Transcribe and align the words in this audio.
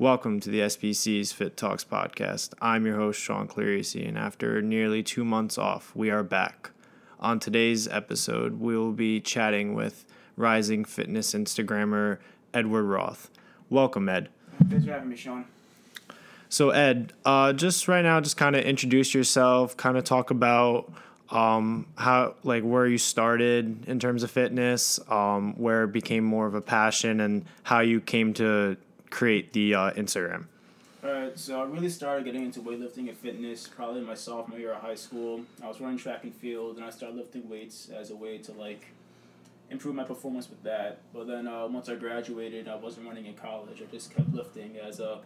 Welcome 0.00 0.40
to 0.40 0.50
the 0.50 0.60
SBC's 0.60 1.30
Fit 1.30 1.58
Talks 1.58 1.84
podcast. 1.84 2.54
I'm 2.58 2.86
your 2.86 2.96
host, 2.96 3.20
Sean 3.20 3.46
Clarici, 3.46 4.08
and 4.08 4.16
after 4.16 4.62
nearly 4.62 5.02
two 5.02 5.26
months 5.26 5.58
off, 5.58 5.94
we 5.94 6.08
are 6.08 6.22
back. 6.22 6.70
On 7.18 7.38
today's 7.38 7.86
episode, 7.86 8.60
we 8.60 8.78
will 8.78 8.92
be 8.92 9.20
chatting 9.20 9.74
with 9.74 10.06
rising 10.38 10.86
fitness 10.86 11.34
Instagrammer 11.34 12.16
Edward 12.54 12.84
Roth. 12.84 13.28
Welcome, 13.68 14.08
Ed. 14.08 14.30
Thanks 14.70 14.86
for 14.86 14.92
having 14.92 15.10
me, 15.10 15.16
Sean. 15.16 15.44
So, 16.48 16.70
Ed, 16.70 17.12
uh, 17.26 17.52
just 17.52 17.86
right 17.86 18.00
now, 18.00 18.22
just 18.22 18.38
kind 18.38 18.56
of 18.56 18.64
introduce 18.64 19.12
yourself, 19.12 19.76
kind 19.76 19.98
of 19.98 20.04
talk 20.04 20.30
about 20.30 20.90
um, 21.28 21.86
how, 21.98 22.36
like, 22.42 22.62
where 22.62 22.86
you 22.86 22.96
started 22.96 23.86
in 23.86 23.98
terms 23.98 24.22
of 24.22 24.30
fitness, 24.30 24.98
um, 25.10 25.52
where 25.58 25.84
it 25.84 25.92
became 25.92 26.24
more 26.24 26.46
of 26.46 26.54
a 26.54 26.62
passion, 26.62 27.20
and 27.20 27.44
how 27.64 27.80
you 27.80 28.00
came 28.00 28.32
to 28.32 28.78
create 29.10 29.52
the 29.52 29.74
uh, 29.74 29.90
Instagram. 29.92 30.46
Alright, 31.02 31.38
so 31.38 31.60
I 31.60 31.64
really 31.64 31.88
started 31.88 32.26
getting 32.26 32.44
into 32.44 32.60
weightlifting 32.60 33.08
and 33.08 33.16
fitness 33.16 33.66
probably 33.66 34.00
in 34.00 34.06
my 34.06 34.14
sophomore 34.14 34.58
year 34.58 34.72
of 34.72 34.82
high 34.82 34.94
school. 34.94 35.40
I 35.62 35.68
was 35.68 35.80
running 35.80 35.96
track 35.96 36.24
and 36.24 36.34
field, 36.34 36.76
and 36.76 36.84
I 36.84 36.90
started 36.90 37.16
lifting 37.16 37.48
weights 37.48 37.88
as 37.88 38.10
a 38.10 38.16
way 38.16 38.36
to 38.38 38.52
like 38.52 38.84
improve 39.70 39.94
my 39.94 40.04
performance 40.04 40.50
with 40.50 40.62
that. 40.64 40.98
But 41.14 41.26
then 41.26 41.48
uh, 41.48 41.66
once 41.68 41.88
I 41.88 41.94
graduated, 41.94 42.68
I 42.68 42.74
wasn't 42.74 43.06
running 43.06 43.24
in 43.24 43.34
college. 43.34 43.80
I 43.80 43.90
just 43.90 44.14
kept 44.14 44.32
lifting 44.34 44.76
as 44.76 45.00
a, 45.00 45.20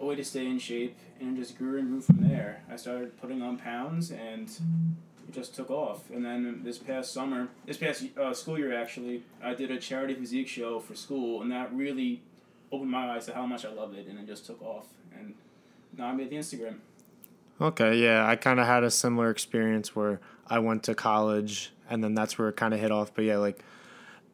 a 0.00 0.04
way 0.04 0.16
to 0.16 0.24
stay 0.24 0.46
in 0.46 0.58
shape, 0.58 0.96
and 1.20 1.36
it 1.36 1.40
just 1.40 1.56
grew 1.56 1.78
and 1.78 1.88
grew 1.88 2.00
from 2.00 2.28
there. 2.28 2.62
I 2.68 2.74
started 2.74 3.16
putting 3.20 3.42
on 3.42 3.58
pounds, 3.58 4.10
and 4.10 4.48
it 5.28 5.32
just 5.32 5.54
took 5.54 5.70
off. 5.70 6.10
And 6.10 6.24
then 6.24 6.62
this 6.64 6.78
past 6.78 7.12
summer, 7.12 7.46
this 7.64 7.76
past 7.76 8.06
uh, 8.18 8.34
school 8.34 8.58
year 8.58 8.76
actually, 8.76 9.22
I 9.40 9.54
did 9.54 9.70
a 9.70 9.78
charity 9.78 10.14
physique 10.14 10.48
show 10.48 10.80
for 10.80 10.96
school, 10.96 11.42
and 11.42 11.52
that 11.52 11.72
really 11.72 12.22
opened 12.72 12.90
my 12.90 13.10
eyes 13.10 13.26
to 13.26 13.34
how 13.34 13.46
much 13.46 13.64
I 13.64 13.72
loved 13.72 13.96
it, 13.96 14.06
and 14.06 14.18
it 14.18 14.26
just 14.26 14.46
took 14.46 14.62
off. 14.62 14.86
And 15.16 15.34
now 15.96 16.06
I 16.06 16.12
made 16.12 16.30
the 16.30 16.36
Instagram. 16.36 16.78
Okay, 17.60 17.96
yeah, 17.96 18.26
I 18.26 18.36
kind 18.36 18.60
of 18.60 18.66
had 18.66 18.84
a 18.84 18.90
similar 18.90 19.30
experience 19.30 19.96
where 19.96 20.20
I 20.48 20.58
went 20.58 20.82
to 20.84 20.94
college 20.94 21.72
and 21.88 22.02
then 22.02 22.14
that's 22.14 22.38
where 22.38 22.48
it 22.48 22.56
kind 22.56 22.74
of 22.74 22.80
hit 22.80 22.90
off. 22.90 23.14
But 23.14 23.24
yeah, 23.24 23.38
like 23.38 23.62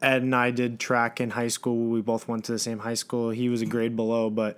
Ed 0.01 0.23
and 0.23 0.35
I 0.35 0.51
did 0.51 0.79
track 0.79 1.21
in 1.21 1.31
high 1.31 1.47
school. 1.47 1.89
We 1.89 2.01
both 2.01 2.27
went 2.27 2.45
to 2.45 2.51
the 2.51 2.59
same 2.59 2.79
high 2.79 2.93
school. 2.93 3.29
He 3.29 3.49
was 3.49 3.61
a 3.61 3.65
grade 3.65 3.95
below, 3.95 4.29
but 4.29 4.57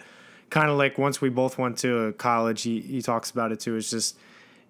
kind 0.49 0.69
of 0.69 0.77
like 0.77 0.97
once 0.97 1.21
we 1.21 1.29
both 1.29 1.57
went 1.57 1.77
to 1.79 2.13
college, 2.17 2.63
he, 2.63 2.81
he 2.81 3.01
talks 3.01 3.31
about 3.31 3.51
it 3.51 3.59
too. 3.59 3.75
It's 3.75 3.89
just 3.89 4.17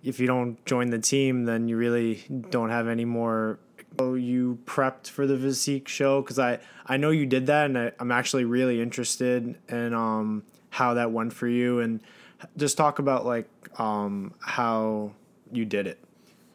if 0.04 0.20
you 0.20 0.28
don't 0.28 0.64
join 0.66 0.90
the 0.90 1.00
team, 1.00 1.46
then 1.46 1.68
you 1.68 1.78
really 1.78 2.24
don't 2.50 2.70
have 2.70 2.88
any 2.88 3.06
more. 3.06 3.60
Oh, 3.98 4.16
you 4.16 4.60
prepped 4.66 5.10
for 5.10 5.26
the 5.26 5.38
physique 5.38 5.88
show 5.88 6.22
because 6.22 6.40
I 6.40 6.60
I 6.86 6.98
know 6.98 7.12
you 7.12 7.26
did 7.26 7.48
that, 7.48 7.66
and 7.66 7.78
I, 7.78 7.92
I'm 8.00 8.12
actually 8.12 8.46
really 8.46 8.82
interested 8.82 9.56
in 9.70 9.94
um 9.94 10.44
how 10.72 10.94
that 10.96 11.12
went 11.12 11.34
for 11.34 11.48
you 11.48 11.80
and 11.80 12.02
just 12.58 12.78
talk 12.78 13.00
about 13.00 13.26
like 13.26 13.48
um 13.80 14.34
how 14.40 15.12
you 15.52 15.66
did 15.66 15.88
it. 15.88 16.04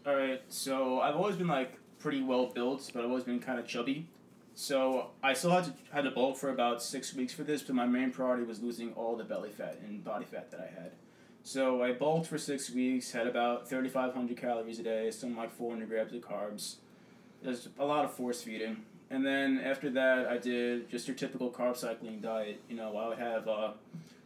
All 0.07 0.15
right, 0.15 0.43
so 0.49 1.01
I've 1.01 1.17
always 1.17 1.37
been 1.37 1.47
like 1.47 1.79
pretty 1.99 2.23
well 2.23 2.47
built, 2.47 2.91
but 2.93 3.01
I've 3.01 3.11
always 3.11 3.25
been 3.25 3.41
kind 3.41 3.59
of 3.59 3.67
chubby. 3.67 4.09
So 4.55 5.11
I 5.23 5.33
still 5.33 5.53
had 5.53 5.65
to 5.65 5.73
had 5.93 6.05
to 6.05 6.11
bulk 6.11 6.37
for 6.37 6.51
about 6.51 6.83
six 6.83 7.15
weeks 7.15 7.33
for 7.33 7.45
this, 7.45 7.63
but 7.63 7.75
my 7.75 7.87
main 7.87 8.11
priority 8.11 8.45
was 8.45 8.63
losing 8.63 8.93
all 8.93 9.17
the 9.17 9.25
belly 9.25 9.51
fat 9.51 9.79
and 9.83 10.05
body 10.05 10.27
fat 10.27 10.51
that 10.51 10.61
I 10.61 10.81
had. 10.81 10.93
So 11.43 11.83
I 11.83 11.93
bulked 11.93 12.27
for 12.27 12.37
six 12.37 12.71
weeks, 12.71 13.13
had 13.13 13.27
about 13.27 13.69
thirty 13.69 13.89
five 13.89 14.13
hundred 14.13 14.37
calories 14.37 14.79
a 14.79 14.83
day, 14.83 15.11
something 15.11 15.39
like 15.39 15.51
four 15.51 15.73
hundred 15.73 15.89
grams 15.89 16.13
of 16.13 16.21
carbs. 16.21 16.77
There's 17.43 17.69
a 17.79 17.85
lot 17.85 18.05
of 18.05 18.13
force 18.13 18.43
feeding, 18.43 18.85
and 19.11 19.25
then 19.25 19.61
after 19.65 19.91
that, 19.91 20.27
I 20.27 20.37
did 20.37 20.91
just 20.91 21.09
your 21.09 21.17
typical 21.17 21.51
carb 21.51 21.77
cycling 21.77 22.21
diet. 22.21 22.61
You 22.69 22.77
know, 22.77 22.97
I 22.97 23.09
would 23.09 23.19
have 23.19 23.49
uh, 23.49 23.71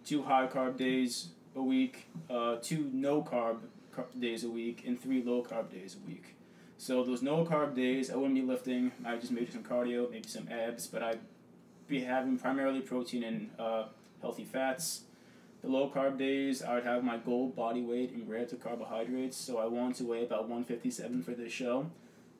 two 0.04 0.22
high 0.22 0.46
carb 0.46 0.76
days 0.76 1.28
a 1.54 1.62
week, 1.62 2.06
uh, 2.28 2.56
two 2.60 2.90
no 2.92 3.22
carb 3.22 3.58
days 4.18 4.44
a 4.44 4.50
week, 4.50 4.82
and 4.86 5.00
three 5.00 5.22
low 5.22 5.42
carb 5.42 5.70
days 5.70 5.96
a 6.02 6.08
week. 6.08 6.34
So 6.76 7.04
those 7.04 7.22
no 7.22 7.44
carb 7.44 7.74
days, 7.74 8.10
I 8.10 8.16
wouldn't 8.16 8.34
be 8.34 8.42
lifting. 8.42 8.92
I 9.04 9.16
just 9.16 9.32
maybe 9.32 9.50
some 9.50 9.62
cardio, 9.62 10.10
maybe 10.10 10.28
some 10.28 10.48
abs, 10.48 10.86
but 10.86 11.02
I'd 11.02 11.20
be 11.86 12.00
having 12.00 12.38
primarily 12.38 12.80
protein 12.80 13.24
and 13.24 13.50
uh, 13.58 13.84
healthy 14.20 14.44
fats. 14.44 15.02
The 15.62 15.68
low 15.68 15.88
carb 15.88 16.18
days, 16.18 16.62
I 16.62 16.74
would 16.74 16.84
have 16.84 17.04
my 17.04 17.16
goal 17.16 17.48
body 17.48 17.80
weight 17.80 18.12
in 18.12 18.28
relative 18.28 18.58
to 18.60 18.68
carbohydrates. 18.68 19.36
So 19.36 19.58
I 19.58 19.64
want 19.64 19.96
to 19.96 20.04
weigh 20.04 20.24
about 20.24 20.42
157 20.42 21.22
for 21.22 21.30
this 21.30 21.52
show. 21.52 21.86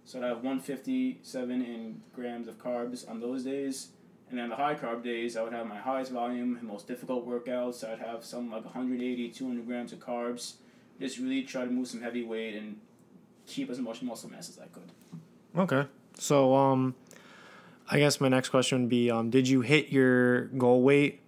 So 0.04 0.18
I'd 0.18 0.24
have 0.24 0.36
157 0.38 1.50
in 1.50 2.00
grams 2.14 2.48
of 2.48 2.58
carbs 2.58 3.08
on 3.08 3.20
those 3.20 3.44
days. 3.44 3.88
And 4.30 4.38
then 4.38 4.48
the 4.48 4.56
high 4.56 4.74
carb 4.74 5.02
days, 5.02 5.36
I 5.36 5.42
would 5.42 5.52
have 5.52 5.66
my 5.66 5.78
highest 5.78 6.10
volume 6.12 6.56
and 6.56 6.66
most 6.66 6.88
difficult 6.88 7.26
workouts. 7.28 7.88
I'd 7.88 8.00
have 8.00 8.24
something 8.24 8.50
like 8.50 8.64
180, 8.64 9.30
200 9.30 9.66
grams 9.66 9.92
of 9.92 10.00
carbs. 10.00 10.54
Just 11.00 11.18
really 11.18 11.42
try 11.42 11.64
to 11.64 11.70
move 11.70 11.88
some 11.88 12.00
heavy 12.00 12.24
weight 12.24 12.54
and 12.54 12.78
keep 13.46 13.70
as 13.70 13.78
much 13.78 14.02
muscle 14.02 14.30
mass 14.30 14.48
as 14.48 14.58
I 14.58 14.66
could. 14.66 14.90
Okay. 15.56 15.88
So, 16.18 16.54
um, 16.54 16.94
I 17.90 17.98
guess 17.98 18.20
my 18.20 18.28
next 18.28 18.48
question 18.48 18.82
would 18.82 18.88
be, 18.88 19.10
um, 19.10 19.30
did 19.30 19.48
you 19.48 19.60
hit 19.60 19.90
your 19.90 20.46
goal 20.46 20.82
weight? 20.82 21.20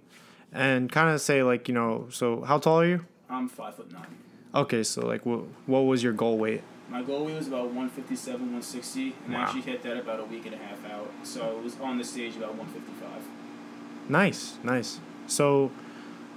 And 0.53 0.91
kind 0.91 1.10
of 1.10 1.20
say 1.20 1.43
like, 1.43 1.69
you 1.69 1.75
know, 1.75 2.06
so 2.10 2.43
how 2.43 2.58
tall 2.58 2.81
are 2.81 2.87
you? 2.87 3.04
I'm 3.28 3.48
five 3.48 3.75
foot 3.75 3.93
nine. 3.93 4.06
Okay, 4.54 4.82
so 4.82 5.06
like, 5.06 5.26
what 5.26 5.41
what 5.66 5.81
was 5.81 6.03
your 6.03 6.14
goal 6.14 6.38
weight? 6.38 6.62
My 6.89 7.03
goal 7.03 7.25
weight 7.25 7.37
was 7.37 7.49
about 7.49 7.67
157, 7.67 8.41
160, 8.41 9.15
and 9.25 9.35
Wow. 9.35 9.41
I 9.41 9.43
actually 9.43 9.63
hit 9.63 9.83
that 9.83 9.97
about 9.97 10.21
a 10.21 10.25
week 10.25 10.47
and 10.47 10.55
a 10.55 10.59
half 10.59 10.85
out. 10.91 11.11
So 11.25 11.59
it 11.59 11.65
was 11.65 11.79
on 11.81 11.99
the 11.99 12.05
stage 12.05 12.37
about 12.37 12.55
155. 12.55 14.09
Nice, 14.09 14.57
nice. 14.63 15.01
So, 15.27 15.73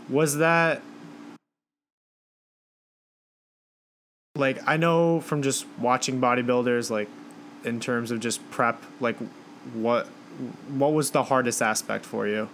was 0.09 0.37
that 0.37 0.81
like 4.35 4.59
I 4.67 4.77
know 4.77 5.21
from 5.21 5.43
just 5.43 5.67
watching 5.77 6.19
bodybuilders, 6.19 6.89
like 6.89 7.09
in 7.63 7.79
terms 7.79 8.09
of 8.09 8.19
just 8.19 8.49
prep, 8.49 8.83
like 8.99 9.17
what 9.73 10.07
what 10.69 10.93
was 10.93 11.11
the 11.11 11.23
hardest 11.23 11.61
aspect 11.61 12.05
for 12.05 12.27
you? 12.27 12.49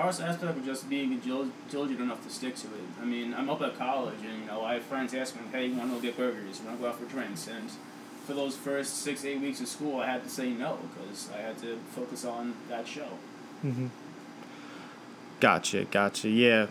The 0.00 0.04
hardest 0.04 0.22
aspect 0.22 0.56
of 0.56 0.64
just 0.64 0.88
being 0.88 1.18
dil- 1.18 1.50
diligent 1.70 2.00
enough 2.00 2.24
to 2.24 2.30
stick 2.30 2.56
to 2.56 2.68
it. 2.68 2.84
I 3.02 3.04
mean, 3.04 3.34
I'm 3.34 3.50
up 3.50 3.60
at 3.60 3.76
college, 3.76 4.14
and 4.26 4.40
you 4.40 4.46
know, 4.46 4.64
I 4.64 4.72
have 4.72 4.82
friends 4.84 5.12
asking, 5.12 5.42
"Hey, 5.52 5.66
you 5.66 5.76
want 5.76 5.90
to 5.90 5.96
go 5.96 6.00
get 6.00 6.16
burgers? 6.16 6.58
You 6.58 6.64
want 6.64 6.78
to 6.78 6.82
go 6.82 6.88
out 6.88 6.98
for 6.98 7.04
drinks?" 7.04 7.46
And 7.46 7.70
for 8.26 8.32
those 8.32 8.56
first 8.56 9.02
six, 9.02 9.26
eight 9.26 9.42
weeks 9.42 9.60
of 9.60 9.68
school, 9.68 10.00
I 10.00 10.06
had 10.06 10.24
to 10.24 10.30
say 10.30 10.52
no 10.52 10.78
because 10.88 11.28
I 11.36 11.42
had 11.42 11.58
to 11.58 11.78
focus 11.94 12.24
on 12.24 12.54
that 12.70 12.88
show. 12.88 13.08
Mm-hmm. 13.62 13.88
Gotcha, 15.38 15.84
gotcha. 15.84 16.30
Yeah. 16.30 16.68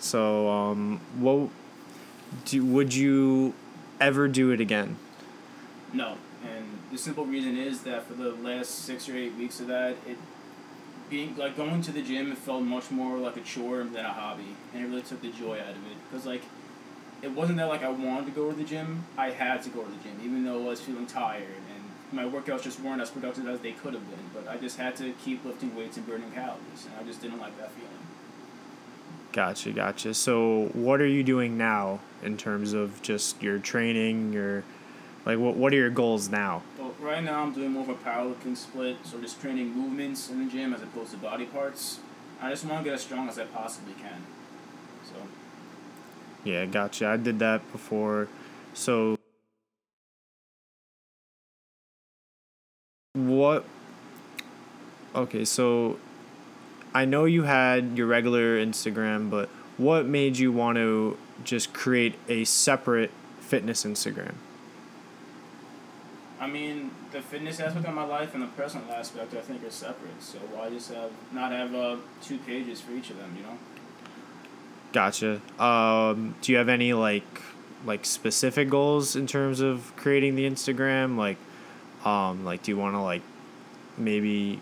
So, 0.00 0.48
um, 0.48 1.00
what 1.16 1.50
do 2.44 2.64
would 2.64 2.92
you 2.92 3.54
ever 4.00 4.26
do 4.26 4.50
it 4.50 4.60
again? 4.60 4.96
No, 5.92 6.16
and 6.42 6.80
the 6.90 6.98
simple 6.98 7.24
reason 7.24 7.56
is 7.56 7.82
that 7.82 8.08
for 8.08 8.14
the 8.14 8.32
last 8.32 8.70
six 8.70 9.08
or 9.08 9.16
eight 9.16 9.36
weeks 9.36 9.60
of 9.60 9.68
that, 9.68 9.90
it 10.08 10.18
being 11.10 11.36
like 11.36 11.56
going 11.56 11.82
to 11.82 11.92
the 11.92 12.02
gym, 12.02 12.32
it 12.32 12.38
felt 12.38 12.62
much 12.62 12.90
more 12.90 13.18
like 13.18 13.36
a 13.36 13.40
chore 13.40 13.84
than 13.84 14.04
a 14.04 14.12
hobby, 14.12 14.56
and 14.72 14.84
it 14.84 14.88
really 14.88 15.02
took 15.02 15.22
the 15.22 15.30
joy 15.30 15.58
out 15.60 15.70
of 15.70 15.86
it. 15.86 15.96
Because 16.10 16.26
like, 16.26 16.42
it 17.22 17.30
wasn't 17.30 17.58
that 17.58 17.68
like 17.68 17.82
I 17.82 17.88
wanted 17.88 18.26
to 18.26 18.32
go 18.32 18.50
to 18.50 18.56
the 18.56 18.64
gym; 18.64 19.04
I 19.16 19.30
had 19.30 19.62
to 19.62 19.70
go 19.70 19.82
to 19.82 19.90
the 19.90 20.02
gym, 20.02 20.20
even 20.22 20.44
though 20.44 20.62
I 20.62 20.68
was 20.70 20.80
feeling 20.80 21.06
tired 21.06 21.42
and 21.42 21.84
my 22.14 22.24
workouts 22.24 22.62
just 22.62 22.80
weren't 22.80 23.02
as 23.02 23.10
productive 23.10 23.46
as 23.48 23.60
they 23.60 23.72
could 23.72 23.92
have 23.94 24.08
been. 24.08 24.30
But 24.32 24.48
I 24.48 24.56
just 24.56 24.78
had 24.78 24.96
to 24.96 25.12
keep 25.24 25.44
lifting 25.44 25.74
weights 25.74 25.96
and 25.96 26.06
burning 26.06 26.30
calories, 26.30 26.86
and 26.86 26.94
I 26.98 27.02
just 27.02 27.20
didn't 27.20 27.40
like 27.40 27.58
that 27.58 27.70
feeling. 27.72 27.90
Gotcha, 29.32 29.72
gotcha. 29.72 30.14
So, 30.14 30.70
what 30.74 31.00
are 31.00 31.06
you 31.06 31.24
doing 31.24 31.58
now 31.58 32.00
in 32.22 32.36
terms 32.36 32.72
of 32.72 33.02
just 33.02 33.42
your 33.42 33.58
training? 33.58 34.32
Your 34.32 34.62
like, 35.26 35.38
what 35.38 35.56
what 35.56 35.72
are 35.72 35.76
your 35.76 35.90
goals 35.90 36.28
now? 36.28 36.62
Right 37.04 37.22
now 37.22 37.42
I'm 37.42 37.52
doing 37.52 37.72
more 37.72 37.82
of 37.82 37.90
a 37.90 37.94
powerlifting 37.96 38.56
split, 38.56 38.96
so 39.04 39.20
just 39.20 39.38
training 39.38 39.76
movements 39.76 40.30
in 40.30 40.42
the 40.42 40.50
gym 40.50 40.72
as 40.72 40.80
opposed 40.80 41.10
to 41.10 41.18
body 41.18 41.44
parts. 41.44 41.98
I 42.40 42.48
just 42.48 42.64
want 42.64 42.82
to 42.82 42.84
get 42.84 42.94
as 42.94 43.02
strong 43.02 43.28
as 43.28 43.38
I 43.38 43.44
possibly 43.44 43.92
can. 43.92 44.22
So, 45.04 45.16
Yeah, 46.44 46.64
gotcha. 46.64 47.06
I 47.06 47.18
did 47.18 47.40
that 47.40 47.70
before. 47.72 48.28
So, 48.72 49.18
what? 53.12 53.66
Okay, 55.14 55.44
so 55.44 55.98
I 56.94 57.04
know 57.04 57.26
you 57.26 57.42
had 57.42 57.98
your 57.98 58.06
regular 58.06 58.56
Instagram, 58.56 59.28
but 59.28 59.50
what 59.76 60.06
made 60.06 60.38
you 60.38 60.52
want 60.52 60.78
to 60.78 61.18
just 61.44 61.74
create 61.74 62.14
a 62.30 62.44
separate 62.44 63.10
fitness 63.40 63.84
Instagram? 63.84 64.36
I 66.44 66.46
mean, 66.46 66.90
the 67.10 67.22
fitness 67.22 67.58
aspect 67.58 67.86
of 67.86 67.94
my 67.94 68.04
life 68.04 68.34
and 68.34 68.42
the 68.42 68.48
personal 68.48 68.90
aspect 68.92 69.32
I 69.32 69.40
think 69.40 69.64
are 69.64 69.70
separate. 69.70 70.20
So 70.20 70.38
why 70.52 70.68
just 70.68 70.92
have 70.92 71.10
not 71.32 71.52
have 71.52 71.74
uh, 71.74 71.96
two 72.20 72.36
pages 72.36 72.82
for 72.82 72.92
each 72.92 73.08
of 73.08 73.16
them? 73.16 73.34
You 73.34 73.44
know. 73.44 73.58
Gotcha. 74.92 75.40
Um, 75.58 76.34
do 76.42 76.52
you 76.52 76.58
have 76.58 76.68
any 76.68 76.92
like 76.92 77.40
like 77.86 78.04
specific 78.04 78.68
goals 78.68 79.16
in 79.16 79.26
terms 79.26 79.60
of 79.60 79.94
creating 79.96 80.36
the 80.36 80.44
Instagram? 80.48 81.16
Like, 81.16 81.38
um, 82.04 82.44
like 82.44 82.62
do 82.62 82.72
you 82.72 82.76
want 82.76 82.94
to 82.94 83.00
like 83.00 83.22
maybe 83.96 84.60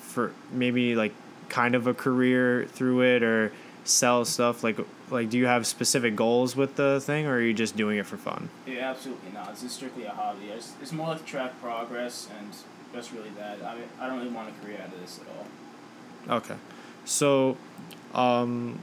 for 0.00 0.32
maybe 0.50 0.96
like 0.96 1.12
kind 1.48 1.76
of 1.76 1.86
a 1.86 1.94
career 1.94 2.66
through 2.66 3.02
it, 3.02 3.22
or 3.22 3.52
sell 3.84 4.24
stuff 4.24 4.64
like 4.64 4.76
like 5.12 5.30
do 5.30 5.38
you 5.38 5.46
have 5.46 5.66
specific 5.66 6.16
goals 6.16 6.56
with 6.56 6.76
the 6.76 7.00
thing 7.00 7.26
or 7.26 7.34
are 7.36 7.40
you 7.40 7.54
just 7.54 7.76
doing 7.76 7.98
it 7.98 8.06
for 8.06 8.16
fun 8.16 8.48
Yeah, 8.66 8.90
absolutely 8.90 9.30
not. 9.32 9.50
It's 9.50 9.62
just 9.62 9.76
strictly 9.76 10.04
a 10.04 10.10
hobby. 10.10 10.46
It's, 10.46 10.72
it's 10.82 10.92
more 10.92 11.08
like 11.08 11.18
to 11.18 11.24
track 11.24 11.60
progress 11.60 12.28
and 12.38 12.48
just 12.94 13.12
really 13.12 13.30
that. 13.38 13.62
I 13.62 13.74
mean, 13.74 13.84
I 14.00 14.06
don't 14.08 14.18
really 14.18 14.30
want 14.30 14.48
a 14.48 14.64
career 14.64 14.78
out 14.82 14.92
of 14.92 15.00
this 15.00 15.20
at 15.20 15.26
all. 15.36 16.36
okay 16.38 16.56
so 17.04 17.56
um 18.14 18.78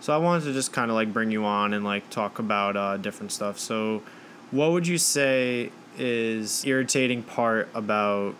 so 0.00 0.14
i 0.14 0.16
wanted 0.16 0.44
to 0.44 0.52
just 0.52 0.72
kind 0.72 0.90
of 0.90 0.94
like 0.94 1.12
bring 1.12 1.30
you 1.30 1.44
on 1.44 1.74
and 1.74 1.84
like 1.84 2.08
talk 2.10 2.38
about 2.38 2.76
uh, 2.76 2.96
different 2.96 3.30
stuff 3.30 3.58
so 3.58 4.02
what 4.50 4.72
would 4.72 4.86
you 4.86 4.96
say 4.98 5.70
is 5.98 6.64
irritating 6.64 7.22
part 7.22 7.68
about 7.74 8.34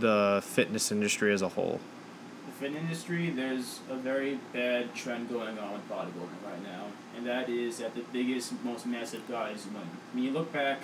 the 0.00 0.40
fitness 0.44 0.90
industry 0.90 1.32
as 1.32 1.42
a 1.42 1.48
whole 1.50 1.78
Fit 2.58 2.74
industry, 2.74 3.30
there's 3.30 3.80
a 3.88 3.96
very 3.96 4.38
bad 4.52 4.94
trend 4.94 5.28
going 5.28 5.58
on 5.58 5.72
with 5.72 5.88
bodybuilding 5.88 6.44
right 6.44 6.62
now, 6.62 6.86
and 7.16 7.26
that 7.26 7.48
is 7.48 7.78
that 7.78 7.94
the 7.94 8.04
biggest, 8.12 8.52
most 8.64 8.86
massive 8.86 9.26
guys 9.28 9.66
win. 9.72 9.82
When 10.12 10.24
you 10.24 10.30
look 10.30 10.52
back, 10.52 10.82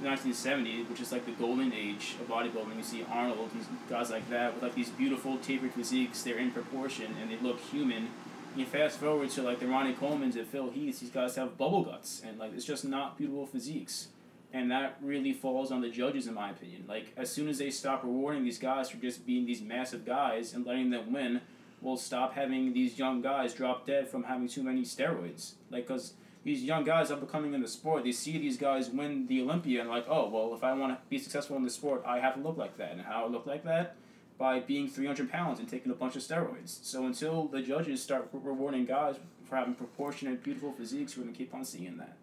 the 0.00 0.08
1970s, 0.08 0.88
which 0.88 1.00
is 1.00 1.12
like 1.12 1.24
the 1.24 1.32
golden 1.32 1.72
age 1.72 2.16
of 2.20 2.28
bodybuilding, 2.28 2.76
you 2.76 2.82
see 2.82 3.04
Arnold, 3.10 3.50
and 3.54 3.64
guys 3.88 4.10
like 4.10 4.28
that 4.30 4.54
with 4.54 4.62
like 4.62 4.74
these 4.74 4.90
beautiful 4.90 5.38
tapered 5.38 5.72
physiques. 5.72 6.22
They're 6.22 6.38
in 6.38 6.50
proportion 6.50 7.14
and 7.20 7.30
they 7.30 7.38
look 7.38 7.60
human. 7.60 8.08
You 8.56 8.66
fast 8.66 8.98
forward 8.98 9.30
to 9.30 9.42
like 9.42 9.60
the 9.60 9.66
Ronnie 9.66 9.94
Coleman's 9.94 10.36
and 10.36 10.46
Phil 10.46 10.70
Heath, 10.70 11.00
these 11.00 11.10
guys 11.10 11.36
have 11.36 11.58
bubble 11.58 11.82
guts, 11.84 12.22
and 12.26 12.38
like 12.38 12.52
it's 12.54 12.64
just 12.64 12.84
not 12.84 13.16
beautiful 13.18 13.46
physiques. 13.46 14.08
And 14.54 14.70
that 14.70 14.98
really 15.02 15.32
falls 15.32 15.72
on 15.72 15.80
the 15.80 15.88
judges, 15.88 16.28
in 16.28 16.34
my 16.34 16.50
opinion. 16.50 16.84
Like, 16.88 17.12
as 17.16 17.28
soon 17.28 17.48
as 17.48 17.58
they 17.58 17.70
stop 17.70 18.04
rewarding 18.04 18.44
these 18.44 18.60
guys 18.60 18.88
for 18.88 18.98
just 18.98 19.26
being 19.26 19.46
these 19.46 19.60
massive 19.60 20.06
guys 20.06 20.54
and 20.54 20.64
letting 20.64 20.90
them 20.90 21.12
win, 21.12 21.40
we'll 21.82 21.96
stop 21.96 22.34
having 22.34 22.72
these 22.72 22.96
young 22.96 23.20
guys 23.20 23.52
drop 23.52 23.84
dead 23.84 24.08
from 24.08 24.22
having 24.22 24.46
too 24.46 24.62
many 24.62 24.82
steroids. 24.82 25.54
Like, 25.70 25.88
because 25.88 26.12
these 26.44 26.62
young 26.62 26.84
guys 26.84 27.10
are 27.10 27.16
becoming 27.16 27.52
in 27.52 27.62
the 27.62 27.68
sport, 27.68 28.04
they 28.04 28.12
see 28.12 28.38
these 28.38 28.56
guys 28.56 28.90
win 28.90 29.26
the 29.26 29.42
Olympia 29.42 29.80
and, 29.80 29.90
like, 29.90 30.06
oh, 30.08 30.28
well, 30.28 30.54
if 30.54 30.62
I 30.62 30.72
want 30.72 30.92
to 30.92 31.00
be 31.10 31.18
successful 31.18 31.56
in 31.56 31.64
the 31.64 31.70
sport, 31.70 32.04
I 32.06 32.20
have 32.20 32.36
to 32.36 32.40
look 32.40 32.56
like 32.56 32.78
that. 32.78 32.92
And 32.92 33.00
how 33.00 33.24
I 33.24 33.28
look 33.28 33.46
like 33.46 33.64
that? 33.64 33.96
By 34.38 34.60
being 34.60 34.88
300 34.88 35.32
pounds 35.32 35.58
and 35.58 35.68
taking 35.68 35.90
a 35.90 35.96
bunch 35.96 36.14
of 36.14 36.22
steroids. 36.22 36.78
So, 36.84 37.06
until 37.06 37.48
the 37.48 37.60
judges 37.60 38.00
start 38.00 38.28
re- 38.32 38.40
rewarding 38.44 38.84
guys 38.84 39.16
for 39.46 39.56
having 39.56 39.74
proportionate, 39.74 40.44
beautiful 40.44 40.72
physiques, 40.72 41.16
we're 41.16 41.24
going 41.24 41.34
to 41.34 41.38
keep 41.38 41.52
on 41.52 41.64
seeing 41.64 41.96
that. 41.96 42.16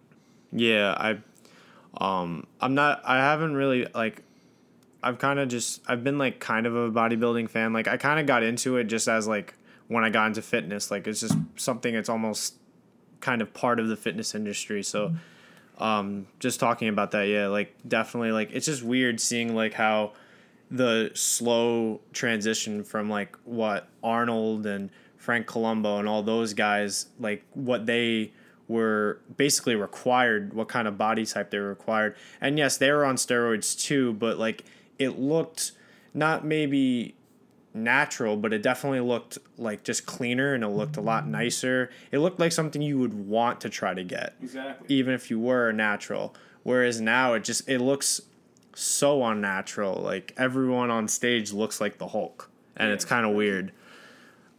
Yeah, 0.54 0.96
I 0.98 1.20
um 1.98 2.48
I'm 2.60 2.74
not 2.74 3.02
I 3.06 3.18
haven't 3.18 3.56
really 3.56 3.88
like 3.94 4.24
I've 5.04 5.20
kind 5.20 5.40
of 5.40 5.50
just 5.50 5.82
I've 5.88 6.04
been 6.04 6.18
like 6.18 6.40
kind 6.40 6.66
of 6.66 6.76
a 6.76 6.92
bodybuilding 6.92 7.50
fan. 7.50 7.74
Like 7.74 7.88
I 7.88 7.98
kind 7.98 8.20
of 8.20 8.26
got 8.26 8.44
into 8.44 8.78
it 8.78 8.86
just 8.86 9.08
as 9.08 9.28
like 9.28 9.56
when 9.88 10.04
I 10.04 10.10
got 10.10 10.28
into 10.28 10.42
fitness, 10.42 10.92
like 10.92 11.08
it's 11.08 11.20
just 11.20 11.36
something 11.56 11.94
that's 11.94 12.10
almost 12.10 12.56
kind 13.20 13.42
of 13.42 13.54
part 13.54 13.80
of 13.80 13.88
the 13.88 13.96
fitness 13.96 14.36
industry. 14.36 14.84
So 14.84 15.14
um 15.80 16.28
just 16.40 16.60
talking 16.60 16.88
about 16.88 17.12
that, 17.12 17.24
yeah, 17.24 17.48
like 17.48 17.76
definitely 17.88 18.32
like 18.32 18.52
it's 18.54 18.68
just 18.68 18.84
weird 18.84 19.20
seeing 19.20 19.56
like 19.56 19.74
how 19.74 20.14
the 20.70 21.12
slow 21.14 22.00
transition 22.14 22.84
from 22.84 23.10
like 23.10 23.36
what 23.44 23.88
Arnold 24.02 24.66
and 24.66 24.90
Franco 25.18 25.60
Columbu 25.60 26.00
and 26.00 26.08
all 26.08 26.24
those 26.24 26.54
guys 26.54 27.08
like 27.20 27.44
what 27.54 27.86
they 27.86 28.32
were 28.72 29.20
basically 29.38 29.76
required 29.76 30.54
what 30.54 30.68
kind 30.70 30.88
of 30.88 30.98
body 30.98 31.26
type 31.26 31.50
they 31.52 31.60
were 31.60 31.70
required. 31.70 32.16
And 32.40 32.58
yes 32.58 32.78
they 32.78 32.92
were 32.92 33.06
on 33.06 33.16
steroids 33.16 33.80
too 33.80 34.14
but 34.14 34.38
like 34.40 34.64
it 34.98 35.20
looked 35.20 35.74
not 36.14 36.46
maybe 36.46 37.16
natural 37.74 38.36
but 38.36 38.52
it 38.54 38.62
definitely 38.62 39.00
looked 39.00 39.38
like 39.58 39.84
just 39.84 40.06
cleaner 40.06 40.54
and 40.54 40.64
it 40.64 40.68
looked 40.70 40.98
a 40.98 41.02
lot 41.02 41.28
nicer. 41.28 41.90
It 42.12 42.20
looked 42.20 42.40
like 42.40 42.52
something 42.52 42.82
you 42.82 42.98
would 43.00 43.14
want 43.14 43.62
to 43.62 43.70
try 43.70 43.94
to 43.94 44.04
get 44.04 44.36
Exactly. 44.42 44.94
even 44.96 45.14
if 45.14 45.30
you 45.30 45.40
were 45.40 45.72
natural. 45.72 46.34
Whereas 46.64 47.00
now 47.02 47.34
it 47.34 47.44
just 47.44 47.68
it 47.70 47.80
looks 47.80 48.22
so 48.76 49.24
unnatural. 49.26 49.96
Like 50.02 50.34
everyone 50.38 50.90
on 50.92 51.08
stage 51.08 51.52
looks 51.54 51.82
like 51.82 51.98
the 51.98 52.08
hulk 52.10 52.50
and 52.78 52.92
it's 52.92 53.06
kind 53.06 53.26
of 53.26 53.34
weird. 53.36 53.72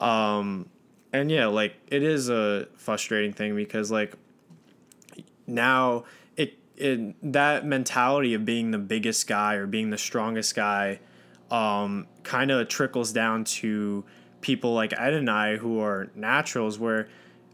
Um 0.00 0.69
and 1.12 1.31
yeah 1.31 1.47
like 1.47 1.75
it 1.88 2.03
is 2.03 2.29
a 2.29 2.67
frustrating 2.76 3.32
thing 3.32 3.55
because 3.55 3.91
like 3.91 4.14
now 5.47 6.05
it 6.37 6.59
it 6.76 7.14
that 7.32 7.67
mentality 7.67 8.35
of 8.35 8.44
being 8.44 8.70
the 8.70 8.79
biggest 8.79 9.26
guy 9.26 9.55
or 9.55 9.67
being 9.67 9.91
the 9.91 9.99
strongest 9.99 10.55
guy 10.55 10.99
um 11.50 12.06
kind 12.23 12.50
of 12.50 12.69
trickles 12.69 13.12
down 13.12 13.44
to 13.44 14.05
people 14.43 14.75
like 14.75 14.93
Ed 14.99 15.14
and 15.14 15.31
I 15.31 15.56
who 15.56 15.81
are 15.81 16.11
naturals 16.14 16.79
where 16.79 17.09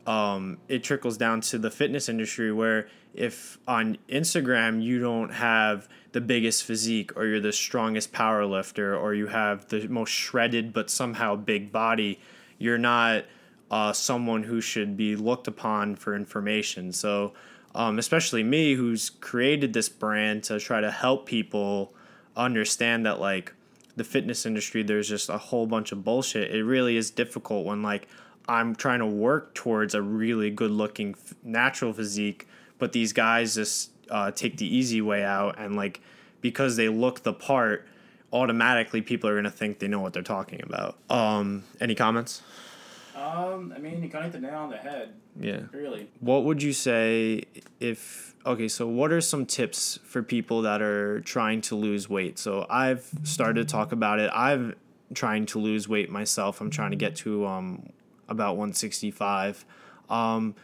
um, 0.06 0.58
it 0.68 0.82
trickles 0.82 1.16
down 1.18 1.42
to 1.42 1.58
the 1.58 1.70
fitness 1.70 2.08
industry 2.08 2.50
where 2.50 2.88
if 3.14 3.58
on 3.68 3.98
Instagram 4.08 4.82
you 4.82 4.98
don't 4.98 5.30
have 5.30 5.88
the 6.12 6.20
biggest 6.20 6.64
physique 6.64 7.14
or 7.16 7.26
you're 7.26 7.40
the 7.40 7.52
strongest 7.52 8.10
power 8.10 8.44
lifter 8.46 8.96
or 8.96 9.14
you 9.14 9.26
have 9.26 9.68
the 9.68 9.86
most 9.88 10.10
shredded 10.10 10.72
but 10.72 10.90
somehow 10.90 11.36
big 11.36 11.70
body, 11.70 12.18
you're 12.58 12.78
not 12.78 13.24
uh, 13.70 13.92
someone 13.92 14.44
who 14.44 14.60
should 14.60 14.96
be 14.96 15.16
looked 15.16 15.46
upon 15.46 15.96
for 15.96 16.14
information. 16.14 16.92
So, 16.92 17.34
um, 17.74 17.98
especially 17.98 18.42
me 18.42 18.74
who's 18.74 19.10
created 19.10 19.72
this 19.72 19.88
brand 19.88 20.44
to 20.44 20.58
try 20.58 20.80
to 20.80 20.90
help 20.90 21.26
people 21.26 21.92
understand 22.36 23.04
that 23.04 23.20
like 23.20 23.52
the 23.96 24.04
fitness 24.04 24.46
industry 24.46 24.82
there's 24.82 25.08
just 25.08 25.28
a 25.28 25.38
whole 25.38 25.66
bunch 25.66 25.92
of 25.92 26.04
bullshit. 26.04 26.54
It 26.54 26.64
really 26.64 26.96
is 26.96 27.10
difficult 27.10 27.66
when 27.66 27.82
like 27.82 28.08
i'm 28.48 28.74
trying 28.74 28.98
to 29.00 29.06
work 29.06 29.54
towards 29.54 29.94
a 29.94 30.02
really 30.02 30.50
good 30.50 30.70
looking 30.70 31.14
f- 31.14 31.34
natural 31.44 31.92
physique 31.92 32.48
but 32.78 32.92
these 32.92 33.12
guys 33.12 33.54
just 33.54 33.90
uh, 34.10 34.30
take 34.30 34.56
the 34.56 34.66
easy 34.76 35.02
way 35.02 35.22
out 35.22 35.56
and 35.58 35.76
like 35.76 36.00
because 36.40 36.76
they 36.76 36.88
look 36.88 37.22
the 37.22 37.32
part 37.32 37.86
automatically 38.32 39.02
people 39.02 39.28
are 39.28 39.34
going 39.34 39.44
to 39.44 39.50
think 39.50 39.78
they 39.78 39.88
know 39.88 40.00
what 40.00 40.12
they're 40.12 40.22
talking 40.22 40.62
about. 40.62 40.96
Um 41.10 41.64
any 41.80 41.94
comments 41.94 42.42
Um, 43.18 43.72
I 43.74 43.78
mean, 43.80 44.02
you 44.02 44.08
kind 44.08 44.24
of 44.26 44.32
hit 44.32 44.40
the 44.40 44.46
nail 44.46 44.60
on 44.60 44.70
the 44.70 44.76
head, 44.76 45.14
yeah. 45.40 45.62
Really. 45.72 46.08
what 46.20 46.44
would 46.44 46.62
you 46.62 46.72
say 46.72 47.42
if 47.80 48.34
okay 48.46 48.68
so 48.68 48.86
what 48.86 49.10
are 49.12 49.20
some 49.20 49.44
tips 49.44 49.98
for 50.04 50.22
people 50.22 50.62
that 50.62 50.80
are 50.82 51.20
trying 51.22 51.60
to 51.62 51.76
lose 51.76 52.08
weight? 52.08 52.38
So 52.38 52.64
i've 52.70 53.10
started 53.24 53.66
to 53.66 53.72
talk 53.72 53.92
about 53.92 54.20
it. 54.20 54.30
I've 54.32 54.74
trying 55.14 55.46
to 55.46 55.58
lose 55.58 55.88
weight 55.88 56.10
myself. 56.10 56.60
I'm 56.60 56.70
trying 56.70 56.90
to 56.92 56.96
get 56.96 57.16
to 57.16 57.46
um 57.46 57.88
about 58.28 58.56
165 58.56 59.64
um 60.10 60.54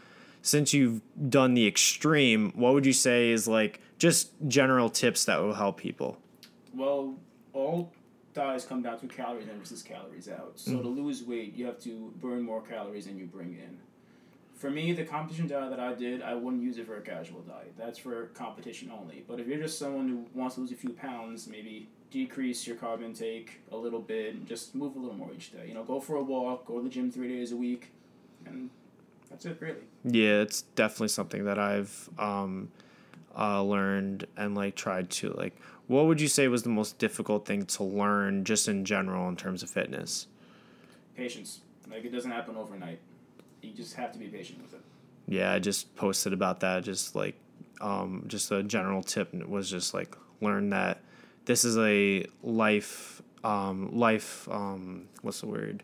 since 0.43 0.75
you've 0.75 1.01
done 1.31 1.55
the 1.55 1.67
extreme 1.67 2.53
what 2.55 2.75
would 2.75 2.87
you 2.87 2.93
say 2.93 3.31
is 3.31 3.49
like 3.49 3.81
just 3.99 4.33
general 4.47 4.89
tips 4.91 5.25
that 5.25 5.41
will 5.41 5.55
help 5.55 5.79
people? 5.79 6.19
Well, 6.75 7.15
all 7.53 7.93
diets 8.35 8.65
come 8.65 8.83
down 8.83 8.99
to 8.99 9.07
calories 9.07 9.49
in 9.49 9.59
versus 9.59 9.83
calories 9.83 10.29
out. 10.29 10.53
So 10.57 10.83
to 10.83 10.89
lose 10.89 11.23
weight, 11.23 11.55
you 11.55 11.67
have 11.67 11.81
to 11.81 12.13
burn 12.21 12.43
more 12.43 12.61
calories 12.61 13.07
than 13.07 13.17
you 13.17 13.27
bring 13.27 13.53
in. 13.53 13.79
For 14.55 14.71
me, 14.71 14.93
the 14.93 15.05
competition 15.05 15.47
diet 15.47 15.71
that 15.71 15.81
I 15.81 15.95
did, 15.95 16.23
I 16.23 16.35
wouldn't 16.35 16.63
use 16.63 16.79
it 16.79 16.87
for 16.87 16.97
a 16.97 17.01
casual 17.01 17.41
diet. 17.41 17.75
That's 17.79 17.99
for 17.99 18.27
competition 18.27 18.91
only. 18.91 19.25
But 19.27 19.41
if 19.41 19.47
you're 19.47 19.59
just 19.59 19.79
someone 19.79 20.09
who 20.09 20.27
wants 20.39 20.57
to 20.57 20.63
lose 20.63 20.73
a 20.73 20.77
few 20.77 20.91
pounds, 20.91 21.47
maybe 21.49 21.89
decrease 22.11 22.67
your 22.67 22.77
carb 22.77 23.03
intake 23.03 23.61
a 23.73 23.77
little 23.77 24.01
bit, 24.01 24.35
and 24.35 24.47
just 24.47 24.75
move 24.75 24.97
a 24.97 24.99
little 24.99 25.17
more 25.17 25.31
each 25.35 25.53
day. 25.53 25.67
You 25.69 25.75
know, 25.75 25.85
go 25.85 26.01
for 26.01 26.17
a 26.17 26.23
walk, 26.23 26.67
go 26.67 26.79
to 26.79 26.85
the 26.85 26.89
gym 26.89 27.11
three 27.11 27.29
days 27.29 27.53
a 27.53 27.57
week, 27.57 27.91
and 28.47 28.71
that's 29.29 29.45
it, 29.45 29.59
really. 29.61 29.83
Yeah, 30.05 30.41
it's 30.41 30.63
definitely 30.63 31.09
something 31.09 31.45
that 31.45 31.59
I've 31.59 32.09
um, 32.19 32.71
uh, 33.37 33.63
learned 33.63 34.27
and 34.37 34.55
like 34.55 34.77
tried 34.77 35.11
to 35.11 35.31
like. 35.31 35.57
What 35.87 36.07
would 36.07 36.21
you 36.21 36.29
say 36.29 36.49
was 36.49 36.63
the 36.63 36.71
most 36.71 36.99
difficult 36.99 37.47
thing 37.47 37.67
to 37.67 37.85
learn 37.85 38.45
just 38.45 38.69
in 38.69 38.85
general 38.85 39.29
in 39.29 39.37
terms 39.37 39.63
of 39.63 39.71
fitness? 39.71 40.27
Patience. 41.17 41.61
Like, 41.91 42.05
it 42.05 42.13
doesn't 42.13 42.31
happen 42.31 42.57
overnight. 42.57 43.01
You 43.63 43.73
just 43.73 43.95
have 43.95 44.13
to 44.13 44.19
be 44.19 44.27
patient 44.27 44.63
with 44.63 44.75
it. 44.75 44.81
Yeah, 45.27 45.53
I 45.53 45.59
just 45.59 45.95
posted 45.97 46.33
about 46.33 46.61
that. 46.61 46.85
Just 46.85 47.15
like, 47.15 47.35
um, 47.81 48.25
just 48.27 48.51
a 48.51 48.63
general 48.63 49.03
tip 49.03 49.33
was 49.47 49.71
just 49.71 49.95
like 49.95 50.17
learn 50.41 50.71
that 50.71 51.01
this 51.45 51.65
is 51.65 51.79
a 51.79 52.25
life, 52.43 53.23
um, 53.43 53.97
life. 53.97 54.49
Um, 54.51 55.09
what's 55.23 55.41
the 55.41 55.47
word? 55.47 55.83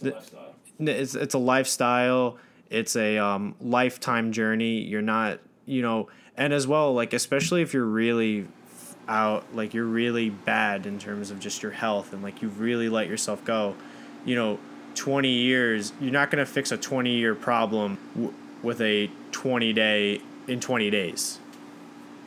It's 0.00 0.02
a 0.02 0.10
lifestyle. 0.10 0.54
It's 0.78 1.14
it's 1.14 1.34
a 1.34 1.38
lifestyle 1.38 2.38
it's 2.70 2.96
a 2.96 3.18
um, 3.18 3.54
lifetime 3.60 4.32
journey 4.32 4.80
you're 4.80 5.02
not 5.02 5.38
you 5.64 5.82
know 5.82 6.08
and 6.36 6.52
as 6.52 6.66
well 6.66 6.92
like 6.92 7.12
especially 7.12 7.62
if 7.62 7.72
you're 7.72 7.84
really 7.84 8.46
out 9.08 9.44
like 9.54 9.74
you're 9.74 9.84
really 9.84 10.30
bad 10.30 10.86
in 10.86 10.98
terms 10.98 11.30
of 11.30 11.38
just 11.38 11.62
your 11.62 11.72
health 11.72 12.12
and 12.12 12.22
like 12.22 12.42
you've 12.42 12.60
really 12.60 12.88
let 12.88 13.08
yourself 13.08 13.44
go. 13.44 13.74
You 14.24 14.34
know 14.36 14.58
20 14.94 15.28
years 15.28 15.92
you're 16.00 16.10
not 16.10 16.30
going 16.30 16.44
to 16.44 16.50
fix 16.50 16.72
a 16.72 16.76
20 16.76 17.10
year 17.10 17.34
problem 17.34 17.98
w- 18.14 18.32
with 18.62 18.80
a 18.80 19.10
20 19.30 19.72
day 19.74 20.20
in 20.48 20.58
20 20.58 20.90
days. 20.90 21.38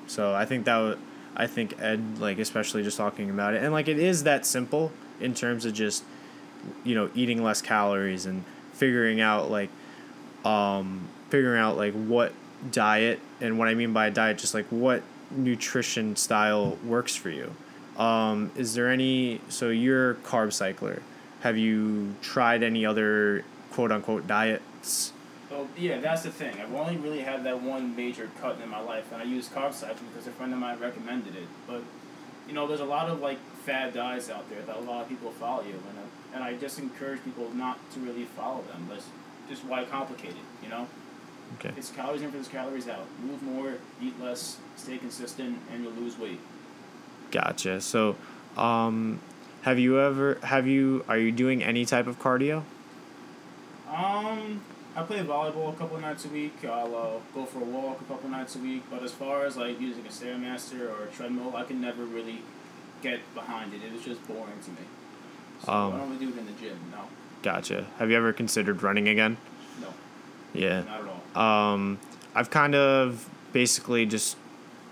So 0.07 0.33
i 0.33 0.45
think 0.45 0.65
that 0.65 0.77
would 0.77 0.99
i 1.35 1.45
think 1.47 1.79
ed 1.79 2.19
like 2.19 2.39
especially 2.39 2.83
just 2.83 2.97
talking 2.97 3.29
about 3.29 3.53
it 3.53 3.63
and 3.63 3.71
like 3.71 3.87
it 3.87 3.99
is 3.99 4.23
that 4.23 4.45
simple 4.45 4.91
in 5.19 5.33
terms 5.33 5.65
of 5.65 5.73
just 5.73 6.03
you 6.83 6.95
know 6.95 7.09
eating 7.13 7.43
less 7.43 7.61
calories 7.61 8.25
and 8.25 8.43
figuring 8.73 9.21
out 9.21 9.51
like 9.51 9.69
um, 10.45 11.07
figuring 11.29 11.59
out 11.59 11.77
like 11.77 11.93
what 11.93 12.33
diet 12.71 13.19
and 13.41 13.57
what 13.57 13.67
I 13.67 13.73
mean 13.73 13.93
by 13.93 14.07
a 14.07 14.11
diet, 14.11 14.37
just 14.37 14.53
like 14.53 14.65
what 14.67 15.03
nutrition 15.31 16.15
style 16.15 16.77
works 16.85 17.15
for 17.15 17.29
you. 17.29 17.53
Um, 17.97 18.51
is 18.55 18.73
there 18.73 18.89
any? 18.89 19.41
So 19.49 19.69
you're 19.69 20.15
carb 20.15 20.53
cycler. 20.53 21.01
Have 21.41 21.57
you 21.57 22.15
tried 22.21 22.63
any 22.63 22.85
other 22.85 23.43
quote 23.71 23.91
unquote 23.91 24.27
diets? 24.27 25.13
Well, 25.49 25.67
yeah, 25.77 25.99
that's 25.99 26.21
the 26.21 26.31
thing. 26.31 26.53
I've 26.61 26.73
only 26.73 26.97
really 26.97 27.19
had 27.19 27.43
that 27.45 27.61
one 27.61 27.95
major 27.95 28.29
cut 28.39 28.59
in 28.61 28.69
my 28.69 28.79
life, 28.79 29.11
and 29.11 29.21
I 29.21 29.25
used 29.25 29.51
carb 29.51 29.73
cycling 29.73 30.09
because 30.11 30.27
a 30.27 30.31
friend 30.31 30.53
of 30.53 30.59
mine 30.59 30.79
recommended 30.79 31.35
it. 31.35 31.47
But 31.67 31.81
you 32.47 32.53
know, 32.53 32.67
there's 32.67 32.79
a 32.79 32.85
lot 32.85 33.09
of 33.09 33.19
like 33.19 33.39
fad 33.65 33.93
diets 33.93 34.29
out 34.29 34.49
there 34.49 34.61
that 34.61 34.77
a 34.77 34.81
lot 34.81 35.01
of 35.01 35.09
people 35.09 35.31
follow 35.31 35.63
you, 35.63 35.73
and 35.73 35.99
uh, 35.99 36.35
and 36.35 36.43
I 36.43 36.53
just 36.53 36.79
encourage 36.79 37.23
people 37.23 37.49
not 37.53 37.77
to 37.93 37.99
really 37.99 38.25
follow 38.25 38.63
them. 38.71 38.87
That's 38.89 39.07
just 39.49 39.65
why 39.65 39.83
complicate 39.85 40.31
it, 40.31 40.63
you 40.63 40.69
know. 40.69 40.87
Okay. 41.57 41.73
It's 41.77 41.89
calories 41.91 42.21
in 42.21 42.31
for 42.31 42.37
versus 42.37 42.51
calories 42.51 42.87
out. 42.87 43.05
Move 43.23 43.41
more, 43.43 43.73
eat 44.01 44.19
less, 44.21 44.57
stay 44.75 44.97
consistent, 44.97 45.57
and 45.71 45.83
you'll 45.83 45.93
lose 45.93 46.17
weight. 46.17 46.39
Gotcha. 47.31 47.81
So, 47.81 48.15
um, 48.57 49.19
have 49.63 49.77
you 49.79 49.99
ever 49.99 50.37
have 50.43 50.67
you 50.67 51.03
are 51.07 51.17
you 51.17 51.31
doing 51.31 51.63
any 51.63 51.85
type 51.85 52.07
of 52.07 52.19
cardio? 52.19 52.63
Um, 53.89 54.61
I 54.95 55.03
play 55.03 55.19
volleyball 55.19 55.73
a 55.73 55.75
couple 55.77 55.95
of 55.97 56.01
nights 56.01 56.25
a 56.25 56.29
week. 56.29 56.63
I'll 56.63 56.95
uh, 56.95 57.09
go 57.33 57.45
for 57.45 57.59
a 57.59 57.65
walk 57.65 58.01
a 58.01 58.03
couple 58.05 58.25
of 58.25 58.31
nights 58.31 58.55
a 58.55 58.59
week. 58.59 58.83
But 58.89 59.03
as 59.03 59.11
far 59.11 59.45
as 59.45 59.57
like 59.57 59.79
using 59.81 60.05
a 60.05 60.09
stairmaster 60.09 60.89
or 60.89 61.03
a 61.05 61.07
treadmill, 61.07 61.55
I 61.55 61.63
can 61.63 61.81
never 61.81 62.03
really 62.05 62.39
get 63.01 63.19
behind 63.33 63.73
it. 63.73 63.81
It 63.83 63.91
was 63.93 64.03
just 64.03 64.25
boring 64.27 64.59
to 64.63 64.71
me. 64.71 64.77
So 65.65 65.71
Um, 65.73 65.93
I 65.93 65.97
don't 65.97 66.11
really 66.11 66.25
do 66.25 66.31
it 66.33 66.37
in 66.39 66.45
the 66.45 66.51
gym. 66.53 66.77
No, 66.91 66.99
Gotcha. 67.41 67.87
Have 67.97 68.09
you 68.09 68.17
ever 68.17 68.31
considered 68.33 68.81
running 68.83 69.07
again? 69.07 69.37
no, 69.81 69.87
Yeah. 70.53 70.83
Um, 71.35 71.99
I've 72.35 72.49
kind 72.49 72.75
of 72.75 73.29
basically 73.53 74.05
just 74.05 74.37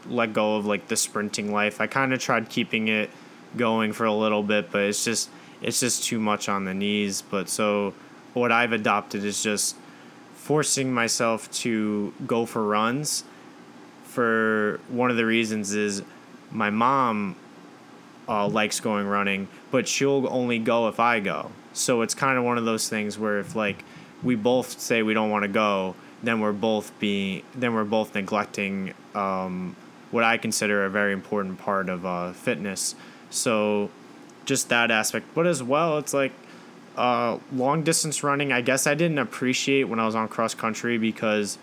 let 0.07 0.33
go 0.33 0.55
of 0.55 0.65
like 0.65 0.87
the 0.87 0.95
sprinting 0.95 1.51
life. 1.51 1.81
I 1.81 1.87
kind 1.87 2.13
of 2.13 2.19
tried 2.19 2.49
keeping 2.49 2.87
it 2.87 3.09
going 3.55 3.93
for 3.93 4.05
a 4.05 4.13
little 4.13 4.43
bit, 4.43 4.71
but 4.71 4.81
it's 4.83 5.03
just 5.03 5.29
it's 5.61 5.79
just 5.79 6.03
too 6.03 6.19
much 6.19 6.49
on 6.49 6.65
the 6.65 6.73
knees. 6.73 7.21
But 7.21 7.49
so 7.49 7.93
what 8.33 8.51
I've 8.51 8.71
adopted 8.71 9.23
is 9.23 9.41
just 9.41 9.75
forcing 10.35 10.93
myself 10.93 11.51
to 11.51 12.13
go 12.25 12.45
for 12.45 12.63
runs. 12.63 13.23
For 14.05 14.79
one 14.89 15.11
of 15.11 15.17
the 15.17 15.25
reasons 15.25 15.73
is 15.73 16.01
my 16.51 16.69
mom 16.69 17.35
uh, 18.27 18.47
likes 18.47 18.79
going 18.79 19.07
running, 19.07 19.47
but 19.71 19.87
she'll 19.87 20.27
only 20.29 20.59
go 20.59 20.87
if 20.87 20.99
I 20.99 21.19
go. 21.19 21.51
So 21.73 22.01
it's 22.01 22.13
kind 22.13 22.37
of 22.37 22.43
one 22.43 22.57
of 22.57 22.65
those 22.65 22.89
things 22.89 23.19
where 23.19 23.39
if 23.39 23.55
like 23.55 23.83
we 24.23 24.35
both 24.35 24.79
say 24.79 25.03
we 25.03 25.13
don't 25.13 25.29
want 25.29 25.43
to 25.43 25.49
go, 25.49 25.95
then 26.23 26.39
we're 26.39 26.53
both 26.53 26.97
being 26.99 27.43
then 27.55 27.73
we're 27.73 27.83
both 27.83 28.15
neglecting 28.15 28.93
um, 29.15 29.75
what 30.11 30.23
I 30.23 30.37
consider 30.37 30.85
a 30.85 30.89
very 30.89 31.13
important 31.13 31.59
part 31.59 31.89
of 31.89 32.05
uh, 32.05 32.33
fitness. 32.33 32.95
So 33.29 33.89
just 34.45 34.69
that 34.69 34.91
aspect, 34.91 35.27
but 35.35 35.45
as 35.45 35.61
well, 35.61 35.97
it's 35.97 36.13
like 36.13 36.31
uh, 36.95 37.37
long 37.53 37.83
distance 37.83 38.23
running. 38.23 38.51
I 38.51 38.61
guess 38.61 38.87
I 38.87 38.95
didn't 38.95 39.19
appreciate 39.19 39.83
when 39.83 39.99
I 39.99 40.05
was 40.05 40.15
on 40.15 40.27
cross 40.27 40.53
country 40.53 40.97
because 40.97 41.57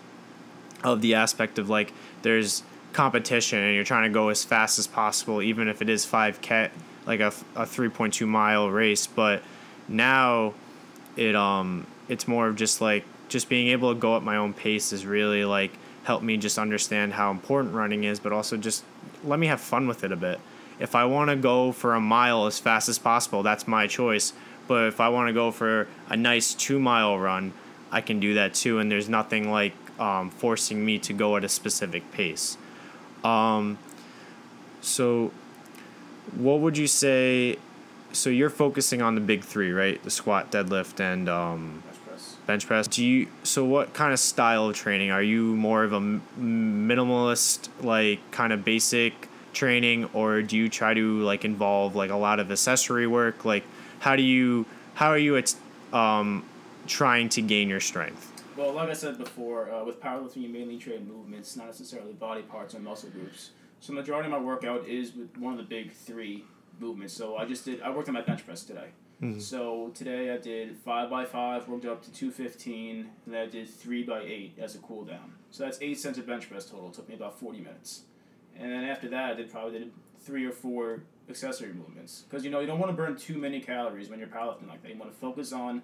of 0.83 1.01
the 1.01 1.15
aspect 1.15 1.59
of 1.59 1.69
like 1.69 1.91
there's 2.21 2.63
competition 2.93 3.59
and 3.59 3.75
you're 3.75 3.83
trying 3.83 4.09
to 4.09 4.13
go 4.13 4.29
as 4.29 4.43
fast 4.43 4.79
as 4.79 4.87
possible, 4.87 5.41
even 5.41 5.67
if 5.67 5.81
it 5.81 5.89
is 5.89 6.05
5K, 6.05 6.69
like 7.05 7.19
a, 7.19 7.33
a 7.55 7.63
3.2 7.63 8.25
mile 8.27 8.69
race. 8.69 9.07
But 9.07 9.43
now 9.87 10.53
it 11.17 11.35
um 11.35 11.87
it's 12.09 12.27
more 12.27 12.47
of 12.47 12.55
just 12.55 12.81
like 12.81 13.05
just 13.29 13.49
being 13.49 13.67
able 13.69 13.93
to 13.93 13.99
go 13.99 14.15
at 14.17 14.23
my 14.23 14.37
own 14.37 14.53
pace 14.53 14.93
is 14.93 15.05
really 15.05 15.45
like 15.45 15.71
helped 16.03 16.23
me 16.23 16.37
just 16.37 16.57
understand 16.57 17.13
how 17.13 17.31
important 17.31 17.73
running 17.73 18.03
is, 18.03 18.19
but 18.19 18.31
also 18.31 18.57
just 18.57 18.83
let 19.23 19.39
me 19.39 19.47
have 19.47 19.59
fun 19.59 19.87
with 19.87 20.03
it 20.03 20.11
a 20.11 20.15
bit. 20.15 20.39
If 20.79 20.93
I 20.93 21.05
want 21.05 21.29
to 21.29 21.35
go 21.35 21.71
for 21.71 21.95
a 21.95 22.01
mile 22.01 22.45
as 22.45 22.59
fast 22.59 22.89
as 22.89 22.99
possible, 22.99 23.43
that's 23.43 23.67
my 23.67 23.87
choice. 23.87 24.33
But 24.67 24.87
if 24.87 24.99
I 24.99 25.09
want 25.09 25.29
to 25.29 25.33
go 25.33 25.51
for 25.51 25.87
a 26.09 26.17
nice 26.17 26.53
two 26.53 26.79
mile 26.79 27.17
run, 27.17 27.53
I 27.91 28.01
can 28.01 28.19
do 28.19 28.33
that 28.35 28.53
too. 28.53 28.79
And 28.79 28.91
there's 28.91 29.09
nothing 29.09 29.51
like 29.51 29.73
um, 29.99 30.29
forcing 30.29 30.85
me 30.85 30.99
to 30.99 31.13
go 31.13 31.37
at 31.37 31.43
a 31.43 31.49
specific 31.49 32.11
pace. 32.11 32.57
Um, 33.23 33.77
so, 34.81 35.31
what 36.35 36.59
would 36.59 36.77
you 36.77 36.87
say? 36.87 37.57
So 38.11 38.29
you're 38.29 38.49
focusing 38.49 39.01
on 39.01 39.15
the 39.15 39.21
big 39.21 39.43
three, 39.43 39.71
right? 39.71 40.01
The 40.03 40.11
squat, 40.11 40.51
deadlift, 40.51 40.99
and 40.99 41.27
um, 41.27 41.83
Bench 42.45 42.67
press. 42.67 42.87
Do 42.87 43.03
you? 43.03 43.27
So 43.43 43.65
what 43.65 43.93
kind 43.93 44.13
of 44.13 44.19
style 44.19 44.69
of 44.69 44.75
training 44.75 45.11
are 45.11 45.21
you? 45.23 45.55
More 45.55 45.83
of 45.83 45.93
a 45.93 45.99
minimalist, 45.99 47.69
like 47.81 48.19
kind 48.31 48.53
of 48.53 48.63
basic 48.63 49.29
training, 49.53 50.09
or 50.13 50.41
do 50.41 50.55
you 50.55 50.69
try 50.69 50.93
to 50.93 51.21
like 51.21 51.43
involve 51.43 51.95
like 51.95 52.11
a 52.11 52.15
lot 52.15 52.39
of 52.39 52.51
accessory 52.51 53.07
work? 53.07 53.45
Like, 53.45 53.63
how 53.99 54.15
do 54.15 54.21
you? 54.21 54.65
How 54.93 55.09
are 55.09 55.17
you 55.17 55.37
at 55.37 55.55
um, 55.91 56.45
trying 56.87 57.29
to 57.29 57.41
gain 57.41 57.67
your 57.67 57.79
strength? 57.79 58.31
Well, 58.55 58.71
like 58.71 58.89
I 58.89 58.93
said 58.93 59.17
before, 59.17 59.69
uh, 59.69 59.83
with 59.83 59.99
powerlifting, 59.99 60.43
you 60.43 60.49
mainly 60.49 60.77
train 60.77 61.05
movements, 61.07 61.57
not 61.57 61.67
necessarily 61.67 62.13
body 62.13 62.41
parts 62.43 62.73
or 62.73 62.79
muscle 62.79 63.09
groups. 63.09 63.49
So 63.81 63.91
the 63.91 63.99
majority 63.99 64.27
of 64.27 64.31
my 64.31 64.39
workout 64.39 64.87
is 64.87 65.13
with 65.13 65.35
one 65.37 65.53
of 65.53 65.57
the 65.57 65.65
big 65.65 65.91
three 65.91 66.45
movements. 66.79 67.13
So 67.13 67.37
I 67.37 67.45
just 67.45 67.65
did. 67.65 67.81
I 67.81 67.89
worked 67.89 68.07
on 68.07 68.13
my 68.13 68.21
bench 68.21 68.45
press 68.45 68.63
today. 68.63 68.89
Mm-hmm. 69.21 69.39
So 69.39 69.91
today 69.93 70.31
I 70.33 70.37
did 70.37 70.75
five 70.77 71.09
by 71.09 71.25
five, 71.25 71.67
worked 71.67 71.85
up 71.85 72.03
to 72.03 72.11
two 72.11 72.31
fifteen, 72.31 73.09
and 73.25 73.33
then 73.33 73.41
I 73.41 73.45
did 73.45 73.69
three 73.69 74.03
by 74.03 74.21
eight 74.21 74.57
as 74.59 74.75
a 74.75 74.79
cool 74.79 75.05
down. 75.05 75.33
So 75.51 75.63
that's 75.63 75.77
eight 75.81 75.99
sets 75.99 76.17
of 76.17 76.27
bench 76.27 76.49
press 76.49 76.65
total. 76.65 76.89
It 76.89 76.95
took 76.95 77.07
me 77.07 77.15
about 77.15 77.39
forty 77.39 77.59
minutes, 77.59 78.01
and 78.59 78.71
then 78.71 78.83
after 78.83 79.07
that 79.09 79.31
I 79.31 79.33
did 79.35 79.51
probably 79.51 79.79
did 79.79 79.91
three 80.19 80.45
or 80.45 80.51
four 80.51 81.03
accessory 81.29 81.73
movements 81.73 82.23
because 82.29 82.43
you 82.43 82.51
know 82.51 82.59
you 82.59 82.67
don't 82.67 82.79
want 82.79 82.91
to 82.91 82.95
burn 82.95 83.15
too 83.15 83.37
many 83.37 83.59
calories 83.61 84.09
when 84.09 84.19
you're 84.19 84.27
powerlifting 84.27 84.67
like 84.67 84.81
that. 84.83 84.91
You 84.91 84.97
want 84.97 85.13
to 85.13 85.17
focus 85.17 85.53
on 85.53 85.81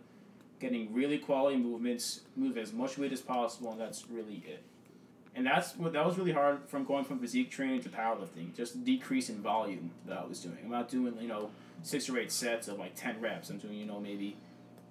getting 0.59 0.93
really 0.93 1.17
quality 1.17 1.57
movements, 1.57 2.21
move 2.35 2.57
as 2.57 2.73
much 2.73 2.97
weight 2.97 3.13
as 3.13 3.21
possible, 3.21 3.71
and 3.71 3.79
that's 3.79 4.07
really 4.09 4.43
it. 4.45 4.63
And 5.35 5.45
that's 5.45 5.77
what 5.77 5.93
that 5.93 6.05
was 6.05 6.17
really 6.17 6.33
hard 6.33 6.59
from 6.67 6.83
going 6.83 7.05
from 7.05 7.19
physique 7.19 7.50
training 7.50 7.81
to 7.83 7.89
powerlifting, 7.89 8.53
just 8.55 8.83
decrease 8.83 9.29
in 9.29 9.41
volume 9.41 9.91
that 10.05 10.17
I 10.17 10.25
was 10.25 10.39
doing. 10.41 10.57
I'm 10.63 10.71
not 10.71 10.89
doing 10.89 11.15
you 11.21 11.27
know 11.27 11.51
six 11.83 12.09
or 12.09 12.17
eight 12.17 12.31
sets 12.31 12.67
of 12.67 12.77
like 12.77 12.95
ten 12.95 13.19
reps. 13.21 13.50
I'm 13.50 13.57
doing 13.57 13.75
you 13.75 13.85
know 13.85 14.00
maybe 14.00 14.35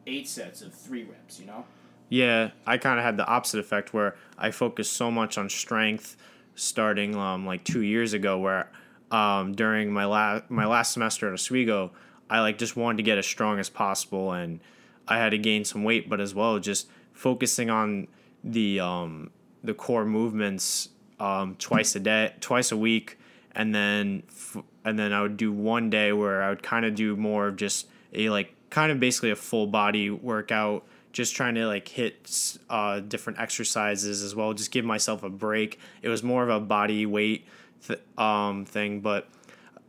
eight 0.06 0.28
sets 0.28 0.62
of 0.62 0.72
three 0.72 1.04
reps. 1.04 1.38
You 1.38 1.46
know. 1.46 1.64
Yeah, 2.08 2.50
I 2.66 2.78
kind 2.78 2.98
of 2.98 3.04
had 3.04 3.16
the 3.16 3.26
opposite 3.26 3.60
effect 3.60 3.92
where 3.94 4.16
I 4.36 4.50
focused 4.50 4.94
so 4.94 5.10
much 5.10 5.38
on 5.38 5.48
strength 5.48 6.16
starting 6.56 7.14
um, 7.14 7.46
like 7.46 7.62
two 7.62 7.82
years 7.82 8.12
ago, 8.14 8.38
where 8.38 8.70
um, 9.10 9.54
during 9.54 9.92
my 9.92 10.06
last 10.06 10.50
my 10.50 10.66
last 10.66 10.92
semester 10.92 11.28
at 11.28 11.34
Oswego, 11.34 11.92
I 12.30 12.40
like 12.40 12.58
just 12.58 12.76
wanted 12.76 12.96
to 12.96 13.02
get 13.02 13.18
as 13.18 13.26
strong 13.26 13.58
as 13.58 13.68
possible, 13.68 14.32
and 14.32 14.60
I 15.06 15.18
had 15.18 15.30
to 15.30 15.38
gain 15.38 15.64
some 15.64 15.84
weight, 15.84 16.08
but 16.08 16.20
as 16.20 16.34
well 16.34 16.58
just 16.58 16.88
focusing 17.12 17.68
on 17.68 18.08
the 18.42 18.80
um, 18.80 19.30
the 19.62 19.74
core 19.74 20.04
movements 20.04 20.88
um, 21.18 21.56
twice 21.58 21.94
a 21.94 22.00
day, 22.00 22.34
twice 22.40 22.72
a 22.72 22.76
week, 22.76 23.18
and 23.52 23.74
then 23.74 24.22
f- 24.28 24.62
and 24.84 24.98
then 24.98 25.12
I 25.12 25.22
would 25.22 25.36
do 25.36 25.52
one 25.52 25.90
day 25.90 26.12
where 26.12 26.42
I 26.42 26.48
would 26.48 26.62
kind 26.62 26.84
of 26.86 26.94
do 26.94 27.16
more 27.16 27.48
of 27.48 27.56
just 27.56 27.86
a 28.14 28.30
like 28.30 28.54
kind 28.70 28.90
of 28.90 29.00
basically 29.00 29.30
a 29.30 29.36
full 29.36 29.66
body 29.66 30.10
workout, 30.10 30.86
just 31.12 31.34
trying 31.34 31.54
to 31.56 31.66
like 31.66 31.88
hit 31.88 32.58
uh, 32.70 33.00
different 33.00 33.38
exercises 33.38 34.22
as 34.22 34.34
well, 34.34 34.54
just 34.54 34.70
give 34.70 34.84
myself 34.84 35.22
a 35.22 35.30
break. 35.30 35.78
It 36.02 36.08
was 36.08 36.22
more 36.22 36.42
of 36.42 36.48
a 36.48 36.60
body 36.60 37.04
weight 37.04 37.46
th- 37.86 38.00
um, 38.16 38.64
thing, 38.64 39.00
but 39.00 39.28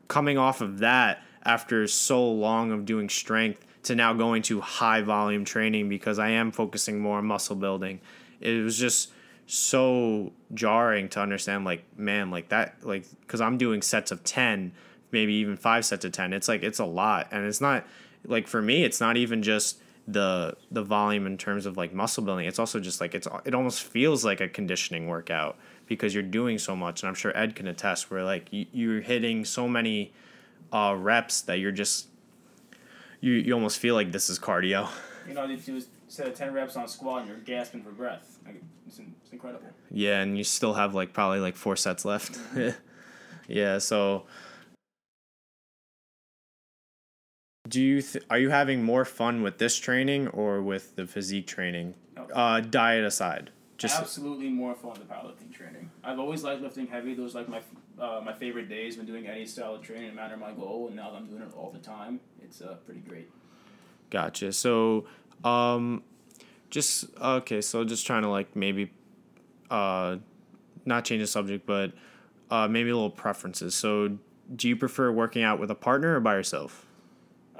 coming 0.08 0.38
off 0.38 0.62
of 0.62 0.80
that 0.80 1.24
after 1.44 1.88
so 1.88 2.30
long 2.30 2.72
of 2.72 2.86
doing 2.86 3.08
strength 3.08 3.66
to 3.84 3.96
now 3.96 4.13
going 4.13 4.42
to 4.44 4.62
high 4.62 5.01
volume 5.01 5.46
training 5.46 5.90
because 5.90 6.20
I 6.20 6.30
am 6.30 6.51
focusing 6.51 7.00
more 7.00 7.18
on 7.18 7.25
muscle 7.25 7.56
building. 7.56 8.00
It 8.40 8.63
was 8.63 8.78
just 8.78 9.12
so 9.51 10.31
jarring 10.53 11.10
to 11.10 11.20
understand 11.20 11.65
like 11.65 11.84
man 11.98 12.31
like 12.31 12.48
that 12.48 12.75
like 12.84 13.05
cuz 13.27 13.41
I'm 13.41 13.58
doing 13.58 13.81
sets 13.81 14.10
of 14.10 14.24
10 14.24 14.72
maybe 15.12 15.34
even 15.34 15.58
5 15.58 15.84
sets 15.84 16.05
of 16.05 16.13
10 16.13 16.31
it's 16.31 16.48
like 16.48 16.63
it's 16.63 16.79
a 16.79 16.86
lot. 16.86 17.27
And 17.31 17.46
it's 17.46 17.60
not 17.60 17.86
like 18.25 18.48
for 18.48 18.62
me 18.62 18.86
it's 18.86 19.01
not 19.01 19.17
even 19.17 19.43
just 19.43 19.81
the 20.08 20.55
the 20.72 20.81
volume 20.81 21.27
in 21.27 21.38
terms 21.38 21.65
of 21.65 21.75
like 21.75 21.93
muscle 21.93 22.24
building. 22.24 22.46
It's 22.48 22.60
also 22.60 22.79
just 22.79 23.01
like 23.01 23.13
it's 23.13 23.27
it 23.43 23.53
almost 23.53 23.84
feels 23.84 24.24
like 24.24 24.39
a 24.39 24.48
conditioning 24.48 25.08
workout 25.08 25.58
because 25.86 26.13
you're 26.13 26.24
doing 26.24 26.58
so 26.58 26.74
much. 26.74 27.03
And 27.03 27.10
I'm 27.10 27.15
sure 27.15 27.36
Ed 27.38 27.53
can 27.53 27.67
attest 27.67 28.10
where 28.10 28.24
like 28.24 28.48
you, 28.51 28.67
you're 28.72 29.01
hitting 29.01 29.43
so 29.43 29.67
many 29.67 30.13
uh, 30.72 30.96
reps 30.98 31.41
that 31.41 31.60
you're 31.60 31.74
just 31.74 32.08
you 33.20 33.34
you 33.34 33.53
almost 33.53 33.79
feel 33.79 33.96
like 33.96 34.13
this 34.13 34.29
is 34.29 34.39
cardio. 34.39 34.89
You 35.27 35.34
know, 35.34 35.46
you 36.12 36.18
do 36.18 36.24
a 36.24 36.25
set 36.25 36.27
of 36.27 36.38
ten 36.38 36.53
reps 36.53 36.75
on 36.75 36.88
squat 36.88 37.22
and 37.22 37.30
you're 37.30 37.39
gasping 37.39 37.84
for 37.84 37.91
breath. 37.91 38.39
Like, 38.46 38.62
it's, 38.88 39.00
it's 39.00 39.32
incredible. 39.32 39.68
Yeah, 39.89 40.22
and 40.22 40.38
you 40.38 40.44
still 40.44 40.74
have 40.74 40.94
like 40.94 41.13
probably 41.13 41.39
like 41.39 41.56
four 41.56 41.75
sets 41.75 42.06
left. 42.06 42.38
yeah, 43.48 43.77
so 43.77 44.25
do 47.68 47.82
you 47.82 48.01
th- 48.01 48.25
are 48.30 48.39
you 48.39 48.50
having 48.50 48.84
more 48.84 49.06
fun 49.06 49.41
with 49.41 49.58
this 49.58 49.77
training 49.77 50.27
or 50.30 50.62
with 50.62 50.96
the 50.96 51.08
physique 51.08 51.48
training? 51.48 51.96
Okay. 52.18 52.32
Uh, 52.34 52.60
diet 52.60 53.06
aside, 53.06 53.51
just 53.77 54.00
Absolutely 54.00 54.50
more 54.50 54.75
fun 54.75 54.94
than 54.94 55.08
powerlifting 55.08 55.53
training. 55.53 55.89
I've 56.03 56.20
always 56.20 56.44
liked 56.44 56.62
lifting 56.62 56.88
heavy. 56.88 57.13
Those 57.13 57.36
like 57.36 57.48
my 57.50 57.62
uh, 58.00 58.22
my 58.24 58.34
favorite 58.34 58.68
days 58.70 58.98
when 58.98 59.06
doing 59.06 59.27
any 59.27 59.46
style 59.46 59.75
of 59.75 59.82
training, 59.82 60.10
no 60.10 60.15
matter 60.15 60.38
my 60.38 60.51
goal. 60.51 60.88
And 60.88 60.96
now 60.96 61.12
that 61.12 61.18
I'm 61.18 61.27
doing 61.27 61.41
it 61.44 61.53
all 61.56 61.72
the 61.72 61.80
time, 61.80 62.20
it's 62.41 62.62
uh, 62.62 62.75
pretty 62.86 63.01
great. 63.01 63.30
Gotcha. 64.12 64.51
So, 64.51 65.06
um, 65.43 66.03
just 66.69 67.05
okay. 67.19 67.62
So 67.62 67.83
just 67.83 68.05
trying 68.05 68.24
to 68.24 68.29
like 68.29 68.55
maybe, 68.55 68.91
uh, 69.69 70.17
not 70.86 71.05
change 71.05 71.21
the 71.21 71.27
subject, 71.27 71.65
but 71.65 71.93
uh, 72.50 72.67
maybe 72.67 72.89
a 72.89 72.95
little 72.95 73.10
preferences. 73.10 73.75
So, 73.75 74.17
do 74.55 74.67
you 74.67 74.75
prefer 74.75 75.12
working 75.12 75.43
out 75.43 75.60
with 75.60 75.71
a 75.71 75.75
partner 75.75 76.17
or 76.17 76.19
by 76.19 76.36
yourself? 76.36 76.86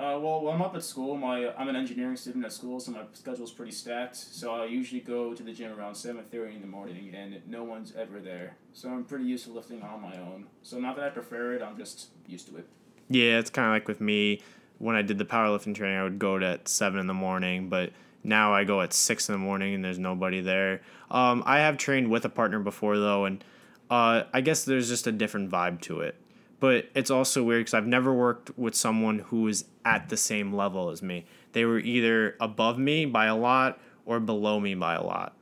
Uh, 0.02 0.18
well, 0.20 0.42
when 0.42 0.56
I'm 0.56 0.62
up 0.64 0.76
at 0.76 0.84
school, 0.84 1.16
my 1.16 1.54
I'm 1.56 1.68
an 1.68 1.76
engineering 1.76 2.16
student 2.16 2.44
at 2.44 2.52
school, 2.52 2.80
so 2.80 2.92
my 2.92 3.02
schedule's 3.14 3.52
pretty 3.52 3.72
stacked. 3.72 4.16
So 4.16 4.56
I 4.56 4.66
usually 4.66 5.02
go 5.02 5.34
to 5.36 5.44
the 5.44 5.52
gym 5.52 5.78
around 5.78 5.94
seven 5.94 6.24
thirty 6.32 6.56
in 6.56 6.62
the 6.62 6.68
morning, 6.68 7.14
and 7.14 7.40
no 7.48 7.64
one's 7.64 7.94
ever 7.96 8.20
there. 8.20 8.56
So 8.74 8.90
I'm 8.90 9.04
pretty 9.04 9.26
used 9.26 9.46
to 9.46 9.52
lifting 9.52 9.84
on 9.84 10.02
my 10.02 10.18
own. 10.18 10.48
So 10.64 10.80
not 10.80 10.96
that 10.96 11.06
I 11.06 11.10
prefer 11.10 11.54
it, 11.54 11.62
I'm 11.62 11.78
just 11.78 12.08
used 12.26 12.48
to 12.48 12.58
it. 12.58 12.68
Yeah, 13.10 13.38
it's 13.38 13.50
kind 13.50 13.68
of 13.68 13.74
like 13.74 13.88
with 13.88 14.02
me 14.02 14.42
when 14.82 14.96
I 14.96 15.04
did 15.04 15.18
the 15.18 15.26
powerlifting 15.26 15.76
training. 15.76 15.98
I 15.98 16.04
would 16.04 16.20
go 16.20 16.38
at 16.38 16.68
seven 16.68 17.00
in 17.00 17.08
the 17.08 17.14
morning, 17.14 17.70
but 17.70 17.92
now 18.24 18.54
I 18.54 18.64
go 18.64 18.82
at 18.82 18.94
six 18.94 19.30
in 19.30 19.34
the 19.34 19.40
morning 19.40 19.76
and 19.76 19.86
there's 19.86 20.00
nobody 20.00 20.42
there. 20.42 20.82
Um, 21.10 21.44
I 21.46 21.60
have 21.60 21.78
trained 21.78 22.10
with 22.10 22.26
a 22.26 22.30
partner 22.30 22.60
before 22.60 22.98
though, 22.98 23.26
and 23.26 23.44
uh, 23.90 24.24
I 24.34 24.42
guess 24.42 24.66
there's 24.66 24.90
just 24.90 25.08
a 25.08 25.12
different 25.12 25.52
vibe 25.52 25.82
to 25.82 26.02
it. 26.02 26.16
But 26.60 26.90
it's 26.94 27.10
also 27.10 27.44
weird 27.44 27.62
because 27.62 27.74
I've 27.74 27.88
never 27.88 28.14
worked 28.14 28.58
with 28.58 28.76
someone 28.76 29.20
who 29.20 29.48
is 29.48 29.66
at 29.84 30.10
the 30.10 30.18
same 30.18 30.54
level 30.54 30.90
as 30.90 31.02
me. 31.02 31.26
They 31.54 31.66
were 31.66 31.80
either 31.80 32.36
above 32.40 32.78
me 32.78 33.06
by 33.06 33.26
a 33.26 33.36
lot 33.36 33.80
or 34.06 34.20
below 34.20 34.60
me 34.60 34.76
by 34.76 34.96
a 34.96 35.04
lot. 35.04 35.34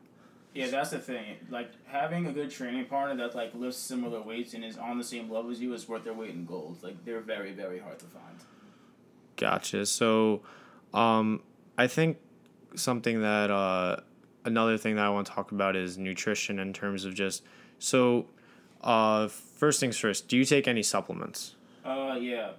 Yeah, 0.53 0.67
that's 0.67 0.89
the 0.89 0.99
thing. 0.99 1.35
Like 1.49 1.71
having 1.85 2.25
a 2.27 2.31
good 2.31 2.49
training 2.49 2.85
partner 2.85 3.15
that 3.27 3.35
like 3.35 3.53
lifts 3.53 3.79
similar 3.79 4.21
weights 4.21 4.53
and 4.53 4.63
is 4.63 4.77
on 4.77 4.97
the 4.97 5.03
same 5.03 5.29
level 5.29 5.51
as 5.51 5.61
you 5.61 5.73
is 5.73 5.87
worth 5.87 6.03
their 6.03 6.13
weight 6.13 6.31
in 6.31 6.45
gold. 6.45 6.79
Like 6.81 7.05
they're 7.05 7.21
very 7.21 7.51
very 7.51 7.79
hard 7.79 7.99
to 7.99 8.05
find. 8.05 8.35
Gotcha. 9.39 9.85
So, 9.85 10.41
um, 10.93 11.41
I 11.77 11.87
think 11.87 12.17
something 12.75 13.21
that 13.21 13.49
uh, 13.49 14.01
another 14.45 14.77
thing 14.77 14.95
that 14.97 15.05
I 15.05 15.09
want 15.09 15.27
to 15.27 15.33
talk 15.33 15.51
about 15.51 15.75
is 15.75 15.97
nutrition 15.97 16.59
in 16.59 16.73
terms 16.73 17.05
of 17.05 17.13
just 17.15 17.43
so. 17.79 18.27
Uh, 18.81 19.27
first 19.27 19.81
things 19.81 19.97
first. 19.97 20.29
Do 20.29 20.37
you 20.37 20.45
take 20.45 20.65
any 20.65 20.83
supplements? 20.83 21.55
Uh, 21.83 22.17
yeah. 22.17 22.51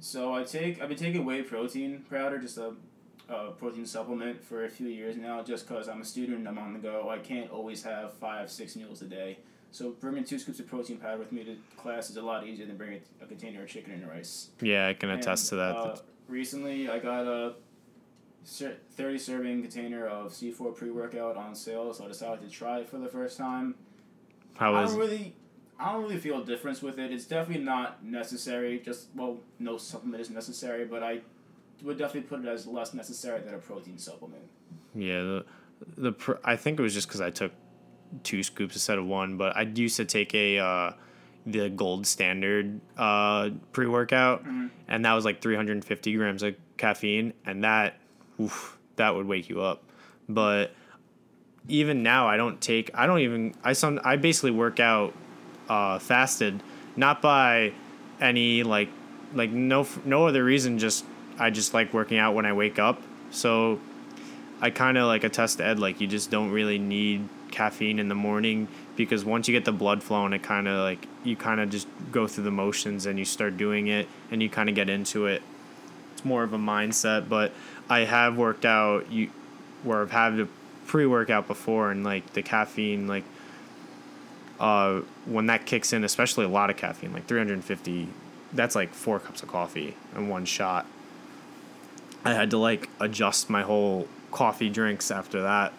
So 0.00 0.34
I 0.34 0.42
take 0.42 0.82
I've 0.82 0.88
been 0.88 0.98
taking 0.98 1.24
whey 1.24 1.42
protein 1.42 2.04
powder, 2.10 2.38
just 2.38 2.58
a, 2.58 2.72
a 3.28 3.52
protein 3.52 3.86
supplement 3.86 4.42
for 4.42 4.64
a 4.64 4.68
few 4.68 4.88
years 4.88 5.16
now, 5.16 5.40
just 5.42 5.68
because 5.68 5.88
I'm 5.88 6.00
a 6.00 6.04
student 6.04 6.38
and 6.38 6.48
I'm 6.48 6.58
on 6.58 6.72
the 6.72 6.80
go. 6.80 7.08
I 7.08 7.18
can't 7.18 7.48
always 7.52 7.84
have 7.84 8.12
five 8.14 8.50
six 8.50 8.74
meals 8.74 9.02
a 9.02 9.04
day. 9.04 9.38
So 9.70 9.90
bringing 9.90 10.24
two 10.24 10.38
scoops 10.38 10.58
of 10.58 10.66
protein 10.66 10.96
powder 10.96 11.18
with 11.18 11.30
me 11.30 11.44
to 11.44 11.56
class 11.76 12.10
is 12.10 12.16
a 12.16 12.22
lot 12.22 12.44
easier 12.44 12.66
than 12.66 12.76
bringing 12.76 13.00
a 13.22 13.26
container 13.26 13.62
of 13.62 13.68
chicken 13.68 13.92
and 13.92 14.08
rice. 14.08 14.48
Yeah, 14.60 14.88
I 14.88 14.94
can 14.94 15.10
attest 15.10 15.44
And, 15.44 15.48
to 15.50 15.56
that. 15.56 15.76
Uh, 15.76 15.96
recently, 16.28 16.88
I 16.88 16.98
got 16.98 17.26
a 17.26 17.54
30 18.44 19.18
serving 19.18 19.62
container 19.62 20.06
of 20.06 20.32
C4 20.32 20.76
pre 20.76 20.90
workout 20.90 21.36
on 21.36 21.54
sale, 21.54 21.92
so 21.92 22.04
I 22.04 22.08
decided 22.08 22.48
to 22.48 22.50
try 22.50 22.80
it 22.80 22.88
for 22.88 22.98
the 22.98 23.08
first 23.08 23.36
time. 23.36 23.74
How 24.56 24.74
I 24.74 24.84
don't 24.84 24.96
really, 24.96 25.34
I 25.78 25.92
don't 25.92 26.02
really 26.02 26.18
feel 26.18 26.42
a 26.42 26.44
difference 26.44 26.82
with 26.82 26.98
it. 26.98 27.12
It's 27.12 27.26
definitely 27.26 27.64
not 27.64 28.04
necessary. 28.04 28.80
Just 28.80 29.08
well, 29.14 29.38
no 29.58 29.76
supplement 29.76 30.20
is 30.20 30.30
necessary, 30.30 30.84
but 30.84 31.02
I 31.02 31.20
would 31.82 31.98
definitely 31.98 32.28
put 32.28 32.40
it 32.40 32.48
as 32.48 32.66
less 32.66 32.94
necessary 32.94 33.40
than 33.40 33.54
a 33.54 33.58
protein 33.58 33.98
supplement. 33.98 34.42
yeah 34.94 35.20
the 35.22 35.44
the 35.96 36.12
pr- 36.12 36.40
I 36.44 36.56
think 36.56 36.80
it 36.80 36.82
was 36.82 36.94
just 36.94 37.06
because 37.06 37.20
I 37.20 37.30
took 37.30 37.52
two 38.24 38.42
scoops 38.42 38.74
instead 38.74 38.98
of 38.98 39.06
one, 39.06 39.36
but 39.36 39.56
I 39.56 39.62
used 39.62 39.96
to 39.96 40.04
take 40.04 40.34
a 40.34 40.58
uh, 40.58 40.92
the 41.52 41.70
gold 41.70 42.06
standard 42.06 42.80
uh, 42.96 43.50
pre 43.72 43.86
workout, 43.86 44.44
and 44.88 45.04
that 45.04 45.12
was 45.14 45.24
like 45.24 45.40
350 45.40 46.14
grams 46.14 46.42
of 46.42 46.54
caffeine, 46.76 47.32
and 47.44 47.64
that 47.64 47.98
oof, 48.40 48.78
that 48.96 49.14
would 49.14 49.26
wake 49.26 49.48
you 49.48 49.60
up. 49.62 49.82
But 50.28 50.72
even 51.68 52.02
now, 52.02 52.28
I 52.28 52.36
don't 52.36 52.60
take. 52.60 52.90
I 52.94 53.06
don't 53.06 53.20
even. 53.20 53.54
I 53.64 53.72
some. 53.72 54.00
I 54.04 54.16
basically 54.16 54.50
work 54.50 54.80
out 54.80 55.14
uh, 55.68 55.98
fasted, 55.98 56.62
not 56.96 57.22
by 57.22 57.72
any 58.20 58.62
like 58.62 58.88
like 59.34 59.50
no 59.50 59.86
no 60.04 60.26
other 60.26 60.44
reason. 60.44 60.78
Just 60.78 61.04
I 61.38 61.50
just 61.50 61.74
like 61.74 61.92
working 61.92 62.18
out 62.18 62.34
when 62.34 62.46
I 62.46 62.52
wake 62.52 62.78
up. 62.78 63.02
So 63.30 63.80
I 64.60 64.70
kind 64.70 64.98
of 64.98 65.06
like 65.06 65.24
attest 65.24 65.58
to 65.58 65.66
Ed. 65.66 65.78
Like 65.78 66.00
you 66.00 66.06
just 66.06 66.30
don't 66.30 66.50
really 66.50 66.78
need 66.78 67.28
caffeine 67.50 67.98
in 67.98 68.08
the 68.08 68.14
morning 68.14 68.68
because 68.98 69.24
once 69.24 69.46
you 69.46 69.54
get 69.54 69.64
the 69.64 69.72
blood 69.72 70.02
flowing, 70.02 70.32
it 70.32 70.42
kind 70.42 70.66
of 70.66 70.80
like 70.80 71.06
you 71.22 71.36
kind 71.36 71.60
of 71.60 71.70
just 71.70 71.86
go 72.10 72.26
through 72.26 72.42
the 72.42 72.50
motions 72.50 73.06
and 73.06 73.16
you 73.16 73.24
start 73.24 73.56
doing 73.56 73.86
it 73.86 74.08
and 74.30 74.42
you 74.42 74.50
kind 74.50 74.68
of 74.68 74.74
get 74.74 74.90
into 74.90 75.26
it. 75.26 75.40
It's 76.12 76.24
more 76.24 76.42
of 76.42 76.52
a 76.52 76.58
mindset, 76.58 77.28
but 77.28 77.52
I 77.88 78.00
have 78.00 78.36
worked 78.36 78.64
out 78.64 79.10
you 79.10 79.30
where 79.84 80.02
I've 80.02 80.10
had 80.10 80.40
a 80.40 80.48
pre 80.88 81.06
workout 81.06 81.46
before 81.46 81.92
and 81.92 82.02
like 82.02 82.32
the 82.32 82.42
caffeine 82.42 83.06
like 83.06 83.22
uh 84.58 85.02
when 85.26 85.46
that 85.46 85.64
kicks 85.64 85.92
in, 85.92 86.02
especially 86.02 86.44
a 86.44 86.48
lot 86.48 86.68
of 86.68 86.76
caffeine, 86.76 87.12
like 87.12 87.26
350, 87.26 88.08
that's 88.52 88.74
like 88.74 88.92
four 88.92 89.20
cups 89.20 89.44
of 89.44 89.48
coffee 89.48 89.94
in 90.16 90.28
one 90.28 90.44
shot. 90.44 90.86
I 92.24 92.34
had 92.34 92.50
to 92.50 92.58
like 92.58 92.90
adjust 92.98 93.48
my 93.48 93.62
whole 93.62 94.08
coffee 94.32 94.68
drinks 94.68 95.12
after 95.12 95.42
that 95.42 95.72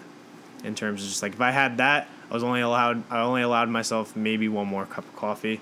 in 0.64 0.74
terms 0.74 1.04
of 1.04 1.10
just 1.10 1.22
like 1.22 1.34
if 1.34 1.42
I 1.42 1.52
had 1.52 1.78
that, 1.80 2.08
I 2.30 2.34
was 2.34 2.44
only 2.44 2.62
allowed 2.62 3.04
I 3.10 3.20
only 3.22 3.42
allowed 3.42 3.70
myself 3.70 4.16
maybe 4.16 4.48
one 4.48 4.68
more 4.68 4.86
cup 4.86 5.06
of 5.06 5.16
coffee. 5.16 5.62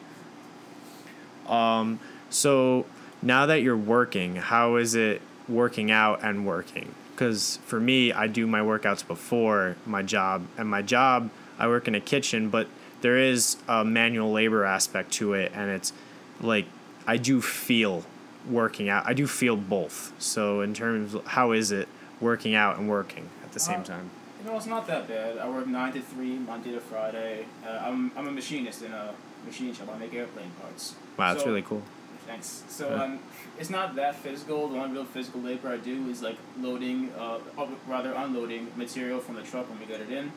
Um 1.47 1.99
so 2.29 2.85
now 3.21 3.45
that 3.45 3.61
you're 3.61 3.77
working, 3.77 4.35
how 4.35 4.75
is 4.75 4.93
it 4.95 5.21
working 5.47 5.91
out 5.91 6.23
and 6.23 6.45
working? 6.45 6.93
Cuz 7.15 7.57
for 7.65 7.79
me, 7.79 8.11
I 8.11 8.27
do 8.27 8.45
my 8.47 8.59
workouts 8.59 9.05
before 9.07 9.75
my 9.85 10.01
job 10.03 10.45
and 10.57 10.69
my 10.69 10.81
job 10.81 11.29
I 11.57 11.67
work 11.67 11.87
in 11.87 11.95
a 11.95 11.99
kitchen, 12.01 12.49
but 12.49 12.67
there 13.01 13.17
is 13.17 13.57
a 13.67 13.85
manual 13.85 14.31
labor 14.31 14.63
aspect 14.65 15.11
to 15.13 15.33
it 15.33 15.51
and 15.55 15.71
it's 15.71 15.93
like 16.41 16.65
I 17.07 17.17
do 17.17 17.41
feel 17.41 18.03
working 18.49 18.89
out. 18.89 19.05
I 19.05 19.13
do 19.13 19.25
feel 19.27 19.55
both. 19.55 20.13
So 20.19 20.61
in 20.61 20.73
terms 20.73 21.13
of 21.13 21.25
how 21.27 21.51
is 21.53 21.71
it 21.71 21.87
working 22.19 22.53
out 22.55 22.77
and 22.77 22.89
working 22.89 23.29
at 23.43 23.53
the 23.53 23.59
same 23.59 23.81
Uh, 23.81 23.83
time? 23.83 24.09
You 24.39 24.45
know, 24.51 24.57
it's 24.57 24.65
not 24.67 24.85
that 24.87 25.07
bad. 25.07 25.37
I 25.37 25.49
work 25.49 25.67
nine 25.67 25.93
to 25.93 26.01
three, 26.01 26.35
Monday 26.37 26.71
to 26.71 26.79
Friday. 26.79 27.45
Uh, 27.65 27.69
I'm 27.85 28.11
I'm 28.15 28.27
a 28.27 28.31
machinist 28.31 28.83
in 28.83 28.91
a 28.93 29.13
machine 29.45 29.73
shop. 29.73 29.89
I 29.93 29.97
make 29.97 30.13
airplane 30.13 30.51
parts. 30.61 30.95
Wow, 31.17 31.31
that's 31.33 31.43
So- 31.43 31.49
really 31.49 31.61
cool. 31.63 31.81
Thanks. 32.27 32.63
So 32.67 32.89
Yeah. 32.89 33.03
um, 33.03 33.19
it's 33.57 33.69
not 33.69 33.95
that 33.95 34.15
physical. 34.17 34.67
The 34.67 34.77
only 34.77 34.91
real 34.97 35.05
physical 35.05 35.39
labor 35.41 35.69
I 35.69 35.77
do 35.77 36.09
is 36.09 36.21
like 36.21 36.35
loading, 36.59 37.09
uh, 37.17 37.39
or 37.55 37.69
rather 37.87 38.11
unloading 38.13 38.67
material 38.75 39.21
from 39.21 39.35
the 39.35 39.43
truck 39.43 39.69
when 39.69 39.79
we 39.79 39.85
get 39.85 40.01
it 40.01 40.09
in. 40.11 40.33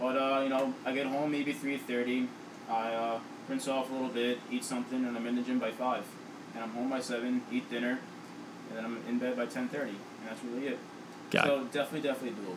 But 0.00 0.16
uh, 0.16 0.40
you 0.42 0.48
know, 0.48 0.72
I 0.86 0.92
get 0.92 1.06
home 1.06 1.30
maybe 1.30 1.52
three 1.52 1.76
thirty. 1.76 2.28
I 2.68 2.92
uh, 2.94 3.18
rinse 3.48 3.68
off 3.68 3.90
a 3.90 3.92
little 3.92 4.08
bit, 4.08 4.38
eat 4.50 4.64
something, 4.64 5.04
and 5.04 5.16
I'm 5.16 5.26
in 5.26 5.36
the 5.36 5.42
gym 5.42 5.58
by 5.58 5.70
five. 5.70 6.04
And 6.54 6.64
I'm 6.64 6.70
home 6.70 6.88
by 6.88 7.00
seven, 7.00 7.42
eat 7.52 7.68
dinner, 7.70 7.98
and 8.70 8.78
then 8.78 8.84
I'm 8.86 8.98
in 9.06 9.18
bed 9.18 9.36
by 9.36 9.44
ten 9.46 9.68
thirty. 9.68 9.90
And 9.90 10.28
that's 10.30 10.42
really 10.44 10.68
it. 10.68 10.78
Got 11.30 11.44
so 11.44 11.64
definitely, 11.64 12.08
definitely 12.08 12.42
doable. 12.42 12.56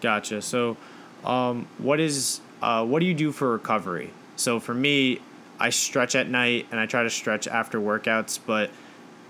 Gotcha. 0.00 0.42
So, 0.42 0.76
um, 1.24 1.66
what 1.78 2.00
is 2.00 2.40
uh, 2.62 2.84
what 2.84 3.00
do 3.00 3.06
you 3.06 3.14
do 3.14 3.32
for 3.32 3.52
recovery? 3.52 4.10
So 4.36 4.60
for 4.60 4.74
me, 4.74 5.20
I 5.58 5.70
stretch 5.70 6.14
at 6.14 6.28
night 6.28 6.66
and 6.70 6.78
I 6.78 6.86
try 6.86 7.02
to 7.02 7.10
stretch 7.10 7.48
after 7.48 7.80
workouts. 7.80 8.38
But 8.44 8.70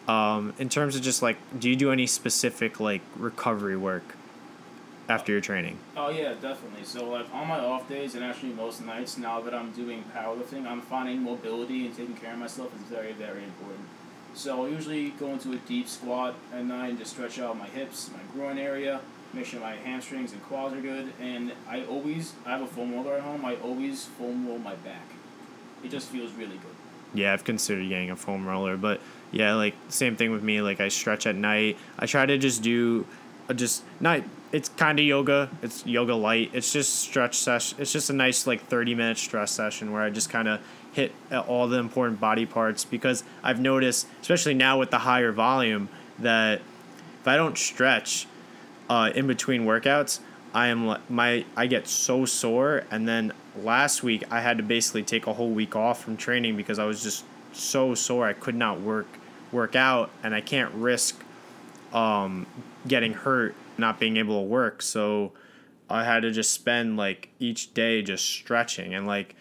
um, 0.07 0.55
in 0.59 0.69
terms 0.69 0.97
of 0.97 1.03
just 1.03 1.23
like, 1.23 1.37
do 1.59 1.69
you 1.69 1.77
do 1.77 1.91
any 1.91 2.07
specific 2.07 2.81
like 2.81 3.03
recovery 3.17 3.77
work 3.77 4.17
after 5.09 5.33
your 5.33 5.41
training? 5.41 5.79
Oh 5.97 6.11
yeah, 6.11 6.35
definitely. 6.35 6.85
So 6.85 7.09
like 7.09 7.33
on 7.33 7.49
my 7.49 7.59
off 7.59 7.89
days 7.89 8.15
and 8.15 8.25
actually 8.25 8.53
most 8.53 8.85
nights 8.85 9.17
now 9.17 9.41
that 9.41 9.55
I'm 9.55 9.73
doing 9.73 10.05
powerlifting, 10.15 10.67
I'm 10.67 10.83
finding 10.83 11.23
mobility 11.23 11.87
and 11.87 11.97
taking 11.97 12.15
care 12.15 12.33
of 12.33 12.39
myself 12.39 12.75
is 12.75 12.83
very 12.83 13.13
very 13.13 13.45
important. 13.45 13.87
So 14.35 14.67
I 14.67 14.69
usually 14.69 15.11
go 15.11 15.29
into 15.29 15.53
a 15.53 15.57
deep 15.57 15.89
squat 15.89 16.35
at 16.53 16.65
night 16.65 16.91
and 16.91 16.99
just 16.99 17.13
stretch 17.13 17.39
out 17.39 17.59
my 17.59 17.67
hips, 17.67 18.11
my 18.13 18.21
groin 18.35 18.59
area, 18.59 19.01
make 19.33 19.47
sure 19.47 19.61
my 19.61 19.75
hamstrings 19.77 20.33
and 20.33 20.43
quads 20.45 20.75
are 20.75 20.81
good, 20.81 21.13
and 21.21 21.53
I 21.69 21.85
always 21.85 22.35
I 22.47 22.51
have 22.51 22.63
a 22.63 22.67
foam 22.67 22.95
roller 22.95 23.15
at 23.15 23.23
home. 23.23 23.45
I 23.45 23.57
always 23.57 24.05
foam 24.05 24.47
roll 24.47 24.59
my 24.59 24.75
back. 24.77 25.07
It 25.85 25.91
just 25.91 26.09
feels 26.09 26.33
really 26.33 26.57
good. 26.57 26.75
Yeah, 27.15 27.33
I've 27.33 27.45
considered 27.45 27.89
getting 27.89 28.11
a 28.11 28.17
foam 28.17 28.47
roller, 28.47 28.77
but 28.77 29.01
yeah, 29.33 29.55
like 29.55 29.75
same 29.89 30.17
thing 30.17 30.31
with 30.31 30.43
me. 30.43 30.61
Like 30.61 30.81
I 30.81 30.89
stretch 30.89 31.27
at 31.27 31.35
night. 31.37 31.79
I 31.99 32.07
try 32.07 32.27
to 32.27 32.39
just 32.39 32.63
do, 32.63 33.07
uh, 33.49 33.55
just 33.55 33.83
not. 34.01 34.23
It's 34.51 34.71
kind 34.71 34.99
of 34.99 35.05
yoga. 35.05 35.51
It's 35.63 35.85
yoga 35.85 36.15
light. 36.15 36.51
It's 36.55 36.73
just 36.73 36.95
stretch 36.95 37.37
session. 37.37 37.79
It's 37.81 37.93
just 37.93 38.11
a 38.11 38.15
nice 38.15 38.47
like 38.47 38.67
thirty 38.67 38.95
minute 38.95 39.19
stress 39.19 39.51
session 39.51 39.93
where 39.93 40.03
I 40.03 40.11
just 40.11 40.31
kind 40.31 40.49
of 40.49 40.61
hit 40.93 41.13
uh, 41.31 41.41
all 41.41 41.69
the 41.69 41.79
important 41.79 42.19
body 42.19 42.47
parts 42.47 42.85
because 42.85 43.25
I've 43.43 43.61
noticed, 43.61 44.07
especially 44.21 44.55
now 44.55 44.79
with 44.79 44.91
the 44.91 44.99
higher 44.99 45.33
volume, 45.33 45.89
that 46.19 46.61
if 47.21 47.29
I 47.29 47.37
don't 47.37 47.59
stretch 47.59 48.27
uh, 48.89 49.11
in 49.15 49.27
between 49.27 49.65
workouts, 49.65 50.21
I 50.55 50.69
am 50.69 50.97
my 51.09 51.45
I 51.57 51.67
get 51.67 51.89
so 51.89 52.25
sore. 52.25 52.85
And 52.91 53.07
then 53.07 53.33
last 53.57 54.03
week 54.03 54.25
I 54.31 54.41
had 54.41 54.57
to 54.59 54.63
basically 54.63 55.03
take 55.03 55.27
a 55.27 55.33
whole 55.33 55.51
week 55.51 55.77
off 55.77 56.03
from 56.03 56.17
training 56.17 56.57
because 56.57 56.79
I 56.79 56.85
was 56.85 57.03
just 57.03 57.25
so 57.53 57.95
sore 57.95 58.27
I 58.27 58.33
could 58.33 58.55
not 58.55 58.81
work 58.81 59.07
work 59.51 59.75
out, 59.75 60.11
and 60.23 60.35
I 60.35 60.41
can't 60.41 60.73
risk 60.75 61.23
um, 61.93 62.47
getting 62.87 63.15
hurt, 63.15 63.55
not 63.79 63.99
being 63.99 64.17
able 64.19 64.43
to 64.43 64.47
work. 64.47 64.83
So 64.83 65.33
I 65.91 66.05
had 66.05 66.21
to 66.21 66.31
just 66.31 66.53
spend 66.53 66.97
like 66.97 67.31
each 67.39 67.73
day 67.75 68.03
just 68.03 68.27
stretching 68.27 68.95
and 68.95 69.07
like 69.07 69.35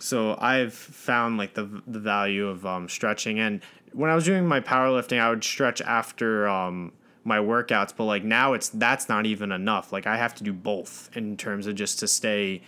so 0.00 0.36
I've 0.40 0.74
found 0.74 1.38
like 1.38 1.54
the 1.54 1.82
the 1.86 1.98
value 1.98 2.46
of 2.46 2.66
um, 2.66 2.88
stretching 2.88 3.38
and 3.38 3.62
when 3.92 4.10
I 4.10 4.14
was 4.14 4.24
doing 4.24 4.46
my 4.46 4.60
powerlifting 4.60 5.20
I 5.20 5.30
would 5.30 5.44
stretch 5.44 5.80
after 5.80 6.48
um, 6.48 6.92
my 7.28 7.38
workouts 7.38 7.92
but 7.96 8.04
like 8.04 8.24
now 8.24 8.52
it's 8.54 8.68
that's 8.70 9.08
not 9.08 9.26
even 9.26 9.52
enough 9.52 9.92
like 9.92 10.06
I 10.06 10.16
have 10.16 10.34
to 10.36 10.44
do 10.44 10.52
both 10.52 11.10
in 11.14 11.36
terms 11.36 11.66
of 11.66 11.74
just 11.74 11.98
to 12.00 12.08
stay 12.08 12.62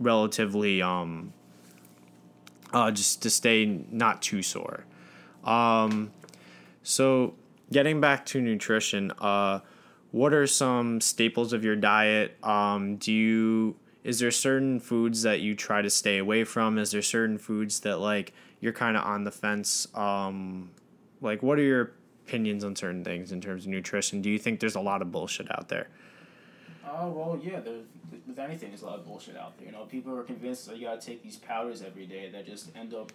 relatively 0.00 0.80
um 0.80 1.32
uh 2.72 2.90
just 2.90 3.22
to 3.22 3.30
stay 3.30 3.80
not 3.90 4.22
too 4.22 4.42
sore 4.42 4.84
um 5.44 6.12
so 6.82 7.34
getting 7.70 8.00
back 8.00 8.24
to 8.26 8.40
nutrition 8.40 9.12
uh 9.18 9.60
what 10.16 10.32
are 10.32 10.46
some 10.46 11.00
staples 11.02 11.52
of 11.52 11.62
your 11.62 11.76
diet? 11.76 12.42
Um, 12.42 12.96
do 12.96 13.12
you 13.12 13.76
is 14.02 14.18
there 14.18 14.30
certain 14.30 14.80
foods 14.80 15.22
that 15.22 15.40
you 15.40 15.54
try 15.54 15.82
to 15.82 15.90
stay 15.90 16.16
away 16.16 16.44
from? 16.44 16.78
Is 16.78 16.92
there 16.92 17.02
certain 17.02 17.36
foods 17.36 17.80
that 17.80 17.98
like 17.98 18.32
you're 18.60 18.72
kind 18.72 18.96
of 18.96 19.04
on 19.04 19.24
the 19.24 19.30
fence? 19.30 19.86
Um, 19.94 20.70
like, 21.20 21.42
what 21.42 21.58
are 21.58 21.62
your 21.62 21.92
opinions 22.26 22.64
on 22.64 22.74
certain 22.74 23.04
things 23.04 23.32
in 23.32 23.40
terms 23.40 23.64
of 23.64 23.70
nutrition? 23.70 24.20
Do 24.20 24.30
you 24.30 24.38
think 24.38 24.60
there's 24.60 24.74
a 24.74 24.80
lot 24.80 25.02
of 25.02 25.12
bullshit 25.12 25.50
out 25.50 25.68
there? 25.68 25.88
Oh 26.88 27.08
well, 27.08 27.40
yeah. 27.42 27.60
There's 27.60 27.84
with 28.26 28.38
anything, 28.38 28.70
there's 28.70 28.82
a 28.82 28.86
lot 28.86 28.98
of 28.98 29.06
bullshit 29.06 29.36
out 29.36 29.56
there. 29.58 29.66
You 29.66 29.72
know, 29.72 29.84
people 29.84 30.16
are 30.16 30.22
convinced 30.22 30.66
that 30.66 30.76
you 30.76 30.86
gotta 30.86 31.00
take 31.00 31.22
these 31.22 31.36
powders 31.36 31.82
every 31.82 32.06
day 32.06 32.30
that 32.30 32.46
just 32.46 32.70
end 32.76 32.94
up, 32.94 33.12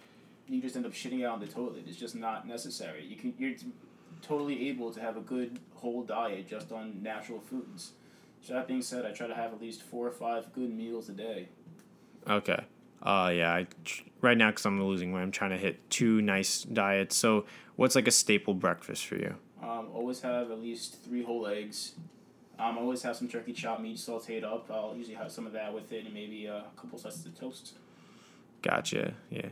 you 0.48 0.60
just 0.60 0.76
end 0.76 0.86
up 0.86 0.92
shitting 0.92 1.24
out 1.24 1.34
on 1.34 1.40
the 1.40 1.46
toilet. 1.46 1.84
It's 1.86 1.96
just 1.96 2.14
not 2.14 2.46
necessary. 2.46 3.04
You 3.04 3.16
can 3.16 3.34
you're 3.38 3.54
totally 4.22 4.68
able 4.68 4.92
to 4.92 5.00
have 5.00 5.16
a 5.16 5.20
good 5.20 5.58
whole 5.74 6.02
diet 6.02 6.48
just 6.48 6.72
on 6.72 7.02
natural 7.02 7.40
foods. 7.40 7.92
So 8.42 8.54
that 8.54 8.66
being 8.66 8.82
said, 8.82 9.06
I 9.06 9.12
try 9.12 9.26
to 9.26 9.34
have 9.34 9.52
at 9.52 9.60
least 9.60 9.82
four 9.82 10.06
or 10.06 10.10
five 10.10 10.52
good 10.52 10.74
meals 10.74 11.08
a 11.08 11.12
day. 11.12 11.48
Okay. 12.28 12.64
Uh, 13.02 13.32
yeah. 13.34 13.52
I 13.52 13.66
right 14.20 14.36
now 14.36 14.50
because 14.50 14.64
I'm 14.64 14.82
losing 14.82 15.12
weight, 15.12 15.22
I'm 15.22 15.30
trying 15.30 15.50
to 15.50 15.56
hit 15.56 15.90
two 15.90 16.22
nice 16.22 16.62
diets. 16.62 17.16
So, 17.16 17.44
what's 17.76 17.94
like 17.94 18.08
a 18.08 18.12
staple 18.12 18.54
breakfast 18.54 19.06
for 19.06 19.16
you? 19.16 19.34
Um, 19.62 19.88
always 19.94 20.20
have 20.22 20.50
at 20.50 20.60
least 20.60 21.02
three 21.04 21.22
whole 21.22 21.46
eggs. 21.46 21.92
Um, 22.58 22.78
always 22.78 23.02
have 23.02 23.16
some 23.16 23.28
turkey 23.28 23.52
chopped 23.52 23.80
meat 23.80 23.96
sauteed 23.96 24.44
up. 24.44 24.70
I'll 24.70 24.94
usually 24.96 25.16
have 25.16 25.32
some 25.32 25.46
of 25.46 25.52
that 25.52 25.72
with 25.72 25.90
it, 25.92 26.04
and 26.04 26.14
maybe 26.14 26.46
a 26.46 26.64
couple 26.76 26.98
slices 26.98 27.24
of 27.26 27.38
toast. 27.38 27.74
Gotcha. 28.60 29.14
Yeah. 29.30 29.48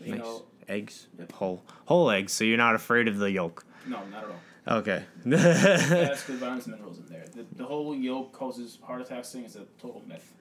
You 0.00 0.12
nice. 0.16 0.20
know, 0.20 0.42
eggs. 0.68 1.06
Yep. 1.18 1.32
Whole 1.32 1.62
whole 1.86 2.10
eggs. 2.10 2.32
So 2.32 2.44
you're 2.44 2.58
not 2.58 2.74
afraid 2.74 3.08
of 3.08 3.18
the 3.18 3.30
yolk. 3.30 3.64
no, 3.86 4.04
not 4.06 4.24
at 4.24 4.30
all. 4.30 4.78
Okay. 4.78 5.02
That's 5.24 6.24
good 6.26 6.36
vitamins 6.36 6.66
and 6.66 6.74
minerals 6.74 6.98
in 6.98 7.06
there. 7.06 7.24
The, 7.34 7.44
the 7.56 7.64
whole 7.64 7.94
yolk 7.94 8.32
causes 8.32 8.78
heart 8.82 9.02
attacks 9.02 9.30
thing 9.32 9.44
is 9.44 9.56
a 9.56 9.64
total 9.80 10.02
myth, 10.06 10.32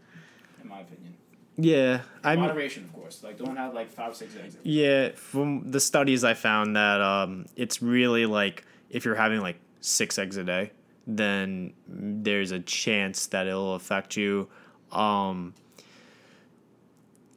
in 0.62 0.70
my 0.70 0.80
opinion. 0.80 1.14
Yeah. 1.58 2.02
I 2.24 2.36
Moderation, 2.36 2.84
of 2.86 2.94
course. 2.94 3.24
Like, 3.24 3.38
don't 3.38 3.56
have 3.56 3.74
like 3.74 3.90
five 3.90 4.12
or 4.12 4.16
six 4.16 4.36
eggs. 4.36 4.58
Yeah, 4.64 5.10
from 5.16 5.72
the 5.72 5.80
studies 5.80 6.24
I 6.24 6.34
found 6.34 6.76
that 6.76 7.02
um, 7.02 7.46
it's 7.56 7.82
really 7.82 8.26
like 8.26 8.66
if 8.90 9.06
you're 9.06 9.16
having 9.16 9.42
like 9.42 9.58
six 9.82 10.18
eggs 10.18 10.38
a 10.38 10.44
day, 10.44 10.72
then 11.06 11.74
there's 11.88 12.52
a 12.52 12.60
chance 12.60 13.28
that 13.28 13.48
it'll 13.48 13.76
affect 13.76 14.16
you. 14.16 14.48
Um, 14.92 15.54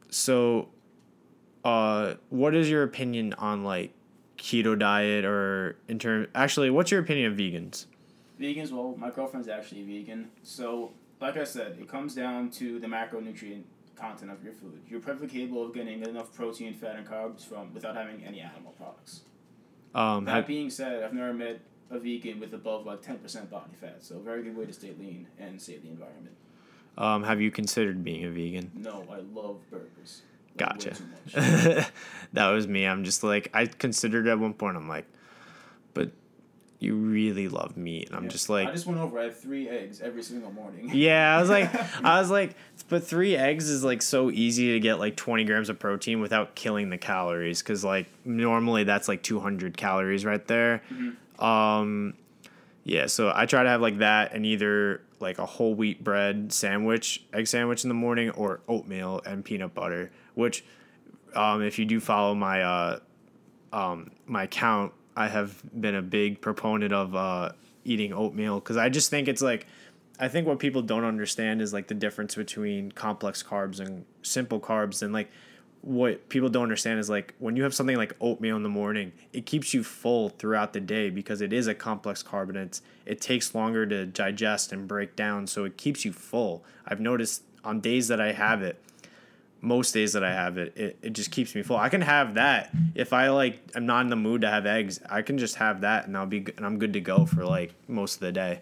so, 0.09 0.69
uh, 1.63 2.15
what 2.29 2.55
is 2.55 2.69
your 2.69 2.83
opinion 2.83 3.33
on 3.33 3.63
like 3.63 3.93
keto 4.37 4.77
diet 4.77 5.25
or 5.25 5.77
in 5.87 5.99
term? 5.99 6.27
Actually, 6.33 6.69
what's 6.69 6.91
your 6.91 7.01
opinion 7.01 7.31
of 7.31 7.37
vegans? 7.37 7.85
Vegans, 8.39 8.71
well, 8.71 8.95
my 8.97 9.09
girlfriend's 9.09 9.47
actually 9.47 9.83
vegan. 9.83 10.29
So, 10.43 10.91
like 11.19 11.37
I 11.37 11.43
said, 11.43 11.77
it 11.79 11.89
comes 11.89 12.13
down 12.15 12.51
to 12.51 12.79
the 12.79 12.87
macronutrient 12.87 13.63
content 13.99 14.31
of 14.31 14.43
your 14.43 14.53
food. 14.53 14.81
You're 14.89 14.99
perfectly 14.99 15.27
capable 15.41 15.65
of 15.65 15.73
getting 15.73 16.01
enough 16.03 16.33
protein, 16.33 16.73
fat, 16.73 16.95
and 16.95 17.07
carbs 17.07 17.45
from 17.45 17.73
without 17.73 17.95
having 17.95 18.23
any 18.23 18.39
animal 18.41 18.73
products. 18.77 19.21
Um, 19.95 20.25
That 20.25 20.35
have, 20.35 20.47
being 20.47 20.69
said, 20.69 21.03
I've 21.03 21.13
never 21.13 21.33
met 21.33 21.59
a 21.89 21.99
vegan 21.99 22.39
with 22.39 22.53
above 22.53 22.85
like 22.85 23.01
ten 23.01 23.17
percent 23.17 23.49
body 23.49 23.71
fat. 23.79 23.97
So, 24.03 24.15
a 24.17 24.19
very 24.19 24.43
good 24.43 24.55
way 24.55 24.65
to 24.65 24.73
stay 24.73 24.93
lean 24.99 25.27
and 25.39 25.61
save 25.61 25.81
the 25.83 25.89
environment. 25.89 26.35
um, 26.97 27.23
have 27.23 27.39
you 27.41 27.51
considered 27.51 28.03
being 28.03 28.25
a 28.25 28.29
vegan? 28.29 28.71
No, 28.75 29.05
I 29.11 29.17
love 29.33 29.59
burgers. 29.71 30.21
Like, 30.59 30.69
Gotcha. 30.69 30.95
that 32.33 32.49
was 32.49 32.67
me. 32.67 32.85
I'm 32.85 33.03
just 33.03 33.23
like 33.23 33.49
I 33.53 33.67
considered 33.67 34.27
at 34.27 34.39
one 34.39 34.53
point. 34.53 34.75
I'm 34.75 34.87
like, 34.89 35.05
you 36.79 36.95
really 36.95 37.47
love 37.47 37.75
meat, 37.75 38.07
and 38.07 38.15
I'm 38.15 38.23
Yeah. 38.25 38.29
just 38.29 38.49
like, 38.49 38.67
I 38.67 38.71
just 38.71 38.85
went 38.85 38.99
over. 38.99 39.17
I 39.19 39.23
have 39.23 39.39
three 39.39 39.67
eggs 39.67 39.99
every 39.99 40.21
single 40.21 40.51
morning. 40.51 40.91
yeah. 40.93 41.35
I 41.35 41.39
was 41.41 41.49
like, 41.49 41.69
I 42.05 42.19
was 42.19 42.29
like, 42.29 42.55
but 42.87 43.03
three 43.03 43.35
eggs 43.35 43.67
is 43.69 43.83
like 43.83 44.01
so 44.03 44.29
easy 44.29 44.73
to 44.73 44.79
get 44.79 44.99
like 44.99 45.15
20 45.15 45.43
grams 45.45 45.69
of 45.69 45.79
protein 45.79 46.21
without 46.21 46.53
killing 46.55 46.89
the 46.91 46.97
calories, 46.99 47.61
because 47.63 47.83
like 47.83 48.05
normally 48.25 48.83
that's 48.83 49.07
like 49.07 49.23
200 49.23 49.75
calories 49.75 50.23
right 50.25 50.45
there. 50.47 50.83
Um, 51.39 52.13
yeah. 52.83 53.07
So 53.07 53.31
I 53.33 53.45
try 53.45 53.63
to 53.63 53.69
have 53.69 53.81
like 53.81 53.97
that 53.99 54.33
and 54.33 54.45
either 54.45 55.01
like 55.19 55.39
a 55.39 55.45
whole 55.45 55.73
wheat 55.73 56.03
bread 56.03 56.53
sandwich, 56.53 57.23
egg 57.33 57.47
sandwich 57.47 57.83
in 57.83 57.87
the 57.89 57.95
morning, 57.95 58.29
or 58.31 58.61
oatmeal 58.67 59.21
and 59.25 59.43
peanut 59.43 59.73
butter. 59.73 60.11
Which, 60.35 60.63
um, 61.35 61.61
if 61.63 61.79
you 61.79 61.85
do 61.85 61.99
follow 61.99 62.35
my 62.35 62.61
uh, 62.61 62.99
um, 63.73 64.11
my 64.27 64.43
account, 64.43 64.93
I 65.17 65.27
have 65.29 65.63
been 65.79 65.95
a 65.95 66.01
big 66.01 66.39
proponent 66.41 66.93
of 66.93 67.15
uh, 67.15 67.51
eating 67.83 68.13
oatmeal 68.13 68.59
because 68.59 68.77
I 68.77 68.87
just 68.89 69.09
think 69.09 69.27
it's 69.27 69.41
like, 69.41 69.65
I 70.19 70.27
think 70.27 70.45
what 70.45 70.59
people 70.59 70.83
don't 70.83 71.03
understand 71.03 71.59
is 71.59 71.73
like 71.73 71.87
the 71.87 71.95
difference 71.95 72.35
between 72.35 72.91
complex 72.91 73.41
carbs 73.41 73.79
and 73.79 74.05
simple 74.21 74.59
carbs, 74.59 75.01
and 75.01 75.11
like 75.11 75.31
what 75.81 76.29
people 76.29 76.49
don't 76.49 76.63
understand 76.63 76.99
is 76.99 77.09
like 77.09 77.33
when 77.39 77.55
you 77.55 77.63
have 77.63 77.73
something 77.73 77.97
like 77.97 78.15
oatmeal 78.21 78.57
in 78.57 78.63
the 78.63 78.69
morning, 78.69 79.11
it 79.33 79.47
keeps 79.47 79.73
you 79.73 79.83
full 79.83 80.29
throughout 80.29 80.73
the 80.73 80.79
day 80.79 81.09
because 81.09 81.41
it 81.41 81.51
is 81.51 81.65
a 81.65 81.73
complex 81.73 82.21
carb 82.21 82.49
and 82.49 82.57
it's, 82.57 82.81
it 83.05 83.19
takes 83.19 83.55
longer 83.55 83.87
to 83.87 84.05
digest 84.05 84.71
and 84.71 84.87
break 84.87 85.15
down, 85.15 85.47
so 85.47 85.65
it 85.65 85.77
keeps 85.77 86.05
you 86.05 86.13
full. 86.13 86.63
I've 86.85 86.99
noticed 86.99 87.41
on 87.63 87.79
days 87.79 88.07
that 88.09 88.21
I 88.21 88.33
have 88.33 88.61
it, 88.61 88.79
most 89.61 89.91
days 89.93 90.13
that 90.13 90.23
I 90.23 90.31
have 90.31 90.57
it, 90.57 90.77
it, 90.77 90.97
it 91.01 91.13
just 91.13 91.31
keeps 91.31 91.55
me 91.55 91.63
full. 91.63 91.77
I 91.77 91.89
can 91.89 92.01
have 92.01 92.35
that 92.35 92.71
if 92.95 93.11
I 93.13 93.29
like 93.29 93.59
I'm 93.75 93.85
not 93.85 94.01
in 94.01 94.09
the 94.09 94.15
mood 94.15 94.41
to 94.41 94.49
have 94.49 94.65
eggs. 94.65 94.99
I 95.09 95.21
can 95.21 95.37
just 95.37 95.55
have 95.55 95.81
that 95.81 96.07
and 96.07 96.15
I'll 96.17 96.25
be 96.25 96.45
and 96.57 96.65
I'm 96.65 96.77
good 96.77 96.93
to 96.93 96.99
go 97.01 97.25
for 97.25 97.43
like 97.45 97.73
most 97.87 98.15
of 98.15 98.19
the 98.21 98.31
day. 98.31 98.61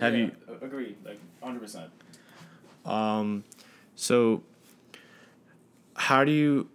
Have 0.00 0.14
Yeah, 0.14 0.26
you 0.26 0.32
Agreed. 0.60 0.96
Like 1.04 1.18
hundred 1.42 1.60
percent. 1.60 1.90
um 2.84 3.44
so 3.94 4.42
how 5.96 6.24
do 6.24 6.32
you 6.32 6.68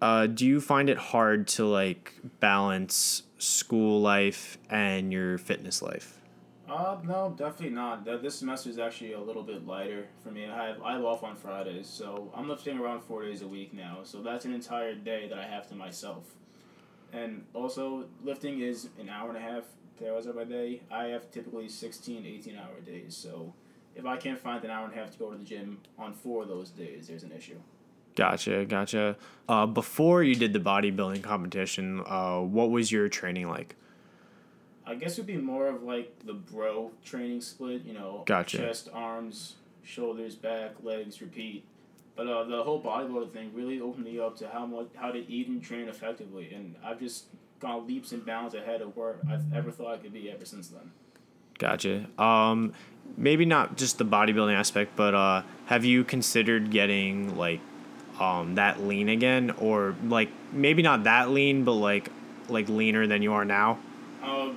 uh 0.00 0.26
do 0.26 0.46
you 0.46 0.60
find 0.60 0.88
it 0.88 0.96
hard 0.98 1.46
to 1.46 1.64
like 1.64 2.14
balance 2.40 3.22
school 3.38 4.00
life 4.00 4.58
and 4.70 5.12
your 5.12 5.38
fitness 5.38 5.82
life? 5.82 6.18
Uh, 6.72 6.96
no, 7.04 7.34
definitely 7.36 7.68
not. 7.74 8.02
Th- 8.06 8.22
This 8.22 8.36
semester 8.36 8.70
is 8.70 8.78
actually 8.78 9.12
a 9.12 9.20
little 9.20 9.42
bit 9.42 9.66
lighter 9.66 10.06
for 10.22 10.30
me. 10.30 10.46
I 10.46 10.68
have 10.68 10.80
I 10.82 10.92
have 10.94 11.04
off 11.04 11.22
on 11.22 11.36
Fridays, 11.36 11.86
so 11.86 12.32
I'm 12.34 12.48
lifting 12.48 12.78
around 12.78 13.02
four 13.02 13.22
days 13.22 13.42
a 13.42 13.46
week 13.46 13.74
now. 13.74 13.98
So 14.04 14.22
that's 14.22 14.46
an 14.46 14.54
entire 14.54 14.94
day 14.94 15.28
that 15.28 15.38
I 15.38 15.46
have 15.46 15.68
to 15.68 15.74
myself. 15.74 16.24
And 17.12 17.44
also, 17.52 18.06
lifting 18.24 18.60
is 18.60 18.88
an 18.98 19.10
hour 19.10 19.28
and 19.28 19.36
a 19.36 19.40
half 19.40 19.64
to 19.98 20.10
hours 20.10 20.24
of 20.24 20.34
my 20.36 20.44
day. 20.44 20.80
I 20.90 21.04
have 21.08 21.30
typically 21.30 21.68
16, 21.68 22.24
18 22.24 22.56
hour 22.56 22.80
days. 22.86 23.14
So 23.14 23.52
if 23.94 24.06
I 24.06 24.16
can't 24.16 24.38
find 24.38 24.64
an 24.64 24.70
hour 24.70 24.86
and 24.86 24.94
a 24.94 24.96
half 24.96 25.10
to 25.10 25.18
go 25.18 25.30
to 25.30 25.36
the 25.36 25.44
gym 25.44 25.78
on 25.98 26.14
four 26.14 26.44
of 26.44 26.48
those 26.48 26.70
days, 26.70 27.08
there's 27.08 27.22
an 27.22 27.32
issue. 27.32 27.58
Gotcha, 28.16 28.64
gotcha. 28.64 29.16
Uh, 29.46 29.66
before 29.66 30.22
you 30.22 30.34
did 30.34 30.54
the 30.54 30.58
bodybuilding 30.58 31.22
competition, 31.22 32.02
uh, 32.06 32.40
what 32.40 32.70
was 32.70 32.90
your 32.90 33.10
training 33.10 33.48
like? 33.50 33.76
I 34.86 34.94
guess 34.94 35.12
it 35.12 35.22
would 35.22 35.26
be 35.26 35.36
more 35.36 35.68
of 35.68 35.82
like 35.82 36.12
the 36.24 36.34
bro 36.34 36.90
training 37.04 37.40
split, 37.40 37.84
you 37.84 37.94
know, 37.94 38.22
Gotcha. 38.26 38.58
chest, 38.58 38.88
arms, 38.92 39.56
shoulders, 39.82 40.34
back, 40.34 40.72
legs, 40.82 41.20
repeat. 41.20 41.64
But 42.16 42.26
uh, 42.26 42.44
the 42.44 42.62
whole 42.62 42.82
bodybuilder 42.82 43.32
thing 43.32 43.52
really 43.54 43.80
opened 43.80 44.04
me 44.04 44.18
up 44.18 44.36
to 44.38 44.48
how 44.48 44.66
much 44.66 44.88
how 44.94 45.12
to 45.12 45.30
eat 45.30 45.48
and 45.48 45.62
train 45.62 45.88
effectively, 45.88 46.52
and 46.52 46.74
I've 46.84 47.00
just 47.00 47.26
gone 47.58 47.86
leaps 47.86 48.12
and 48.12 48.26
bounds 48.26 48.54
ahead 48.54 48.82
of 48.82 48.96
where 48.96 49.16
I've 49.28 49.44
ever 49.54 49.70
thought 49.70 49.94
I 49.94 49.96
could 49.96 50.12
be 50.12 50.30
ever 50.30 50.44
since 50.44 50.68
then. 50.68 50.90
Gotcha. 51.58 52.06
Um, 52.18 52.72
maybe 53.16 53.46
not 53.46 53.76
just 53.76 53.98
the 53.98 54.04
bodybuilding 54.04 54.54
aspect, 54.54 54.96
but 54.96 55.14
uh, 55.14 55.42
have 55.66 55.84
you 55.84 56.04
considered 56.04 56.70
getting 56.70 57.36
like 57.36 57.60
um, 58.20 58.56
that 58.56 58.82
lean 58.82 59.08
again, 59.08 59.50
or 59.52 59.96
like 60.04 60.28
maybe 60.52 60.82
not 60.82 61.04
that 61.04 61.30
lean, 61.30 61.64
but 61.64 61.72
like 61.72 62.10
like 62.48 62.68
leaner 62.68 63.06
than 63.06 63.22
you 63.22 63.32
are 63.32 63.44
now? 63.44 63.78
Uh, 64.22 64.50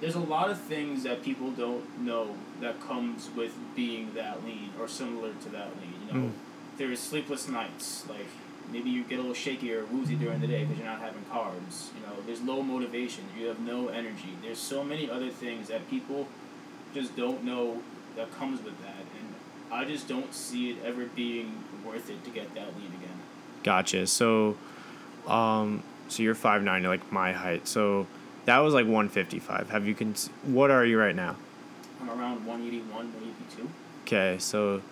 there's 0.00 0.14
a 0.14 0.20
lot 0.20 0.50
of 0.50 0.60
things 0.60 1.02
that 1.04 1.22
people 1.22 1.50
don't 1.52 2.00
know 2.00 2.34
that 2.60 2.80
comes 2.80 3.30
with 3.36 3.54
being 3.74 4.12
that 4.14 4.44
lean 4.44 4.70
or 4.80 4.88
similar 4.88 5.32
to 5.42 5.48
that 5.50 5.68
lean. 5.80 5.94
You 6.06 6.12
know, 6.12 6.26
Mm. 6.28 6.32
there's 6.76 7.00
sleepless 7.00 7.48
nights. 7.48 8.04
Like 8.08 8.26
maybe 8.72 8.90
you 8.90 9.04
get 9.04 9.18
a 9.18 9.22
little 9.22 9.34
shaky 9.34 9.72
or 9.72 9.84
woozy 9.86 10.14
during 10.16 10.40
the 10.40 10.46
day 10.46 10.64
because 10.64 10.78
you're 10.78 10.86
not 10.86 11.00
having 11.00 11.24
carbs. 11.32 11.88
You 11.94 12.06
know, 12.06 12.14
there's 12.26 12.42
low 12.42 12.62
motivation. 12.62 13.24
You 13.38 13.46
have 13.46 13.60
no 13.60 13.88
energy. 13.88 14.36
There's 14.42 14.58
so 14.58 14.82
many 14.84 15.08
other 15.10 15.30
things 15.30 15.68
that 15.68 15.88
people 15.88 16.28
just 16.94 17.16
don't 17.16 17.44
know 17.44 17.82
that 18.16 18.30
comes 18.38 18.62
with 18.62 18.78
that, 18.82 19.04
and 19.18 19.34
I 19.70 19.84
just 19.84 20.08
don't 20.08 20.32
see 20.32 20.70
it 20.70 20.76
ever 20.84 21.04
being 21.04 21.62
worth 21.84 22.08
it 22.10 22.24
to 22.24 22.30
get 22.30 22.54
that 22.54 22.68
lean 22.76 22.86
again. 23.02 23.18
Gotcha. 23.62 24.06
So, 24.06 24.56
um, 25.26 25.82
so 26.08 26.22
you're 26.22 26.34
five 26.34 26.62
nine, 26.62 26.82
like 26.84 27.10
my 27.12 27.32
height. 27.32 27.66
So 27.68 28.06
that 28.46 28.58
was 28.58 28.74
like 28.74 28.86
one 28.86 29.08
fifty 29.08 29.38
five. 29.38 29.70
Have 29.70 29.86
you 29.86 29.94
con? 29.94 30.14
What 30.44 30.70
are 30.70 30.84
you 30.84 30.98
right 30.98 31.14
now? 31.14 31.36
I'm 32.00 32.10
around 32.10 32.44
181, 32.46 32.88
182. 32.90 33.68
Okay, 34.04 34.36
so 34.38 34.82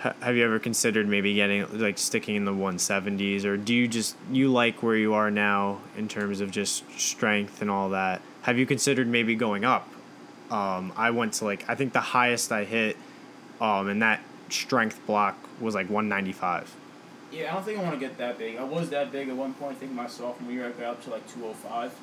ha- 0.00 0.14
have 0.20 0.36
you 0.36 0.44
ever 0.44 0.58
considered 0.58 1.06
maybe 1.06 1.34
getting 1.34 1.66
like 1.78 1.98
sticking 1.98 2.34
in 2.36 2.44
the 2.44 2.54
one 2.54 2.78
seventies, 2.78 3.44
or 3.44 3.56
do 3.56 3.74
you 3.74 3.86
just 3.88 4.16
you 4.30 4.50
like 4.50 4.82
where 4.82 4.96
you 4.96 5.14
are 5.14 5.30
now 5.30 5.80
in 5.96 6.08
terms 6.08 6.40
of 6.40 6.50
just 6.50 6.84
strength 6.98 7.62
and 7.62 7.70
all 7.70 7.90
that? 7.90 8.20
Have 8.42 8.58
you 8.58 8.66
considered 8.66 9.06
maybe 9.06 9.34
going 9.34 9.64
up? 9.64 9.88
Um, 10.50 10.92
I 10.96 11.10
went 11.10 11.34
to 11.34 11.44
like 11.44 11.64
I 11.68 11.74
think 11.74 11.92
the 11.92 12.00
highest 12.00 12.50
I 12.50 12.64
hit, 12.64 12.96
um, 13.60 13.88
in 13.88 14.00
that 14.00 14.20
strength 14.48 15.00
block 15.06 15.38
was 15.60 15.74
like 15.74 15.88
one 15.88 16.08
ninety 16.08 16.32
five. 16.32 16.74
Yeah, 17.30 17.52
I 17.52 17.54
don't 17.54 17.64
think 17.64 17.78
I 17.78 17.82
want 17.82 17.94
to 17.94 18.00
get 18.00 18.18
that 18.18 18.38
big. 18.38 18.56
I 18.56 18.64
was 18.64 18.90
that 18.90 19.12
big 19.12 19.28
at 19.28 19.36
one 19.36 19.54
point. 19.54 19.76
I 19.76 19.78
think 19.78 19.92
my 19.92 20.08
sophomore 20.08 20.50
year 20.50 20.66
I 20.66 20.70
got 20.72 20.94
up 20.94 21.04
to 21.04 21.10
like 21.10 21.24
205. 21.32 21.94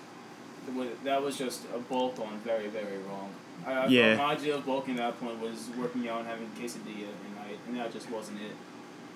That 1.04 1.22
was 1.22 1.38
just 1.38 1.64
a 1.74 1.78
bulk 1.80 2.20
on 2.20 2.40
very, 2.44 2.68
very 2.68 2.98
wrong. 3.10 3.30
I, 3.66 3.88
Yeah. 3.88 4.16
my 4.18 4.34
idea 4.34 4.56
of 4.56 4.66
bulking 4.66 4.96
at 4.96 4.98
that 4.98 5.20
point 5.20 5.40
was 5.40 5.70
working 5.78 6.08
out 6.10 6.20
and 6.20 6.28
having 6.28 6.48
quesadilla 6.60 7.08
at 7.10 7.36
night, 7.46 7.60
and 7.68 7.78
that 7.78 7.92
just 7.94 8.10
wasn't 8.10 8.42
it. 8.42 8.52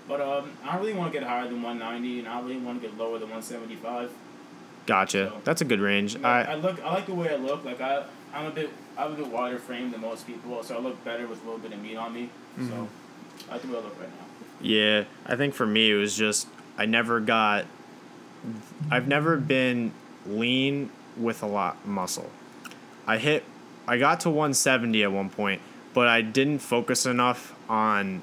But 0.07 0.19
um, 0.21 0.51
I 0.63 0.73
don't 0.73 0.81
really 0.81 0.93
want 0.97 1.13
to 1.13 1.19
get 1.19 1.27
higher 1.27 1.45
than 1.47 1.61
190, 1.61 2.19
and 2.19 2.27
I 2.27 2.41
really 2.41 2.57
want 2.57 2.81
to 2.81 2.87
get 2.87 2.97
lower 2.97 3.19
than 3.19 3.29
175. 3.29 4.11
Gotcha. 4.87 5.29
So- 5.29 5.41
That's 5.43 5.61
a 5.61 5.65
good 5.65 5.79
range. 5.79 6.21
I, 6.23 6.43
I 6.43 6.55
look, 6.55 6.81
I 6.83 6.93
like 6.93 7.05
the 7.05 7.13
way 7.13 7.29
I 7.33 7.35
look. 7.37 7.63
Like 7.63 7.79
I, 7.81 8.03
I'm 8.33 8.45
a 8.47 8.51
bit, 8.51 8.69
I'm 8.97 9.13
a 9.13 9.15
bit 9.15 9.27
wider 9.27 9.59
framed 9.59 9.93
than 9.93 10.01
most 10.01 10.25
people, 10.25 10.63
so 10.63 10.75
I 10.75 10.79
look 10.79 11.01
better 11.05 11.27
with 11.27 11.41
a 11.41 11.45
little 11.45 11.59
bit 11.59 11.71
of 11.73 11.81
meat 11.81 11.97
on 11.97 12.13
me. 12.13 12.29
Mm-hmm. 12.57 12.69
So 12.69 12.87
I 13.49 13.53
like 13.53 13.61
the 13.61 13.67
way 13.69 13.77
I 13.77 13.81
look 13.81 13.99
right 13.99 14.09
now. 14.09 14.25
Yeah, 14.59 15.03
I 15.25 15.35
think 15.35 15.53
for 15.53 15.65
me 15.65 15.91
it 15.91 15.95
was 15.95 16.15
just 16.15 16.47
I 16.77 16.85
never 16.85 17.19
got 17.19 17.65
I've 18.89 19.07
never 19.07 19.37
been 19.37 19.91
lean 20.27 20.89
with 21.17 21.43
a 21.43 21.47
lot 21.47 21.77
of 21.83 21.87
muscle. 21.87 22.29
I 23.07 23.17
hit 23.17 23.43
I 23.87 23.97
got 23.97 24.21
to 24.21 24.29
170 24.29 25.03
at 25.03 25.11
one 25.11 25.29
point, 25.29 25.61
but 25.93 26.07
I 26.07 26.21
didn't 26.21 26.59
focus 26.59 27.05
enough 27.05 27.55
on 27.67 28.21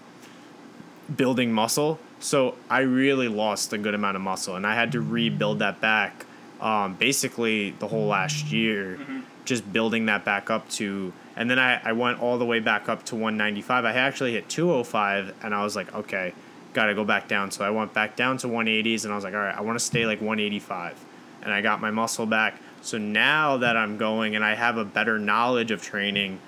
building 1.15 1.53
muscle, 1.53 1.99
so 2.21 2.55
I 2.71 2.81
really 2.81 3.29
lost 3.29 3.73
a 3.73 3.79
good 3.79 3.95
amount 3.95 4.17
of 4.17 4.23
muscle 4.23 4.57
and 4.57 4.67
I 4.67 4.75
had 4.75 4.93
to 4.93 5.01
rebuild 5.01 5.61
that 5.61 5.81
back 5.81 6.27
um, 6.61 6.95
basically 6.95 7.71
the 7.71 7.87
whole 7.87 8.07
last 8.07 8.51
year 8.51 8.99
just 9.45 9.73
building 9.73 10.07
that 10.07 10.25
back 10.25 10.51
up 10.51 10.69
to 10.71 11.13
and 11.37 11.49
then 11.49 11.59
I, 11.59 11.81
I 11.85 11.93
went 11.93 12.21
all 12.21 12.37
the 12.37 12.45
way 12.45 12.59
back 12.61 12.89
up 12.89 13.05
to 13.07 13.15
195 13.15 13.85
i 13.85 13.93
actually 13.93 14.33
hit 14.33 14.49
205 14.49 15.35
and 15.43 15.55
i 15.55 15.63
was 15.63 15.77
like 15.77 15.95
okay 15.95 16.35
gotta 16.75 16.95
go 16.95 17.05
back 17.05 17.29
down. 17.29 17.51
So 17.51 17.65
i 17.65 17.71
went 17.71 17.95
back 17.95 18.17
down 18.17 18.39
to 18.39 18.49
180s 18.49 19.05
and 19.05 19.13
i 19.13 19.15
was 19.15 19.25
like 19.25 19.35
all 19.35 19.41
right 19.41 19.57
i 19.57 19.61
want 19.61 19.79
to 19.79 19.85
stay 19.85 20.05
like 20.05 20.21
185 20.21 21.05
and 21.43 21.53
i 21.53 21.61
got 21.61 21.81
my 21.81 21.91
muscle 21.91 22.27
back 22.27 22.61
so 22.83 22.99
now 22.99 23.57
that 23.57 23.77
i'm 23.77 23.97
going 23.97 24.37
and 24.37 24.45
i 24.45 24.55
have 24.55 24.77
a 24.77 24.85
better 24.85 25.19
knowledge 25.19 25.71
of 25.71 25.83
training 25.83 26.39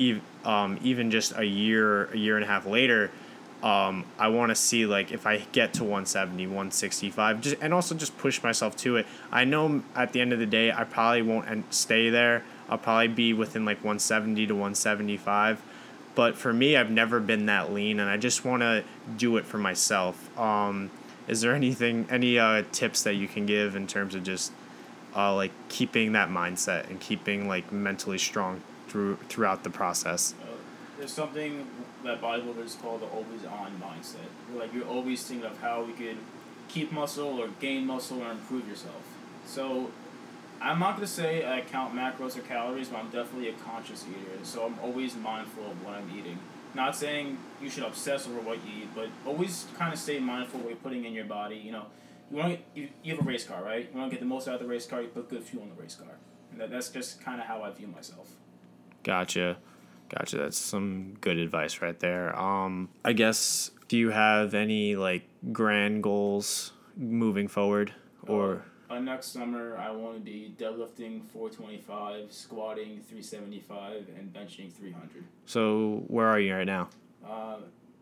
ev- 0.00 0.22
um, 0.44 0.78
even 0.82 1.10
just 1.10 1.36
a 1.36 1.44
year 1.44 2.06
a 2.06 2.16
year 2.16 2.36
and 2.36 2.44
a 2.44 2.48
half 2.48 2.66
later 2.66 3.10
um, 3.62 4.04
I 4.18 4.28
want 4.28 4.50
to 4.50 4.54
see 4.54 4.86
like 4.86 5.12
if 5.12 5.26
I 5.26 5.38
get 5.52 5.72
to 5.74 5.82
170, 5.82 6.46
165, 6.46 7.40
just 7.40 7.56
and 7.60 7.72
also 7.72 7.94
just 7.94 8.16
push 8.18 8.42
myself 8.42 8.76
to 8.78 8.96
it. 8.96 9.06
I 9.32 9.44
know 9.44 9.82
at 9.94 10.12
the 10.12 10.20
end 10.20 10.32
of 10.32 10.38
the 10.38 10.46
day, 10.46 10.70
I 10.70 10.84
probably 10.84 11.22
won't 11.22 11.74
stay 11.74 12.10
there. 12.10 12.44
I'll 12.68 12.78
probably 12.78 13.08
be 13.08 13.32
within 13.32 13.64
like 13.64 13.78
170 13.78 14.46
to 14.46 14.54
175. 14.54 15.62
But 16.14 16.36
for 16.36 16.52
me, 16.52 16.76
I've 16.76 16.90
never 16.90 17.20
been 17.20 17.46
that 17.46 17.72
lean, 17.72 18.00
and 18.00 18.08
I 18.08 18.16
just 18.16 18.44
want 18.44 18.62
to 18.62 18.84
do 19.16 19.36
it 19.36 19.44
for 19.44 19.58
myself. 19.58 20.38
Um, 20.38 20.90
is 21.28 21.40
there 21.40 21.54
anything, 21.54 22.06
any 22.10 22.38
uh, 22.38 22.62
tips 22.72 23.02
that 23.02 23.14
you 23.14 23.28
can 23.28 23.46
give 23.46 23.74
in 23.76 23.86
terms 23.86 24.14
of 24.14 24.22
just 24.22 24.52
uh, 25.16 25.34
like 25.34 25.52
keeping 25.68 26.12
that 26.12 26.28
mindset 26.28 26.88
and 26.90 27.00
keeping 27.00 27.48
like 27.48 27.72
mentally 27.72 28.18
strong 28.18 28.62
through 28.88 29.16
throughout 29.28 29.64
the 29.64 29.70
process? 29.70 30.34
Uh, 30.42 30.46
there's 30.98 31.12
something 31.12 31.66
that 32.04 32.20
bodybuilders 32.20 32.80
call 32.80 32.98
the 32.98 33.06
always 33.06 33.44
on 33.44 33.80
mindset. 33.80 34.28
Like 34.56 34.72
you're 34.74 34.86
always 34.86 35.22
thinking 35.24 35.46
of 35.46 35.58
how 35.60 35.82
we 35.82 35.92
could 35.92 36.18
keep 36.68 36.92
muscle 36.92 37.40
or 37.40 37.48
gain 37.60 37.86
muscle 37.86 38.22
or 38.22 38.30
improve 38.30 38.68
yourself. 38.68 39.02
So 39.46 39.90
I'm 40.60 40.78
not 40.78 40.96
gonna 40.96 41.06
say 41.06 41.46
I 41.46 41.62
count 41.62 41.94
macros 41.94 42.36
or 42.36 42.42
calories, 42.42 42.88
but 42.88 42.98
I'm 42.98 43.10
definitely 43.10 43.48
a 43.48 43.52
conscious 43.52 44.04
eater. 44.08 44.44
So 44.44 44.66
I'm 44.66 44.78
always 44.80 45.14
mindful 45.16 45.70
of 45.70 45.84
what 45.84 45.94
I'm 45.94 46.10
eating. 46.16 46.38
Not 46.74 46.94
saying 46.94 47.38
you 47.62 47.70
should 47.70 47.84
obsess 47.84 48.26
over 48.26 48.40
what 48.40 48.58
you 48.66 48.82
eat, 48.82 48.88
but 48.94 49.08
always 49.24 49.66
kind 49.78 49.92
of 49.92 49.98
stay 49.98 50.18
mindful 50.18 50.60
what 50.60 50.68
you're 50.68 50.78
putting 50.78 51.04
in 51.04 51.14
your 51.14 51.24
body. 51.24 51.56
You 51.56 51.72
know, 51.72 51.86
you 52.30 52.36
want 52.36 52.58
you, 52.74 52.88
you 53.02 53.14
have 53.16 53.24
a 53.24 53.28
race 53.28 53.44
car, 53.44 53.62
right? 53.62 53.88
You 53.92 53.98
want 53.98 54.10
to 54.10 54.14
get 54.16 54.20
the 54.20 54.26
most 54.26 54.48
out 54.48 54.54
of 54.54 54.60
the 54.60 54.66
race 54.66 54.86
car. 54.86 55.02
You 55.02 55.08
put 55.08 55.28
good 55.30 55.42
fuel 55.42 55.62
in 55.64 55.70
the 55.70 55.80
race 55.80 55.94
car. 55.94 56.16
And 56.52 56.60
that, 56.60 56.70
that's 56.70 56.88
just 56.90 57.20
kind 57.20 57.40
of 57.40 57.46
how 57.46 57.62
I 57.62 57.70
view 57.70 57.86
myself. 57.88 58.30
Gotcha. 59.02 59.58
Gotcha. 60.08 60.36
That's 60.38 60.58
some 60.58 61.16
good 61.20 61.38
advice 61.38 61.80
right 61.82 61.98
there. 61.98 62.36
Um, 62.38 62.88
I 63.04 63.12
guess 63.12 63.70
do 63.88 63.96
you 63.96 64.10
have 64.10 64.54
any 64.54 64.96
like 64.96 65.28
grand 65.52 66.02
goals 66.02 66.72
moving 66.96 67.48
forward 67.48 67.92
or 68.26 68.64
Uh, 68.88 69.00
next 69.00 69.26
summer, 69.32 69.76
I 69.76 69.90
want 69.90 70.14
to 70.16 70.20
be 70.20 70.54
deadlifting 70.58 71.24
425, 71.32 72.32
squatting 72.32 73.00
375, 73.00 74.06
and 74.16 74.32
benching 74.32 74.72
300. 74.72 75.24
so 75.44 76.04
where 76.06 76.26
are 76.28 76.38
you 76.40 76.54
right 76.54 76.66
now? 76.66 76.88
Uh, 77.28 77.56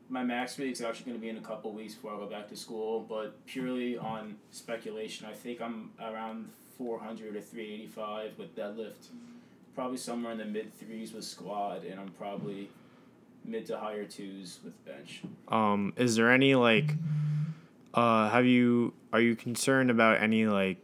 my 0.09 0.23
max 0.23 0.59
week 0.59 0.73
is 0.73 0.83
actually 0.83 1.07
going 1.07 1.17
to 1.17 1.21
be 1.21 1.29
in 1.29 1.37
a 1.37 1.41
couple 1.41 1.73
weeks 1.73 1.95
before 1.95 2.15
I 2.15 2.17
go 2.19 2.27
back 2.27 2.49
to 2.51 2.57
school, 2.57 3.05
but 3.09 3.45
purely 3.47 3.97
on 3.97 4.37
speculation, 4.51 5.27
I 5.27 5.33
think 5.33 5.61
I'm 5.61 5.91
around 6.01 6.51
400 6.77 7.37
or 7.37 7.41
385 7.41 8.39
with 8.39 8.57
deadlift. 8.57 9.09
Probably 9.75 9.97
somewhere 9.97 10.33
in 10.33 10.39
the 10.39 10.45
mid 10.45 10.73
threes 10.79 11.13
with 11.13 11.25
squat, 11.25 11.83
and 11.85 11.99
I'm 11.99 12.09
probably 12.11 12.69
mid 13.45 13.67
to 13.67 13.79
higher 13.79 14.05
twos 14.05 14.61
with 14.65 14.85
bench. 14.85 15.23
Um, 15.49 15.93
is 15.97 16.17
there 16.17 16.31
any 16.31 16.55
like 16.55 16.95
uh 17.93 18.29
have 18.31 18.45
you 18.45 18.93
are 19.13 19.21
you 19.21 19.37
concerned 19.37 19.91
about 19.91 20.21
any 20.21 20.47
like 20.47 20.79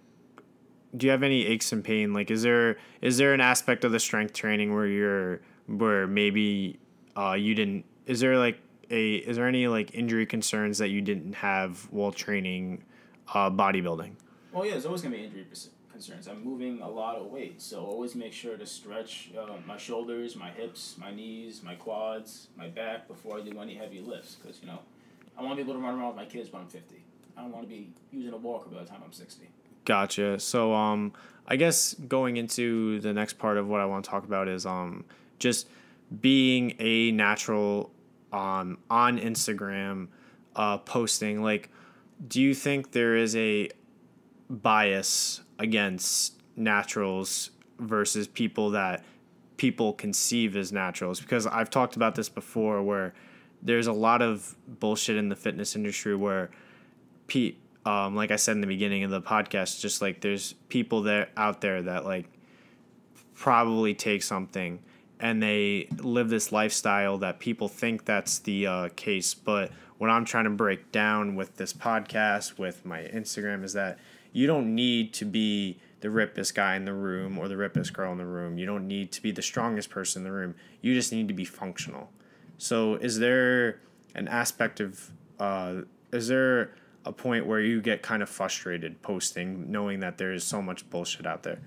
do 0.97 1.07
you 1.07 1.11
have 1.13 1.23
any 1.23 1.47
aches 1.47 1.73
and 1.73 1.85
pain? 1.85 2.13
Like 2.13 2.31
is 2.31 2.43
there 2.43 2.79
is 3.01 3.17
there 3.17 3.33
an 3.33 3.41
aspect 3.41 3.85
of 3.85 3.93
the 3.93 4.01
strength 4.01 4.33
training 4.33 4.75
where 4.75 4.87
you're 4.87 5.41
where 5.67 6.07
maybe 6.07 6.79
uh 7.17 7.35
you 7.39 7.55
didn't 7.55 7.85
is 8.07 8.21
there 8.21 8.39
like 8.39 8.59
a 8.91 9.17
is 9.17 9.37
there 9.37 9.47
any 9.47 9.69
like 9.69 9.95
injury 9.95 10.27
concerns 10.27 10.79
that 10.79 10.89
you 10.89 11.01
didn't 11.01 11.35
have 11.35 11.89
while 11.91 12.13
training 12.13 12.85
uh 13.33 13.51
bodybuilding? 13.51 14.13
Well, 14.53 14.65
yeah, 14.65 14.73
there's 14.73 14.87
always 14.87 15.03
going 15.03 15.13
to 15.13 15.19
be 15.19 15.25
injury 15.25 15.47
concerns. 15.93 16.27
I'm 16.27 16.43
moving 16.43 16.81
a 16.81 16.89
lot 16.89 17.17
of 17.17 17.27
weight, 17.27 17.63
so 17.63 17.85
always 17.85 18.15
make 18.15 18.33
sure 18.33 18.57
to 18.57 18.67
stretch 18.67 19.31
uh, 19.39 19.47
my 19.67 19.77
shoulders, 19.77 20.35
my 20.35 20.51
hips, 20.51 20.97
my 20.99 21.15
knees, 21.15 21.63
my 21.63 21.75
quads, 21.75 22.49
my 22.57 22.69
back 22.69 23.07
before 23.07 23.39
I 23.39 23.43
do 23.43 23.61
any 23.61 23.75
heavy 23.75 24.01
lifts. 24.01 24.35
Because, 24.35 24.61
you 24.61 24.67
know, 24.67 24.81
I 25.39 25.43
want 25.43 25.53
to 25.53 25.57
be 25.65 25.71
able 25.71 25.81
to 25.81 25.87
run 25.87 25.99
around 25.99 26.09
with 26.09 26.17
my 26.17 26.25
kids 26.25 26.53
when 26.53 26.63
I'm 26.63 26.69
50. 26.69 26.97
I 27.37 27.43
don't 27.43 27.53
want 27.53 27.65
to 27.65 27.69
be 27.69 27.91
using 28.13 28.33
a 28.33 28.37
walker 28.37 28.71
by 28.71 28.83
the 28.83 28.89
time 28.89 29.03
I'm 29.05 29.13
60. 29.13 29.49
Gotcha. 29.85 30.39
So 30.39 30.75
um 30.75 31.13
I 31.47 31.57
guess 31.57 31.95
going 31.95 32.37
into 32.37 33.01
the 33.01 33.13
next 33.13 33.39
part 33.39 33.57
of 33.57 33.69
what 33.69 33.81
I 33.81 33.85
want 33.87 34.05
to 34.05 34.11
talk 34.11 34.25
about 34.25 34.49
is 34.49 34.67
um 34.67 35.05
just 35.39 35.69
being 36.21 36.75
a 36.79 37.13
natural 37.13 37.91
um 38.33 38.79
on 38.89 39.19
Instagram 39.19 40.09
uh 40.57 40.79
posting 40.79 41.43
like 41.43 41.71
do 42.27 42.41
you 42.41 42.55
think 42.55 42.93
there 42.93 43.17
is 43.17 43.35
a 43.37 43.71
bias 44.49 45.41
against 45.59 46.41
naturals 46.57 47.51
versus 47.79 48.27
people 48.27 48.71
that 48.71 49.05
people 49.57 49.93
conceive 49.93 50.57
as 50.57 50.73
naturals? 50.73 51.21
Because 51.21 51.47
I've 51.47 51.71
talked 51.71 51.97
about 51.97 52.15
this 52.15 52.29
before 52.29 52.83
where 52.83 53.15
there's 53.63 53.87
a 53.87 53.93
lot 53.93 54.23
of 54.23 54.57
bullshit 54.67 55.17
in 55.17 55.29
the 55.29 55.37
fitness 55.37 55.77
industry 55.77 56.15
where 56.15 56.51
pe- 57.27 57.55
um, 57.87 58.15
like 58.15 58.31
I 58.31 58.37
said 58.37 58.53
in 58.53 58.61
the 58.61 58.67
beginning 58.67 59.05
of 59.05 59.11
the 59.11 59.23
podcast, 59.23 59.81
just 59.81 60.03
like 60.03 60.21
there's 60.21 60.53
people 60.69 61.03
there 61.03 61.31
out 61.37 61.61
there 61.61 61.83
that 61.83 62.05
like 62.05 62.27
probably 63.35 63.95
take 63.95 64.23
something 64.23 64.83
and 65.21 65.43
they 65.43 65.89
live 65.99 66.29
this 66.31 66.51
lifestyle 66.51 67.19
that 67.19 67.39
people 67.39 67.69
think 67.69 68.05
that's 68.05 68.39
the 68.41 68.67
uh, 68.67 68.89
case. 68.97 69.35
But 69.35 69.71
what 69.99 70.11
I'm 70.11 70.25
trying 70.25 70.45
to 70.45 70.51
break 70.51 70.91
down 70.93 71.37
with 71.37 71.57
this 71.57 71.73
podcast, 71.73 72.59
with 72.59 72.85
my 72.85 73.03
Instagram, 73.03 73.63
is 73.65 73.75
that 73.75 73.99
you 74.33 74.47
don't 74.47 74.75
need 74.75 75.13
to 75.15 75.25
be 75.25 75.79
the 76.01 76.11
rippest 76.11 76.55
guy 76.55 76.77
in 76.77 76.85
the 76.85 76.95
room 76.95 77.39
or 77.39 77.49
the 77.49 77.57
rippest 77.57 77.93
girl 77.93 78.13
in 78.13 78.19
the 78.19 78.25
room. 78.25 78.57
You 78.57 78.67
don't 78.67 78.89
need 78.89 79.13
to 79.13 79.23
be 79.23 79.31
the 79.31 79.43
strongest 79.43 79.91
person 79.91 80.21
in 80.21 80.25
the 80.25 80.33
room. 80.33 80.55
You 80.81 80.95
just 80.95 81.13
need 81.13 81.29
to 81.29 81.35
be 81.35 81.45
functional. 81.45 82.11
So, 82.57 82.95
is 82.95 83.19
there 83.19 83.81
an 84.15 84.29
aspect 84.29 84.81
of, 84.81 85.11
uh, 85.39 85.83
is 86.13 86.29
there 86.29 86.75
a 87.05 87.13
point 87.13 87.47
where 87.47 87.61
you 87.61 87.81
get 87.81 88.03
kind 88.03 88.23
of 88.23 88.29
frustrated 88.29 89.03
posting, 89.03 89.71
knowing 89.71 90.01
that 90.01 90.19
there 90.19 90.33
is 90.33 90.45
so 90.45 90.63
much 90.63 90.89
bullshit 90.91 91.27
out 91.27 91.43
there? 91.43 91.59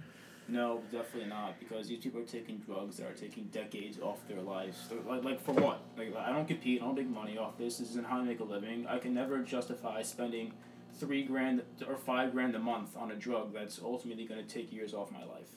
No, 0.54 0.82
definitely 0.92 1.30
not. 1.30 1.60
Because 1.60 1.88
these 1.88 1.98
people 1.98 2.22
are 2.22 2.26
taking 2.26 2.60
drugs 2.60 2.98
that 2.98 3.08
are 3.08 3.13
taking 3.13 3.46
decades 3.46 3.98
off 4.00 4.20
their 4.28 4.39
lives. 4.39 4.78
Like, 5.08 5.24
like 5.24 5.44
for 5.44 5.54
what? 5.54 5.82
Like, 5.98 6.16
I 6.16 6.32
don't 6.32 6.48
compete. 6.48 6.80
I 6.80 6.86
don't 6.86 6.96
make 6.96 7.10
money 7.10 7.39
off 7.39 7.58
this. 7.58 7.80
This 7.80 7.89
isn't 7.89 8.06
how 8.06 8.20
I 8.20 8.24
make 8.24 8.39
a 8.39 8.44
living. 8.44 8.86
I 8.88 9.00
can 9.00 9.16
never 9.16 9.39
justify 9.39 10.04
spending 10.04 10.54
three 11.00 11.24
grand 11.24 11.63
or 11.88 11.98
five 11.98 12.34
grand 12.34 12.56
a 12.56 12.60
month 12.60 12.96
on 12.96 13.10
a 13.10 13.16
drug 13.16 13.52
that's 13.52 13.80
ultimately 13.84 14.26
going 14.26 14.46
to 14.46 14.48
take 14.48 14.72
years 14.72 14.94
off 14.94 15.12
my 15.12 15.24
life. 15.24 15.50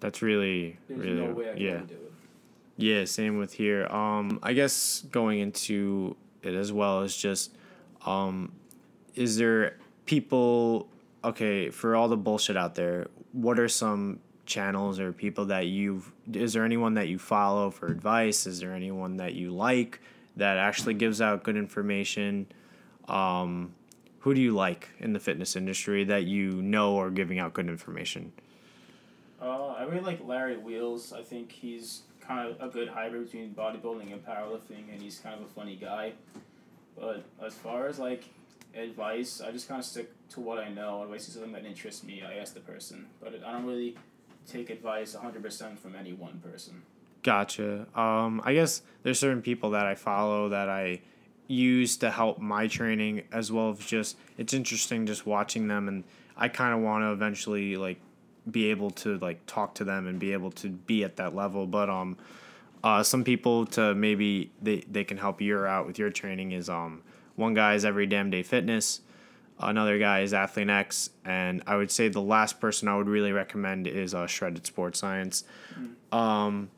That's 0.00 0.22
really, 0.22 0.78
There's 0.88 1.00
really, 1.00 1.20
no 1.20 1.34
way 1.34 1.50
I 1.50 1.52
can 1.52 1.62
yeah. 1.62 1.76
do 1.80 1.94
it. 1.94 2.12
Yeah, 2.78 3.04
same 3.04 3.36
with 3.36 3.52
here. 3.52 3.86
Um, 3.88 4.38
I 4.42 4.54
guess 4.54 5.04
going 5.12 5.40
into 5.40 6.16
it 6.42 6.54
as 6.54 6.72
well 6.72 7.02
is 7.02 7.14
just, 7.14 7.54
um, 8.06 8.52
is 9.14 9.36
there 9.36 9.76
people? 10.06 10.88
Okay, 11.22 11.68
for 11.68 11.94
all 11.94 12.08
the 12.08 12.16
bullshit 12.16 12.56
out 12.56 12.74
there, 12.74 13.08
what 13.32 13.58
are 13.58 13.68
some 13.68 14.20
channels 14.50 15.00
or 15.00 15.12
people 15.12 15.46
that 15.46 15.66
you've 15.66 16.12
is 16.32 16.52
there 16.52 16.64
anyone 16.64 16.94
that 16.94 17.08
you 17.08 17.18
follow 17.18 17.70
for 17.70 17.86
advice? 17.86 18.46
Is 18.46 18.60
there 18.60 18.74
anyone 18.74 19.16
that 19.16 19.34
you 19.34 19.50
like 19.50 20.00
that 20.36 20.58
actually 20.58 20.94
gives 20.94 21.22
out 21.22 21.42
good 21.42 21.56
information? 21.56 22.46
Um, 23.08 23.74
who 24.20 24.34
do 24.34 24.40
you 24.40 24.52
like 24.52 24.90
in 24.98 25.12
the 25.14 25.20
fitness 25.20 25.56
industry 25.56 26.04
that 26.04 26.24
you 26.24 26.60
know 26.62 26.98
are 27.00 27.10
giving 27.10 27.38
out 27.38 27.54
good 27.54 27.68
information? 27.68 28.32
Uh, 29.40 29.68
I 29.68 29.84
really 29.84 30.02
like 30.02 30.20
Larry 30.26 30.58
Wheels. 30.58 31.12
I 31.14 31.22
think 31.22 31.50
he's 31.50 32.02
kind 32.20 32.48
of 32.48 32.60
a 32.60 32.70
good 32.70 32.88
hybrid 32.88 33.24
between 33.24 33.54
bodybuilding 33.54 34.12
and 34.12 34.24
powerlifting, 34.24 34.92
and 34.92 35.00
he's 35.00 35.18
kind 35.18 35.34
of 35.34 35.46
a 35.46 35.48
funny 35.48 35.76
guy. 35.76 36.12
But 36.98 37.24
as 37.42 37.54
far 37.54 37.86
as 37.86 37.98
like 37.98 38.24
advice, 38.74 39.40
I 39.40 39.50
just 39.50 39.68
kind 39.68 39.78
of 39.78 39.86
stick 39.86 40.10
to 40.30 40.40
what 40.40 40.58
I 40.58 40.68
know. 40.68 41.02
If 41.04 41.12
I 41.12 41.16
see 41.16 41.32
something 41.32 41.52
that 41.52 41.64
interests 41.64 42.04
me, 42.04 42.22
I 42.22 42.34
ask 42.34 42.52
the 42.52 42.60
person. 42.60 43.06
But 43.20 43.42
I 43.44 43.52
don't 43.52 43.64
really 43.64 43.96
take 44.50 44.70
advice 44.70 45.14
100% 45.14 45.78
from 45.78 45.94
any 45.94 46.12
one 46.12 46.40
person. 46.40 46.82
Gotcha. 47.22 47.86
Um, 47.94 48.40
I 48.44 48.54
guess 48.54 48.82
there's 49.02 49.18
certain 49.18 49.42
people 49.42 49.70
that 49.70 49.86
I 49.86 49.94
follow 49.94 50.48
that 50.48 50.68
I 50.68 51.00
use 51.46 51.96
to 51.98 52.10
help 52.10 52.38
my 52.38 52.66
training 52.68 53.22
as 53.32 53.50
well 53.50 53.70
as 53.70 53.78
just 53.80 54.16
it's 54.38 54.54
interesting 54.54 55.04
just 55.04 55.26
watching 55.26 55.66
them 55.66 55.88
and 55.88 56.04
I 56.36 56.46
kind 56.46 56.72
of 56.72 56.80
want 56.80 57.02
to 57.02 57.10
eventually 57.10 57.76
like 57.76 58.00
be 58.48 58.70
able 58.70 58.90
to 58.90 59.18
like 59.18 59.44
talk 59.46 59.74
to 59.74 59.84
them 59.84 60.06
and 60.06 60.20
be 60.20 60.32
able 60.32 60.52
to 60.52 60.68
be 60.68 61.02
at 61.02 61.16
that 61.16 61.34
level 61.34 61.66
but 61.66 61.90
um 61.90 62.16
uh, 62.82 63.02
some 63.02 63.24
people 63.24 63.66
to 63.66 63.94
maybe 63.94 64.50
they, 64.62 64.82
they 64.90 65.04
can 65.04 65.18
help 65.18 65.40
you 65.42 65.58
out 65.66 65.86
with 65.88 65.98
your 65.98 66.08
training 66.08 66.52
is 66.52 66.68
um 66.68 67.02
one 67.34 67.52
guy 67.52 67.74
is 67.74 67.84
every 67.84 68.06
damn 68.06 68.30
day 68.30 68.44
fitness 68.44 69.00
another 69.62 69.98
guy 69.98 70.20
is 70.20 70.32
Athlean-X 70.32 71.10
and 71.24 71.62
i 71.66 71.76
would 71.76 71.90
say 71.90 72.08
the 72.08 72.20
last 72.20 72.60
person 72.60 72.88
i 72.88 72.96
would 72.96 73.08
really 73.08 73.32
recommend 73.32 73.86
is 73.86 74.14
uh, 74.14 74.26
shredded 74.26 74.66
sports 74.66 74.98
science. 74.98 75.44
Um 76.12 76.70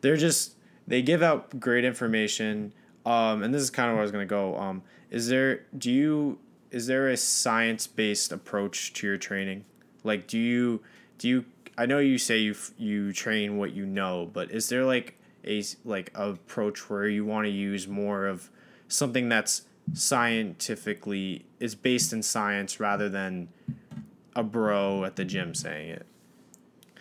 they're 0.00 0.16
just 0.16 0.54
they 0.86 1.02
give 1.02 1.22
out 1.22 1.60
great 1.60 1.84
information. 1.84 2.72
Um 3.06 3.42
and 3.42 3.54
this 3.54 3.62
is 3.62 3.70
kind 3.70 3.88
of 3.90 3.94
where 3.94 4.02
i 4.02 4.04
was 4.04 4.12
going 4.12 4.26
to 4.26 4.30
go 4.30 4.56
um 4.56 4.82
is 5.10 5.28
there 5.28 5.66
do 5.76 5.90
you 5.90 6.38
is 6.70 6.86
there 6.86 7.08
a 7.08 7.16
science-based 7.16 8.30
approach 8.30 8.92
to 8.94 9.06
your 9.06 9.16
training? 9.16 9.64
Like 10.04 10.26
do 10.26 10.38
you 10.38 10.80
do 11.18 11.28
you 11.28 11.44
i 11.76 11.86
know 11.86 11.98
you 11.98 12.18
say 12.18 12.38
you 12.38 12.54
you 12.78 13.12
train 13.12 13.58
what 13.58 13.72
you 13.72 13.86
know 13.86 14.28
but 14.32 14.50
is 14.50 14.68
there 14.68 14.84
like 14.84 15.16
a 15.46 15.62
like 15.84 16.10
approach 16.14 16.90
where 16.90 17.08
you 17.08 17.24
want 17.24 17.46
to 17.46 17.50
use 17.50 17.88
more 17.88 18.26
of 18.26 18.50
something 18.88 19.28
that's 19.28 19.62
scientifically 19.92 21.44
is 21.58 21.74
based 21.74 22.12
in 22.12 22.22
science 22.22 22.78
rather 22.80 23.08
than 23.08 23.48
a 24.36 24.42
bro 24.42 25.04
at 25.04 25.16
the 25.16 25.24
gym 25.24 25.54
saying 25.54 25.90
it 25.90 26.06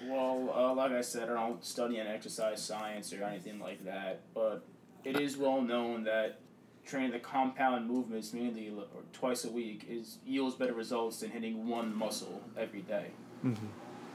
Well, 0.04 0.52
uh, 0.56 0.74
like 0.74 0.92
I 0.92 1.02
said, 1.02 1.30
I 1.30 1.34
don't 1.34 1.64
study 1.64 1.98
an 2.00 2.08
exercise 2.08 2.62
science 2.64 3.14
or 3.14 3.24
anything 3.24 3.60
like 3.60 3.86
that, 3.86 4.22
but 4.34 4.64
it 5.04 5.20
is 5.20 5.38
well 5.38 5.62
known 5.62 6.04
that 6.06 6.40
training 6.86 7.12
the 7.12 7.20
compound 7.20 7.88
movements 7.88 8.34
mainly 8.34 8.70
or 8.70 8.86
twice 9.14 9.46
a 9.46 9.52
week 9.52 9.86
is 9.88 10.18
yields 10.26 10.56
better 10.56 10.74
results 10.74 11.20
than 11.20 11.30
hitting 11.30 11.68
one 11.68 11.96
muscle 11.96 12.42
every 12.58 12.82
day. 12.82 13.08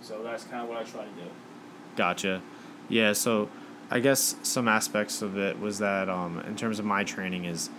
So 0.00 0.22
that's 0.22 0.44
kind 0.44 0.62
of 0.62 0.68
what 0.68 0.78
I 0.78 0.82
try 0.82 1.04
to 1.04 1.10
do. 1.10 1.30
Gotcha. 1.96 2.42
Yeah, 2.88 3.12
so 3.12 3.48
I 3.90 4.00
guess 4.00 4.36
some 4.42 4.66
aspects 4.66 5.22
of 5.22 5.38
it 5.38 5.58
was 5.60 5.78
that 5.78 6.08
um, 6.08 6.40
in 6.40 6.56
terms 6.56 6.78
of 6.78 6.84
my 6.84 7.04
training 7.04 7.44
is 7.44 7.70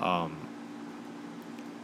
um, 0.00 0.36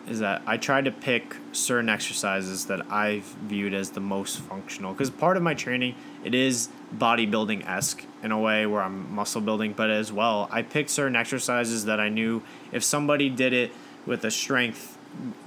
is 0.08 0.20
that 0.20 0.42
I 0.46 0.56
tried 0.56 0.84
to 0.84 0.92
pick 0.92 1.36
certain 1.52 1.88
exercises 1.88 2.66
that 2.66 2.90
I've 2.90 3.24
viewed 3.24 3.74
as 3.74 3.90
the 3.90 4.00
most 4.00 4.38
functional 4.38 4.92
because 4.92 5.10
part 5.10 5.36
of 5.36 5.42
my 5.42 5.54
training 5.54 5.94
it 6.24 6.34
is 6.34 6.68
bodybuilding 6.96 7.66
esque 7.66 8.04
in 8.22 8.30
a 8.30 8.38
way 8.38 8.66
where 8.66 8.82
I'm 8.82 9.12
muscle 9.12 9.40
building, 9.40 9.72
but 9.72 9.90
as 9.90 10.12
well 10.12 10.48
I 10.52 10.62
picked 10.62 10.90
certain 10.90 11.16
exercises 11.16 11.86
that 11.86 11.98
I 11.98 12.08
knew 12.08 12.42
if 12.72 12.84
somebody 12.84 13.28
did 13.28 13.52
it 13.52 13.72
with 14.06 14.24
a 14.24 14.30
strength 14.30 14.96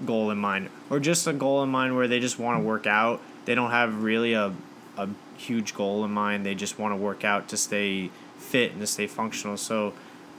goal 0.06 0.30
in 0.32 0.38
mind 0.38 0.70
or 0.90 1.00
just 1.00 1.26
a 1.28 1.34
goal 1.34 1.64
in 1.64 1.70
mind 1.70 1.96
where 1.96 2.08
they 2.08 2.20
just 2.20 2.38
want 2.38 2.60
to 2.60 2.64
work 2.64 2.86
out, 2.86 3.22
they 3.46 3.56
don't 3.56 3.72
have 3.72 4.04
really 4.04 4.34
a 4.34 4.54
a 4.98 5.08
huge 5.38 5.74
goal 5.74 6.04
in 6.04 6.12
mind. 6.12 6.46
They 6.46 6.56
just 6.56 6.78
want 6.78 6.92
to 6.92 6.98
work 6.98 7.24
out 7.24 7.48
to 7.50 7.58
stay 7.58 8.12
fit 8.38 8.74
and 8.74 8.82
to 8.82 8.88
stay 8.88 9.08
functional. 9.08 9.56
So 9.56 9.94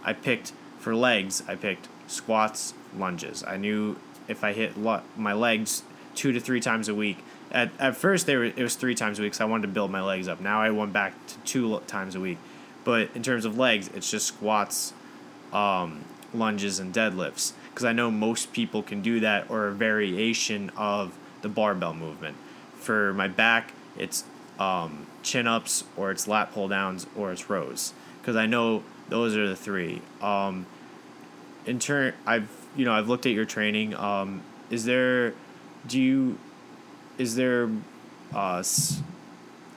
I 0.04 0.12
picked 0.12 0.52
for 0.78 0.94
legs, 0.94 1.42
I 1.48 1.54
picked 1.54 1.88
squats, 2.10 2.74
lunges. 2.96 3.44
I 3.44 3.56
knew 3.56 3.96
if 4.28 4.44
I 4.44 4.52
hit 4.52 4.76
lo- 4.76 5.02
my 5.16 5.32
legs 5.32 5.82
two 6.14 6.32
to 6.32 6.40
three 6.40 6.60
times 6.60 6.88
a 6.88 6.94
week. 6.94 7.18
At, 7.50 7.70
at 7.78 7.96
first, 7.96 8.26
they 8.26 8.36
were, 8.36 8.44
it 8.44 8.58
was 8.58 8.74
three 8.74 8.94
times 8.94 9.18
a 9.18 9.22
week, 9.22 9.34
so 9.34 9.44
I 9.44 9.48
wanted 9.48 9.62
to 9.62 9.72
build 9.72 9.90
my 9.90 10.02
legs 10.02 10.28
up. 10.28 10.40
Now 10.40 10.60
I 10.60 10.70
went 10.70 10.92
back 10.92 11.14
to 11.28 11.38
two 11.40 11.80
times 11.86 12.14
a 12.14 12.20
week. 12.20 12.38
But 12.84 13.10
in 13.14 13.22
terms 13.22 13.44
of 13.44 13.58
legs, 13.58 13.90
it's 13.94 14.10
just 14.10 14.26
squats, 14.26 14.92
um, 15.52 16.04
lunges, 16.32 16.78
and 16.78 16.94
deadlifts. 16.94 17.52
Because 17.70 17.84
I 17.84 17.92
know 17.92 18.10
most 18.10 18.52
people 18.52 18.82
can 18.82 19.02
do 19.02 19.20
that 19.20 19.50
or 19.50 19.68
a 19.68 19.72
variation 19.72 20.70
of 20.76 21.16
the 21.42 21.48
barbell 21.48 21.94
movement. 21.94 22.36
For 22.74 23.12
my 23.14 23.28
back, 23.28 23.72
it's 23.96 24.24
um, 24.58 25.06
chin 25.22 25.46
ups 25.46 25.84
or 25.96 26.10
it's 26.10 26.26
lat 26.26 26.52
pull 26.52 26.68
downs 26.68 27.06
or 27.16 27.32
it's 27.32 27.50
rows. 27.50 27.92
Because 28.20 28.36
I 28.36 28.46
know 28.46 28.82
those 29.08 29.36
are 29.36 29.48
the 29.48 29.56
three. 29.56 30.02
Um, 30.20 30.66
in 31.66 31.78
turn, 31.78 32.14
I've 32.26 32.48
you 32.76 32.84
know 32.84 32.92
I've 32.92 33.08
looked 33.08 33.26
at 33.26 33.32
your 33.32 33.44
training. 33.44 33.94
Um, 33.94 34.42
is 34.70 34.84
there, 34.84 35.34
do 35.86 36.00
you, 36.00 36.38
is 37.18 37.34
there, 37.34 37.68
uh, 38.32 38.62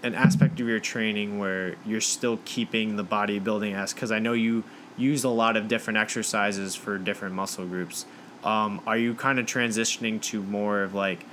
an 0.04 0.14
aspect 0.16 0.60
of 0.60 0.68
your 0.68 0.80
training 0.80 1.40
where 1.40 1.76
you're 1.86 2.02
still 2.02 2.38
keeping 2.46 2.98
the 2.98 3.04
bodybuilding 3.04 3.74
as 3.74 3.94
because 3.94 4.12
I 4.12 4.20
know 4.20 4.34
you 4.34 4.64
use 4.98 5.24
a 5.24 5.30
lot 5.30 5.58
of 5.58 5.68
different 5.68 5.98
exercises 5.98 6.76
for 6.76 6.98
different 6.98 7.34
muscle 7.34 7.66
groups. 7.66 8.06
Um, 8.44 8.82
are 8.86 8.98
you 8.98 9.16
kind 9.16 9.40
of 9.40 9.46
transitioning 9.46 10.22
to 10.24 10.44
more 10.44 10.84
of 10.84 10.94
like 10.94 11.26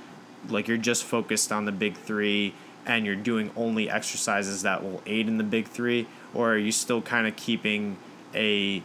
like 0.49 0.67
you're 0.67 0.77
just 0.77 1.03
focused 1.03 1.51
on 1.51 1.65
the 1.65 1.71
big 1.71 1.95
three 1.95 2.53
and 2.85 3.05
you're 3.05 3.15
doing 3.15 3.51
only 3.55 3.89
exercises 3.89 4.63
that 4.63 4.81
will 4.81 5.03
aid 5.05 5.27
in 5.27 5.37
the 5.37 5.43
big 5.43 5.67
three, 5.67 6.07
or 6.33 6.53
are 6.53 6.57
you 6.57 6.71
still 6.71 7.01
kind 7.01 7.27
of 7.27 7.35
keeping 7.35 7.97
a 8.33 8.81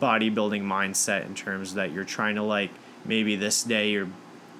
bodybuilding 0.00 0.62
mindset 0.62 1.26
in 1.26 1.34
terms 1.34 1.74
that 1.74 1.92
you're 1.92 2.04
trying 2.04 2.34
to 2.36 2.42
like 2.42 2.70
maybe 3.04 3.36
this 3.36 3.62
day 3.62 3.90
you're 3.90 4.08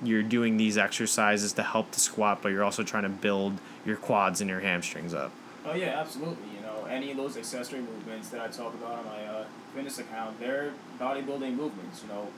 you're 0.03 0.23
doing 0.23 0.57
these 0.57 0.79
exercises 0.79 1.53
to 1.53 1.63
help 1.63 1.91
the 1.93 2.01
squat, 2.01 2.41
but 2.43 2.49
you're 2.51 2.65
also 2.65 2.83
trying 2.83 3.03
to 3.03 3.09
build 3.11 3.59
your 3.85 3.97
quads 3.97 4.41
and 4.41 4.49
your 4.49 4.61
hamstrings 4.61 5.13
up. 5.13 5.31
Oh 5.67 5.75
yeah, 5.75 6.01
absolutely. 6.01 6.49
You 6.57 6.63
know, 6.63 6.87
any 6.89 7.11
of 7.11 7.19
those 7.19 7.37
accessory 7.37 7.81
movements 7.81 8.31
that 8.31 8.41
I 8.41 8.49
talk 8.49 8.73
about 8.75 8.93
on 8.99 9.05
my 9.05 9.25
uh, 9.27 9.45
fitness 9.75 9.99
account, 9.99 10.41
they're 10.41 10.73
bodybuilding 10.99 11.55
movements. 11.55 12.03
You 12.03 12.09
know, 12.09 12.29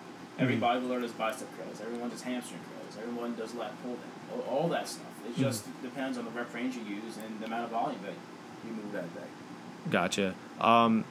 every 0.40 0.56
Mhm. 0.56 0.60
bodybuilder 0.60 1.02
does 1.02 1.12
bicep 1.12 1.48
curls, 1.56 1.80
everyone 1.80 2.10
does 2.10 2.22
hamstring 2.22 2.60
curls, 2.74 2.98
everyone 3.00 3.36
does 3.36 3.54
lat 3.54 3.72
pull 3.84 3.92
down, 3.94 4.42
all, 4.48 4.56
all 4.62 4.68
that 4.70 4.88
stuff. 4.88 5.06
It 5.28 5.36
just 5.40 5.64
depends 5.82 6.18
on 6.18 6.24
the 6.24 6.32
rep 6.32 6.52
range 6.52 6.74
you 6.74 6.82
use 6.82 7.16
and 7.16 7.38
the 7.38 7.46
amount 7.46 7.66
of 7.66 7.70
volume 7.70 8.00
that 8.02 8.14
you 8.66 8.72
move 8.74 8.90
that 8.92 9.14
day. 9.14 9.26
Gotcha. 9.88 10.34
Um, 10.60 11.04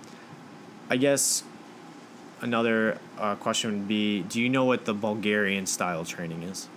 I 0.90 0.98
guess 0.98 1.44
another 2.42 2.98
uh, 3.20 3.36
question 3.36 3.72
would 3.72 3.88
be: 3.88 4.24
Do 4.24 4.42
you 4.42 4.50
know 4.50 4.66
what 4.66 4.86
the 4.86 4.94
Bulgarian 4.94 5.66
style 5.66 6.06
training 6.06 6.44
is? 6.44 6.68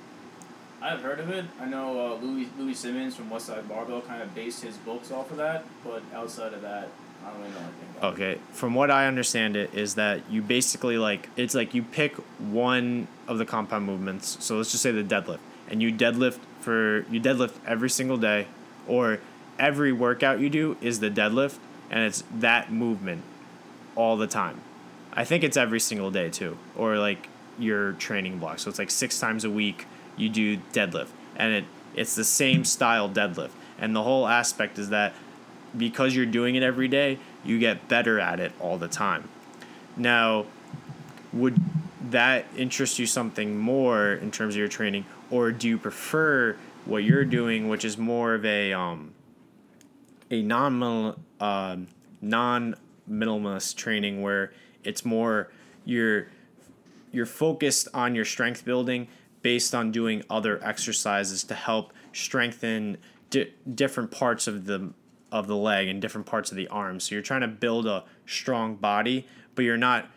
I've 0.80 1.00
heard 1.00 1.18
of 1.18 1.30
it. 1.30 1.46
I 1.60 1.64
know 1.64 2.12
uh, 2.12 2.16
Louie 2.16 2.48
Louie 2.58 2.74
Simmons 2.74 3.16
from 3.16 3.30
Westside 3.30 3.66
Barbell 3.68 4.02
kind 4.02 4.22
of 4.22 4.34
based 4.34 4.62
his 4.62 4.76
books 4.76 5.10
off 5.10 5.30
of 5.30 5.38
that, 5.38 5.64
but 5.82 6.02
outside 6.14 6.52
of 6.52 6.60
that, 6.62 6.88
I 7.24 7.30
don't 7.30 7.38
really 7.38 7.50
know 7.52 7.58
anything 7.58 7.88
about 7.96 8.12
it. 8.12 8.14
Okay, 8.14 8.40
from 8.52 8.74
what 8.74 8.90
I 8.90 9.06
understand, 9.06 9.56
it 9.56 9.72
is 9.74 9.94
that 9.94 10.30
you 10.30 10.42
basically 10.42 10.98
like 10.98 11.30
it's 11.36 11.54
like 11.54 11.74
you 11.74 11.82
pick 11.82 12.16
one 12.38 13.08
of 13.26 13.38
the 13.38 13.46
compound 13.46 13.86
movements. 13.86 14.36
So 14.44 14.58
let's 14.58 14.70
just 14.70 14.82
say 14.82 14.90
the 14.90 15.02
deadlift. 15.02 15.40
and 15.68 15.80
you 15.80 15.92
deadlift 15.92 16.38
for 16.60 17.06
you 17.10 17.20
deadlift 17.20 17.54
every 17.66 17.90
single 17.90 18.18
day 18.18 18.46
or 18.86 19.20
every 19.58 19.92
workout 19.92 20.40
you 20.40 20.50
do 20.50 20.76
is 20.80 21.00
the 21.00 21.10
deadlift 21.10 21.56
and 21.90 22.00
it's 22.00 22.24
that 22.30 22.72
movement 22.72 23.22
all 23.96 24.16
the 24.16 24.26
time. 24.26 24.60
I 25.14 25.24
think 25.24 25.44
it's 25.44 25.56
every 25.56 25.80
single 25.80 26.10
day 26.10 26.30
too 26.30 26.58
or 26.76 26.98
like 26.98 27.28
your 27.58 27.92
training 27.92 28.38
block. 28.38 28.58
So 28.58 28.68
it's 28.68 28.78
like 28.78 28.90
6 28.90 29.18
times 29.18 29.44
a 29.44 29.50
week 29.50 29.86
you 30.16 30.28
do 30.28 30.58
deadlift 30.72 31.08
and 31.36 31.52
it 31.52 31.64
it's 31.94 32.14
the 32.14 32.24
same 32.24 32.64
style 32.64 33.08
deadlift. 33.08 33.50
And 33.78 33.94
the 33.94 34.02
whole 34.02 34.26
aspect 34.26 34.78
is 34.78 34.88
that 34.90 35.14
because 35.76 36.14
you're 36.14 36.26
doing 36.26 36.54
it 36.54 36.62
every 36.62 36.88
day, 36.88 37.18
you 37.44 37.58
get 37.58 37.88
better 37.88 38.18
at 38.20 38.40
it 38.40 38.52
all 38.60 38.78
the 38.78 38.88
time. 38.88 39.28
Now, 39.96 40.46
would 41.32 41.56
that 42.10 42.46
interest 42.56 42.98
you 42.98 43.06
something 43.06 43.58
more 43.58 44.12
in 44.12 44.30
terms 44.30 44.54
of 44.54 44.58
your 44.58 44.68
training, 44.68 45.04
or 45.30 45.50
do 45.52 45.68
you 45.68 45.78
prefer 45.78 46.56
what 46.84 47.02
you're 47.02 47.24
doing, 47.24 47.68
which 47.68 47.84
is 47.84 47.96
more 47.96 48.34
of 48.34 48.44
a 48.44 48.72
um, 48.72 49.14
a 50.30 50.42
non 50.42 51.16
uh, 51.40 51.76
non 52.20 52.74
minimalist 53.10 53.76
training 53.76 54.22
where 54.22 54.52
it's 54.84 55.04
more 55.04 55.50
you're 55.84 56.28
you're 57.12 57.26
focused 57.26 57.88
on 57.94 58.14
your 58.14 58.24
strength 58.24 58.64
building 58.64 59.08
based 59.42 59.74
on 59.74 59.92
doing 59.92 60.24
other 60.28 60.62
exercises 60.64 61.44
to 61.44 61.54
help 61.54 61.92
strengthen 62.12 62.96
di- 63.30 63.52
different 63.74 64.10
parts 64.10 64.46
of 64.46 64.66
the 64.66 64.92
of 65.30 65.46
the 65.48 65.56
leg 65.56 65.88
and 65.88 66.00
different 66.00 66.26
parts 66.26 66.50
of 66.50 66.56
the 66.56 66.68
arm. 66.68 67.00
So 67.00 67.14
you're 67.14 67.22
trying 67.22 67.40
to 67.40 67.48
build 67.48 67.86
a 67.86 68.04
strong 68.24 68.76
body, 68.76 69.26
but 69.54 69.64
you're 69.64 69.76
not 69.76 70.08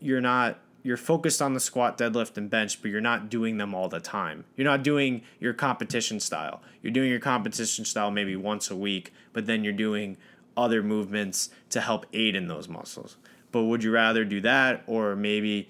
you're 0.00 0.20
not 0.20 0.58
you're 0.82 0.98
focused 0.98 1.40
on 1.40 1.54
the 1.54 1.60
squat, 1.60 1.96
deadlift, 1.96 2.36
and 2.36 2.50
bench, 2.50 2.82
but 2.82 2.90
you're 2.90 3.00
not 3.00 3.30
doing 3.30 3.56
them 3.56 3.74
all 3.74 3.88
the 3.88 4.00
time. 4.00 4.44
You're 4.54 4.66
not 4.66 4.82
doing 4.82 5.22
your 5.40 5.54
competition 5.54 6.20
style. 6.20 6.60
You're 6.82 6.92
doing 6.92 7.10
your 7.10 7.20
competition 7.20 7.86
style 7.86 8.10
maybe 8.10 8.36
once 8.36 8.70
a 8.70 8.76
week, 8.76 9.12
but 9.32 9.46
then 9.46 9.64
you're 9.64 9.72
doing 9.72 10.18
other 10.56 10.82
movements 10.82 11.48
to 11.70 11.80
help 11.80 12.04
aid 12.12 12.36
in 12.36 12.48
those 12.48 12.68
muscles. 12.68 13.16
But 13.54 13.66
would 13.66 13.84
you 13.84 13.92
rather 13.92 14.24
do 14.24 14.40
that, 14.40 14.82
or 14.88 15.14
maybe 15.14 15.68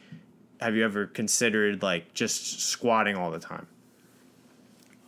have 0.58 0.74
you 0.74 0.86
ever 0.86 1.04
considered 1.04 1.82
like 1.82 2.14
just 2.14 2.62
squatting 2.62 3.14
all 3.14 3.30
the 3.30 3.38
time? 3.38 3.66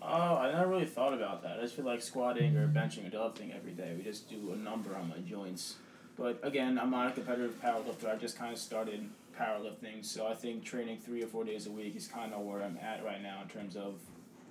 Oh, 0.02 0.36
I 0.36 0.52
never 0.52 0.66
really 0.66 0.84
thought 0.84 1.14
about 1.14 1.42
that. 1.42 1.58
I 1.58 1.62
just 1.62 1.74
feel 1.74 1.86
like 1.86 2.02
squatting 2.02 2.54
or 2.54 2.68
benching 2.68 3.06
or 3.06 3.10
deadlifting 3.10 3.56
every 3.56 3.72
day. 3.72 3.94
We 3.96 4.04
just 4.04 4.28
do 4.28 4.52
a 4.52 4.56
number 4.56 4.94
on 4.94 5.08
my 5.08 5.16
joints. 5.26 5.76
But 6.18 6.38
again, 6.42 6.78
I'm 6.78 6.90
not 6.90 7.08
a 7.08 7.12
competitive 7.12 7.58
powerlifter. 7.62 8.14
I 8.14 8.16
just 8.16 8.38
kind 8.38 8.52
of 8.52 8.58
started 8.58 9.08
powerlifting, 9.40 10.04
so 10.04 10.26
I 10.26 10.34
think 10.34 10.62
training 10.62 10.98
three 10.98 11.22
or 11.22 11.28
four 11.28 11.44
days 11.44 11.66
a 11.66 11.70
week 11.70 11.96
is 11.96 12.06
kind 12.06 12.34
of 12.34 12.42
where 12.42 12.62
I'm 12.62 12.76
at 12.82 13.02
right 13.02 13.22
now 13.22 13.40
in 13.40 13.48
terms 13.48 13.74
of 13.76 13.94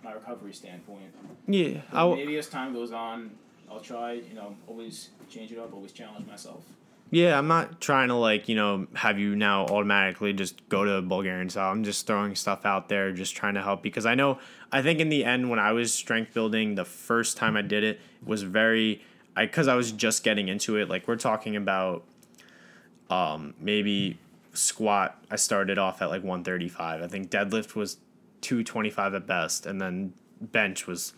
my 0.03 0.13
recovery 0.13 0.53
standpoint. 0.53 1.13
Yeah, 1.47 1.81
maybe 1.93 2.37
as 2.37 2.49
time 2.49 2.73
goes 2.73 2.91
on, 2.91 3.37
I'll 3.69 3.81
try. 3.81 4.13
You 4.13 4.33
know, 4.33 4.55
always 4.65 5.09
change 5.29 5.51
it 5.51 5.59
up, 5.59 5.75
always 5.75 5.91
challenge 5.91 6.25
myself. 6.25 6.63
Yeah, 7.15 7.37
I'm 7.37 7.47
not 7.47 7.79
trying 7.79 8.09
to 8.09 8.15
like, 8.15 8.49
you 8.49 8.57
know, 8.57 8.87
have 8.93 9.17
you 9.17 9.37
now 9.37 9.67
automatically 9.67 10.33
just 10.33 10.67
go 10.67 10.83
to 10.83 11.01
Bulgarian 11.01 11.49
style. 11.49 11.71
I'm 11.71 11.85
just 11.85 12.05
throwing 12.05 12.35
stuff 12.35 12.65
out 12.65 12.89
there, 12.89 13.13
just 13.13 13.37
trying 13.37 13.53
to 13.53 13.61
help 13.61 13.81
because 13.81 14.05
I 14.05 14.15
know 14.15 14.37
I 14.69 14.81
think 14.81 14.99
in 14.99 15.07
the 15.07 15.23
end 15.23 15.49
when 15.49 15.57
I 15.57 15.71
was 15.71 15.93
strength 15.93 16.33
building 16.33 16.75
the 16.75 16.83
first 16.83 17.37
time 17.37 17.55
I 17.55 17.61
did 17.61 17.85
it 17.85 18.01
was 18.25 18.43
very 18.43 19.01
I 19.33 19.47
cuz 19.47 19.69
I 19.69 19.75
was 19.75 19.93
just 19.93 20.25
getting 20.25 20.49
into 20.49 20.75
it. 20.75 20.89
Like 20.89 21.07
we're 21.07 21.15
talking 21.15 21.55
about 21.55 22.03
um 23.09 23.53
maybe 23.61 24.17
squat 24.53 25.17
I 25.31 25.37
started 25.37 25.77
off 25.77 26.01
at 26.01 26.09
like 26.09 26.21
135. 26.21 27.01
I 27.01 27.07
think 27.07 27.29
deadlift 27.29 27.75
was 27.75 27.95
225 28.41 29.13
at 29.13 29.25
best 29.25 29.65
and 29.65 29.79
then 29.79 30.11
bench 30.41 30.85
was 30.85 31.13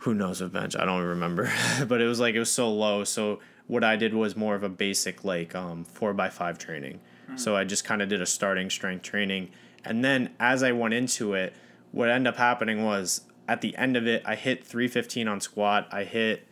who 0.00 0.12
knows 0.12 0.42
of 0.42 0.52
bench? 0.52 0.76
I 0.76 0.84
don't 0.84 1.02
remember. 1.02 1.50
but 1.88 2.02
it 2.02 2.06
was 2.06 2.20
like 2.20 2.34
it 2.34 2.38
was 2.38 2.52
so 2.52 2.70
low. 2.70 3.04
So 3.04 3.40
what 3.66 3.84
I 3.84 3.96
did 3.96 4.14
was 4.14 4.36
more 4.36 4.54
of 4.54 4.62
a 4.62 4.68
basic 4.68 5.24
like 5.24 5.54
um, 5.54 5.84
four 5.84 6.14
by 6.14 6.28
five 6.28 6.58
training. 6.58 7.00
Mm-hmm. 7.26 7.36
So 7.36 7.56
I 7.56 7.64
just 7.64 7.84
kind 7.84 8.02
of 8.02 8.08
did 8.08 8.20
a 8.20 8.26
starting 8.26 8.70
strength 8.70 9.02
training, 9.02 9.50
and 9.84 10.04
then 10.04 10.30
as 10.38 10.62
I 10.62 10.72
went 10.72 10.94
into 10.94 11.34
it, 11.34 11.54
what 11.92 12.08
ended 12.08 12.32
up 12.32 12.38
happening 12.38 12.84
was 12.84 13.22
at 13.48 13.60
the 13.60 13.76
end 13.76 13.96
of 13.96 14.06
it, 14.06 14.22
I 14.24 14.34
hit 14.34 14.64
three 14.64 14.88
fifteen 14.88 15.28
on 15.28 15.40
squat, 15.40 15.88
I 15.92 16.04
hit 16.04 16.46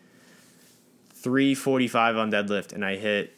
three 1.10 1.54
forty 1.54 1.88
five 1.88 2.16
on 2.16 2.30
deadlift, 2.30 2.72
and 2.72 2.84
I 2.84 2.96
hit 2.96 3.36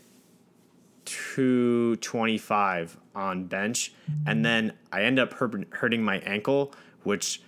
two 1.05 1.97
twenty 1.97 2.39
five 2.39 2.97
on 3.14 3.47
bench, 3.47 3.93
and 4.27 4.45
then 4.45 4.72
I 4.93 5.03
end 5.03 5.18
up 5.18 5.33
hurting 5.35 6.03
my 6.03 6.18
ankle, 6.18 6.74
which 7.03 7.41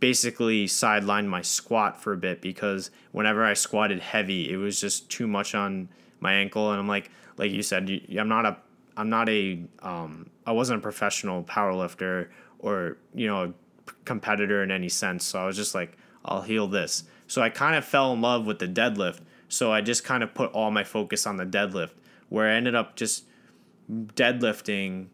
basically 0.00 0.66
sidelined 0.66 1.26
my 1.26 1.42
squat 1.42 2.00
for 2.00 2.12
a 2.12 2.16
bit 2.16 2.40
because 2.40 2.90
whenever 3.12 3.44
I 3.44 3.54
squatted 3.54 4.00
heavy, 4.00 4.52
it 4.52 4.56
was 4.56 4.80
just 4.80 5.08
too 5.10 5.26
much 5.26 5.54
on 5.54 5.88
my 6.20 6.34
ankle. 6.34 6.70
And 6.70 6.80
I'm 6.80 6.88
like, 6.88 7.10
like 7.36 7.50
you 7.50 7.62
said, 7.62 7.90
I'm 8.18 8.28
not 8.28 8.46
a, 8.46 8.56
I'm 8.96 9.10
not 9.10 9.28
a, 9.28 9.62
um, 9.82 10.30
I 10.46 10.52
wasn't 10.52 10.78
a 10.78 10.82
professional 10.82 11.42
power 11.42 11.74
lifter 11.74 12.30
or 12.58 12.96
you 13.14 13.26
know 13.26 13.44
a 13.44 13.92
competitor 14.04 14.62
in 14.62 14.70
any 14.70 14.88
sense. 14.88 15.24
So 15.24 15.38
I 15.38 15.46
was 15.46 15.56
just 15.56 15.74
like, 15.74 15.96
I'll 16.24 16.42
heal 16.42 16.66
this. 16.66 17.04
So 17.26 17.42
I 17.42 17.50
kind 17.50 17.76
of 17.76 17.84
fell 17.84 18.12
in 18.12 18.20
love 18.20 18.46
with 18.46 18.58
the 18.58 18.68
deadlift. 18.68 19.20
So 19.48 19.72
I 19.72 19.80
just 19.80 20.04
kind 20.04 20.22
of 20.22 20.34
put 20.34 20.50
all 20.52 20.70
my 20.70 20.84
focus 20.84 21.26
on 21.26 21.36
the 21.36 21.46
deadlift, 21.46 21.92
where 22.28 22.50
I 22.50 22.54
ended 22.54 22.74
up 22.74 22.96
just 22.96 23.24
deadlifting. 23.90 25.06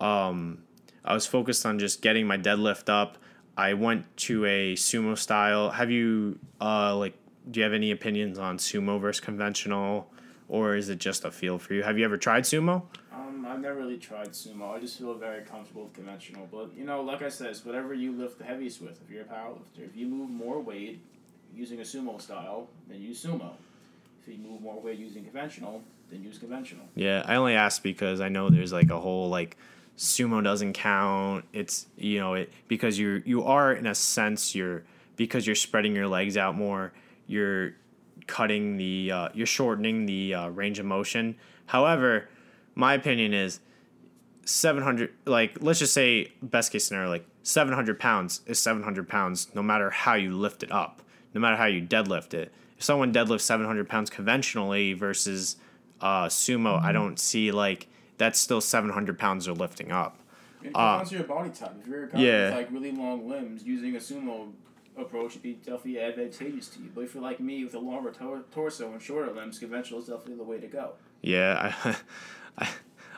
Um, 0.00 0.62
I 1.04 1.14
was 1.14 1.26
focused 1.26 1.64
on 1.64 1.78
just 1.78 2.02
getting 2.02 2.26
my 2.26 2.36
deadlift 2.36 2.88
up 2.88 3.18
I 3.56 3.74
went 3.74 4.16
to 4.18 4.44
a 4.46 4.74
sumo 4.74 5.16
style. 5.16 5.70
Have 5.70 5.90
you 5.90 6.38
uh 6.60 6.96
like 6.96 7.14
do 7.50 7.60
you 7.60 7.64
have 7.64 7.72
any 7.72 7.90
opinions 7.90 8.38
on 8.38 8.58
sumo 8.58 9.00
versus 9.00 9.20
conventional 9.20 10.08
or 10.48 10.76
is 10.76 10.88
it 10.88 10.98
just 10.98 11.24
a 11.24 11.30
feel 11.30 11.58
for 11.58 11.74
you? 11.74 11.82
Have 11.82 11.98
you 11.98 12.04
ever 12.04 12.16
tried 12.16 12.44
sumo? 12.44 12.82
Um, 13.12 13.46
I've 13.48 13.60
never 13.60 13.76
really 13.76 13.96
tried 13.98 14.30
sumo. 14.30 14.74
I 14.74 14.78
just 14.78 14.98
feel 14.98 15.14
very 15.14 15.42
comfortable 15.42 15.84
with 15.84 15.94
conventional. 15.94 16.48
But 16.50 16.74
you 16.76 16.84
know, 16.84 17.02
like 17.02 17.22
I 17.22 17.28
said, 17.28 17.48
it's 17.48 17.64
whatever 17.64 17.94
you 17.94 18.12
lift 18.12 18.38
the 18.38 18.44
heaviest 18.44 18.80
with. 18.80 19.00
If 19.02 19.10
you're 19.10 19.22
a 19.22 19.24
powerlifter, 19.24 19.84
if 19.84 19.96
you 19.96 20.06
move 20.06 20.30
more 20.30 20.60
weight 20.60 21.02
using 21.54 21.80
a 21.80 21.82
sumo 21.82 22.20
style, 22.20 22.68
then 22.88 23.00
use 23.00 23.24
sumo. 23.24 23.52
If 24.22 24.28
you 24.28 24.38
move 24.38 24.62
more 24.62 24.80
weight 24.80 24.98
using 24.98 25.24
conventional, 25.24 25.82
then 26.10 26.22
use 26.22 26.38
conventional. 26.38 26.84
Yeah, 26.94 27.22
I 27.26 27.36
only 27.36 27.54
asked 27.54 27.82
because 27.82 28.20
I 28.20 28.28
know 28.28 28.50
there's 28.50 28.72
like 28.72 28.90
a 28.90 29.00
whole 29.00 29.28
like 29.28 29.56
sumo 29.96 30.42
doesn't 30.42 30.72
count. 30.72 31.44
It's 31.52 31.86
you 31.96 32.18
know 32.18 32.34
it 32.34 32.52
because 32.68 32.98
you 32.98 33.22
you 33.24 33.44
are 33.44 33.72
in 33.72 33.86
a 33.86 33.94
sense 33.94 34.54
you're 34.54 34.84
because 35.16 35.46
you're 35.46 35.56
spreading 35.56 35.94
your 35.94 36.08
legs 36.08 36.36
out 36.36 36.56
more. 36.56 36.92
You're 37.26 37.74
cutting 38.26 38.76
the 38.76 39.12
uh, 39.12 39.28
you're 39.34 39.46
shortening 39.46 40.06
the 40.06 40.34
uh, 40.34 40.48
range 40.48 40.78
of 40.78 40.86
motion. 40.86 41.36
However, 41.66 42.28
my 42.74 42.94
opinion 42.94 43.34
is 43.34 43.60
700 44.44 45.12
like 45.26 45.58
let's 45.60 45.78
just 45.78 45.94
say 45.94 46.32
best 46.42 46.72
case 46.72 46.84
scenario 46.84 47.08
like 47.08 47.24
700 47.42 47.98
pounds 47.98 48.40
is 48.46 48.58
700 48.58 49.08
pounds 49.08 49.48
no 49.54 49.62
matter 49.62 49.90
how 49.90 50.14
you 50.14 50.36
lift 50.36 50.62
it 50.62 50.72
up 50.72 51.02
no 51.32 51.40
matter 51.40 51.56
how 51.56 51.66
you 51.66 51.80
deadlift 51.80 52.34
it 52.34 52.52
if 52.76 52.82
someone 52.82 53.12
deadlifts 53.12 53.42
700 53.42 53.88
pounds 53.88 54.10
conventionally 54.10 54.94
versus 54.94 55.56
uh, 56.00 56.26
sumo 56.26 56.76
mm-hmm. 56.76 56.86
i 56.86 56.92
don't 56.92 57.20
see 57.20 57.52
like 57.52 57.86
that's 58.22 58.38
still 58.38 58.60
700 58.60 59.18
pounds 59.18 59.46
they're 59.46 59.54
lifting 59.54 59.90
up. 59.90 60.16
It 60.62 60.68
depends 60.68 61.12
uh, 61.12 61.16
your 61.16 61.24
body 61.24 61.50
type. 61.50 61.74
If 61.80 61.88
you're 61.88 62.04
a 62.04 62.08
guy 62.08 62.20
yeah. 62.20 62.44
with 62.44 62.54
like 62.54 62.70
really 62.70 62.92
long 62.92 63.28
limbs, 63.28 63.64
using 63.64 63.96
a 63.96 63.98
sumo 63.98 64.52
approach 64.96 65.34
would 65.34 65.42
be 65.42 65.54
definitely 65.54 65.98
advantageous 65.98 66.68
to 66.68 66.82
you. 66.82 66.90
But 66.94 67.00
if 67.00 67.14
you're 67.14 67.22
like 67.22 67.40
me 67.40 67.64
with 67.64 67.74
a 67.74 67.80
longer 67.80 68.12
tor- 68.12 68.44
torso 68.52 68.92
and 68.92 69.02
shorter 69.02 69.32
limbs, 69.32 69.58
conventional 69.58 69.98
is 69.98 70.06
definitely 70.06 70.36
the 70.36 70.44
way 70.44 70.60
to 70.60 70.68
go. 70.68 70.92
Yeah, 71.20 71.74
I, 71.84 71.96
I, 72.64 72.68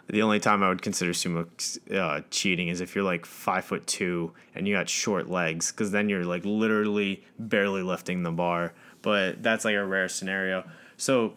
the 0.07 0.22
only 0.22 0.40
time 0.40 0.62
I 0.62 0.70
would 0.70 0.80
consider 0.80 1.12
sumo 1.12 1.48
uh, 1.94 2.22
cheating 2.30 2.68
is 2.68 2.80
if 2.80 2.94
you're 2.94 3.05
like 3.05 3.26
five 3.26 3.66
foot 3.66 3.86
two 3.86 4.32
and 4.55 4.66
you 4.66 4.74
got 4.74 4.88
short 4.88 5.28
legs, 5.28 5.70
because 5.70 5.90
then 5.90 6.09
you're 6.09 6.24
like 6.24 6.46
literally 6.46 7.22
barely 7.38 7.82
lifting 7.82 8.22
the 8.22 8.32
bar. 8.32 8.72
But 9.02 9.42
that's 9.42 9.66
like 9.66 9.74
a 9.74 9.84
rare 9.84 10.09
scenario. 10.09 10.64
So 10.96 11.34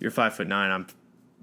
you're 0.00 0.10
five 0.10 0.34
foot 0.34 0.48
nine. 0.48 0.72
I'm 0.72 0.88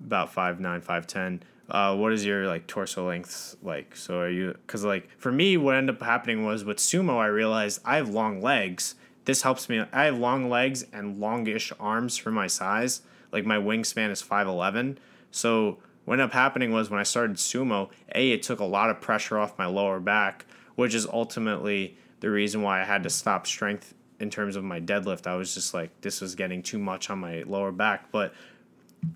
about 0.04 0.34
five 0.34 0.60
nine, 0.60 0.82
five 0.82 1.08
ten. 1.08 1.44
Uh, 1.70 1.96
what 1.96 2.14
is 2.14 2.24
your 2.24 2.48
like 2.48 2.68
torso 2.68 3.08
length 3.08 3.56
like? 3.64 3.96
So 3.96 4.20
are 4.20 4.30
you? 4.30 4.54
Because 4.66 4.84
like 4.84 5.10
for 5.18 5.32
me, 5.32 5.58
what 5.58 5.76
ended 5.76 5.96
up 5.96 6.02
happening 6.02 6.46
was 6.46 6.64
with 6.64 6.78
sumo, 6.78 7.18
I 7.18 7.28
realized 7.28 7.82
I 7.86 7.98
have 7.98 8.10
long 8.10 8.42
legs. 8.42 8.96
This 9.26 9.42
helps 9.42 9.68
me. 9.70 9.84
I 9.92 10.06
have 10.06 10.20
long 10.20 10.50
legs 10.50 10.86
and 10.94 11.18
longish 11.18 11.74
arms 11.80 12.18
for 12.18 12.32
my 12.32 12.48
size. 12.48 13.02
Like 13.32 13.46
my 13.46 13.58
wingspan 13.58 14.12
is 14.12 14.22
five 14.22 14.48
eleven. 14.48 15.00
So 15.32 15.80
what 16.06 16.14
ended 16.14 16.26
up 16.26 16.34
happening 16.34 16.72
was 16.72 16.92
when 16.92 17.00
I 17.00 17.04
started 17.04 17.38
sumo, 17.38 17.90
a 18.14 18.32
it 18.32 18.44
took 18.44 18.60
a 18.60 18.66
lot 18.66 18.92
of 18.92 19.02
pressure 19.02 19.40
off 19.40 19.58
my 19.58 19.66
lower 19.66 20.00
back, 20.00 20.46
which 20.76 20.94
is 20.94 21.08
ultimately 21.08 21.98
the 22.20 22.30
reason 22.30 22.62
why 22.62 22.82
I 22.82 22.86
had 22.86 23.02
to 23.04 23.10
stop 23.10 23.48
strength 23.48 23.96
in 24.20 24.30
terms 24.30 24.56
of 24.56 24.64
my 24.64 24.80
deadlift. 24.80 25.26
I 25.26 25.36
was 25.36 25.56
just 25.56 25.74
like 25.74 25.90
this 26.02 26.22
was 26.22 26.36
getting 26.36 26.62
too 26.62 26.78
much 26.78 27.10
on 27.10 27.20
my 27.20 27.44
lower 27.48 27.72
back, 27.72 28.12
but 28.12 28.34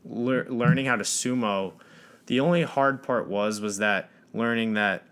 lear- 0.06 0.48
learning 0.50 0.86
how 0.86 0.96
to 0.96 1.04
sumo, 1.04 1.74
the 2.28 2.40
only 2.40 2.64
hard 2.64 3.04
part 3.04 3.28
was 3.28 3.62
was 3.62 3.78
that 3.78 4.10
learning 4.34 4.74
that 4.74 5.04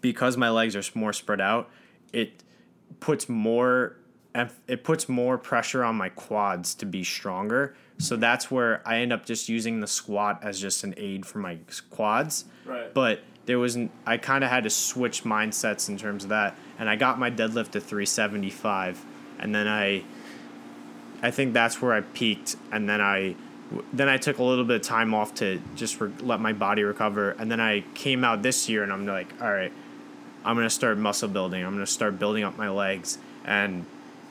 because 0.00 0.36
my 0.36 0.48
legs 0.48 0.76
are 0.76 0.82
more 0.94 1.12
spread 1.12 1.40
out, 1.40 1.68
it 2.12 2.42
puts 3.00 3.28
more 3.28 3.96
it 4.68 4.84
puts 4.84 5.08
more 5.08 5.36
pressure 5.36 5.82
on 5.82 5.96
my 5.96 6.08
quads 6.08 6.74
to 6.76 6.86
be 6.86 7.02
stronger. 7.02 7.74
So 7.98 8.16
that's 8.16 8.50
where 8.50 8.80
I 8.86 8.98
end 8.98 9.12
up 9.12 9.26
just 9.26 9.48
using 9.48 9.80
the 9.80 9.88
squat 9.88 10.38
as 10.42 10.60
just 10.60 10.84
an 10.84 10.94
aid 10.96 11.26
for 11.26 11.38
my 11.38 11.58
quads. 11.90 12.44
Right. 12.64 12.94
But 12.94 13.20
there 13.46 13.58
was 13.58 13.76
I 14.06 14.16
kind 14.18 14.44
of 14.44 14.50
had 14.50 14.64
to 14.64 14.70
switch 14.70 15.24
mindsets 15.24 15.88
in 15.88 15.96
terms 15.96 16.22
of 16.22 16.30
that, 16.30 16.56
and 16.78 16.88
I 16.88 16.96
got 16.96 17.18
my 17.18 17.30
deadlift 17.30 17.72
to 17.72 17.80
375, 17.80 19.04
and 19.40 19.54
then 19.54 19.66
I 19.66 20.04
I 21.22 21.30
think 21.30 21.52
that's 21.52 21.82
where 21.82 21.92
I 21.92 22.00
peaked, 22.00 22.56
and 22.70 22.88
then 22.88 23.00
I 23.00 23.34
then 23.92 24.08
I 24.08 24.16
took 24.16 24.38
a 24.38 24.42
little 24.42 24.64
bit 24.64 24.76
of 24.76 24.82
time 24.82 25.14
off 25.14 25.34
to 25.36 25.60
just 25.76 26.00
re- 26.00 26.12
let 26.20 26.40
my 26.40 26.52
body 26.52 26.82
recover, 26.82 27.30
and 27.32 27.50
then 27.50 27.60
I 27.60 27.84
came 27.94 28.24
out 28.24 28.42
this 28.42 28.68
year, 28.68 28.82
and 28.82 28.92
I'm 28.92 29.06
like, 29.06 29.32
all 29.40 29.52
right, 29.52 29.72
I'm 30.44 30.56
gonna 30.56 30.70
start 30.70 30.98
muscle 30.98 31.28
building. 31.28 31.64
I'm 31.64 31.72
gonna 31.72 31.86
start 31.86 32.18
building 32.18 32.44
up 32.44 32.56
my 32.56 32.68
legs, 32.68 33.18
and 33.44 33.86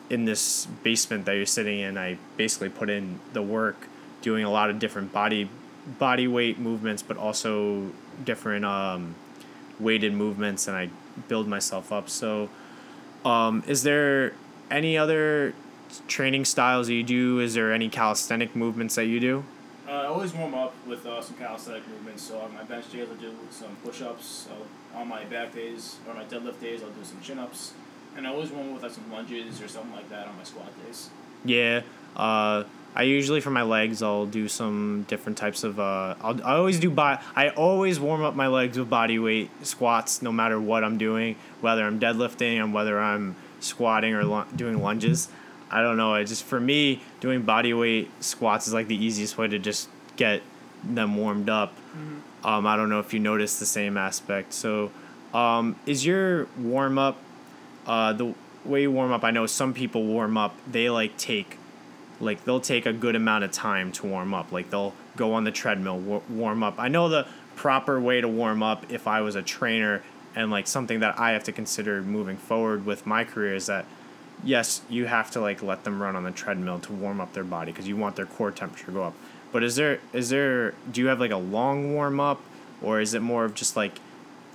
in 0.09 0.25
this 0.25 0.65
basement 0.83 1.25
that 1.25 1.35
you're 1.35 1.45
sitting 1.45 1.79
in, 1.79 1.97
I 1.97 2.17
basically 2.35 2.69
put 2.69 2.89
in 2.89 3.19
the 3.33 3.41
work, 3.41 3.87
doing 4.21 4.43
a 4.43 4.49
lot 4.49 4.69
of 4.69 4.79
different 4.79 5.13
body 5.13 5.49
body 5.97 6.27
weight 6.27 6.59
movements, 6.59 7.01
but 7.01 7.17
also 7.17 7.91
different 8.25 8.65
um, 8.65 9.15
weighted 9.79 10.13
movements, 10.13 10.67
and 10.67 10.75
I 10.75 10.89
build 11.27 11.47
myself 11.47 11.91
up. 11.91 12.09
So, 12.09 12.49
um, 13.23 13.63
is 13.67 13.83
there 13.83 14.33
any 14.69 14.97
other 14.97 15.53
training 16.07 16.45
styles 16.45 16.89
you 16.89 17.03
do? 17.03 17.39
Is 17.39 17.53
there 17.53 17.71
any 17.73 17.89
calisthenic 17.89 18.55
movements 18.55 18.95
that 18.95 19.05
you 19.05 19.19
do? 19.19 19.43
Uh, 19.87 19.91
I 19.91 20.05
always 20.05 20.33
warm 20.33 20.53
up 20.53 20.73
with 20.85 21.05
uh, 21.05 21.21
some 21.21 21.35
calisthenic 21.37 21.87
movements. 21.87 22.23
So 22.23 22.39
on 22.39 22.53
my 22.53 22.63
bench 22.63 22.91
days, 22.91 23.07
I'll 23.09 23.15
do 23.15 23.33
some 23.49 23.75
push-ups. 23.83 24.25
So 24.25 24.51
on 24.95 25.07
my 25.07 25.23
back 25.25 25.53
days 25.53 25.97
or 26.07 26.13
my 26.13 26.25
deadlift 26.25 26.61
days, 26.61 26.83
I'll 26.83 26.89
do 26.89 27.03
some 27.03 27.19
chin-ups. 27.21 27.73
And 28.15 28.27
I 28.27 28.31
always 28.31 28.51
warm 28.51 28.67
up 28.67 28.73
with 28.75 28.83
like 28.83 28.91
some 28.91 29.11
lunges 29.11 29.61
or 29.61 29.67
something 29.67 29.93
like 29.93 30.09
that 30.09 30.27
on 30.27 30.37
my 30.37 30.43
squat 30.43 30.71
days. 30.85 31.09
Yeah. 31.43 31.81
Uh, 32.15 32.63
I 32.95 33.03
usually 33.03 33.39
for 33.39 33.51
my 33.51 33.61
legs 33.61 34.01
I'll 34.01 34.25
do 34.25 34.47
some 34.47 35.05
different 35.07 35.37
types 35.37 35.63
of 35.63 35.79
uh 35.79 36.15
I'll, 36.21 36.43
I 36.43 36.55
always 36.55 36.79
do 36.79 36.89
body 36.89 37.21
I 37.35 37.49
always 37.49 37.99
warm 37.99 38.23
up 38.23 38.35
my 38.35 38.47
legs 38.47 38.79
with 38.79 38.89
body 38.89 39.19
weight 39.19 39.51
squats 39.65 40.23
no 40.23 40.31
matter 40.31 40.59
what 40.59 40.83
I'm 40.83 40.97
doing 40.97 41.35
whether 41.61 41.85
I'm 41.85 41.99
deadlifting 41.99 42.61
and 42.61 42.73
whether 42.73 42.99
I'm 42.99 43.35
squatting 43.59 44.13
or 44.13 44.45
doing 44.55 44.81
lunges. 44.81 45.29
I 45.71 45.81
don't 45.81 45.97
know. 45.97 46.15
It 46.15 46.25
just 46.25 46.43
for 46.43 46.59
me 46.59 47.01
doing 47.19 47.43
body 47.43 47.73
weight 47.73 48.09
squats 48.23 48.67
is 48.67 48.73
like 48.73 48.87
the 48.87 49.03
easiest 49.03 49.37
way 49.37 49.47
to 49.47 49.59
just 49.59 49.89
get 50.15 50.41
them 50.83 51.15
warmed 51.15 51.49
up. 51.49 51.75
Mm-hmm. 51.75 52.47
Um, 52.47 52.67
I 52.67 52.75
don't 52.75 52.89
know 52.89 52.99
if 52.99 53.13
you 53.13 53.19
notice 53.19 53.59
the 53.59 53.65
same 53.65 53.97
aspect. 53.97 54.53
So, 54.53 54.91
um, 55.33 55.75
is 55.85 56.05
your 56.05 56.47
warm 56.57 56.97
up 56.97 57.17
uh, 57.85 58.13
the 58.13 58.33
way 58.65 58.83
you 58.83 58.91
warm 58.91 59.11
up? 59.11 59.23
I 59.23 59.31
know 59.31 59.45
some 59.45 59.73
people 59.73 60.03
warm 60.05 60.37
up. 60.37 60.55
They 60.69 60.89
like 60.89 61.17
take 61.17 61.57
like 62.19 62.43
they'll 62.45 62.59
take 62.59 62.85
a 62.85 62.93
good 62.93 63.15
amount 63.15 63.43
of 63.43 63.51
time 63.51 63.91
to 63.93 64.07
warm 64.07 64.33
up. 64.33 64.51
Like 64.51 64.69
they'll 64.69 64.93
go 65.15 65.33
on 65.33 65.43
the 65.43 65.51
treadmill, 65.51 65.99
war- 65.99 66.23
warm 66.29 66.63
up. 66.63 66.75
I 66.77 66.87
know 66.87 67.09
the 67.09 67.27
proper 67.55 67.99
way 67.99 68.21
to 68.21 68.27
warm 68.27 68.63
up 68.63 68.91
if 68.91 69.07
I 69.07 69.21
was 69.21 69.35
a 69.35 69.41
trainer 69.41 70.01
and 70.35 70.51
like 70.51 70.67
something 70.67 71.01
that 71.01 71.19
I 71.19 71.31
have 71.31 71.43
to 71.45 71.51
consider 71.51 72.01
moving 72.01 72.37
forward 72.37 72.85
with 72.85 73.05
my 73.05 73.23
career 73.23 73.55
is 73.55 73.65
that 73.65 73.85
yes, 74.43 74.81
you 74.89 75.05
have 75.05 75.31
to 75.31 75.41
like 75.41 75.61
let 75.61 75.83
them 75.83 76.01
run 76.01 76.15
on 76.15 76.23
the 76.23 76.31
treadmill 76.31 76.79
to 76.79 76.93
warm 76.93 77.21
up 77.21 77.33
their 77.33 77.43
body 77.43 77.71
because 77.71 77.87
you 77.87 77.95
want 77.95 78.15
their 78.15 78.25
core 78.25 78.51
temperature 78.51 78.87
to 78.87 78.91
go 78.91 79.03
up. 79.03 79.13
But 79.51 79.63
is 79.63 79.75
there 79.75 79.99
is 80.13 80.29
there 80.29 80.73
do 80.91 81.01
you 81.01 81.07
have 81.07 81.19
like 81.19 81.31
a 81.31 81.37
long 81.37 81.93
warm 81.93 82.19
up 82.19 82.41
or 82.81 82.99
is 82.99 83.13
it 83.13 83.21
more 83.21 83.45
of 83.45 83.55
just 83.55 83.75
like 83.75 83.99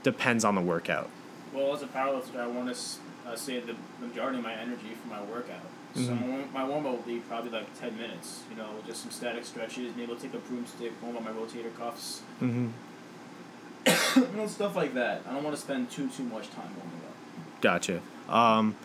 depends 0.03 0.45
on 0.45 0.55
the 0.55 0.61
workout? 0.61 1.11
Well, 1.53 1.75
as 1.75 1.83
a 1.83 1.87
powerlifter, 1.87 2.39
I 2.39 2.47
want 2.47 2.75
to 2.75 2.81
uh, 3.29 3.37
save 3.37 3.67
the 3.67 3.77
majority 4.05 4.39
of 4.39 4.45
my 4.45 4.55
energy 4.55 4.95
for 5.01 5.09
my 5.09 5.23
workout. 5.23 5.63
Mm-hmm. 5.95 6.05
So 6.07 6.45
my 6.53 6.65
warm 6.65 6.87
up 6.87 6.93
will 6.93 7.03
be 7.03 7.21
probably 7.21 7.51
like 7.51 7.79
ten 7.79 7.97
minutes. 7.97 8.43
You 8.51 8.57
know, 8.57 8.69
just 8.87 9.03
some 9.03 9.11
static 9.11 9.45
stretches. 9.45 9.95
Maybe 9.97 10.13
I'll 10.13 10.19
take 10.19 10.35
a 10.35 10.39
broomstick, 10.39 10.93
warm 11.03 11.17
up 11.17 11.25
my 11.25 11.31
rotator 11.31 11.75
cuffs. 11.77 12.23
Mm-hmm. 12.43 12.71
you 14.21 14.37
know, 14.37 14.47
stuff 14.47 14.75
like 14.75 14.95
that. 14.95 15.23
I 15.29 15.33
don't 15.33 15.45
want 15.45 15.55
to 15.55 15.63
spend 15.63 15.91
too 15.91 16.09
too 16.09 16.25
much 16.25 16.51
time 16.51 16.71
warming 16.77 17.01
up. 17.07 17.61
Gotcha. 17.61 18.01
Um, 18.29 18.77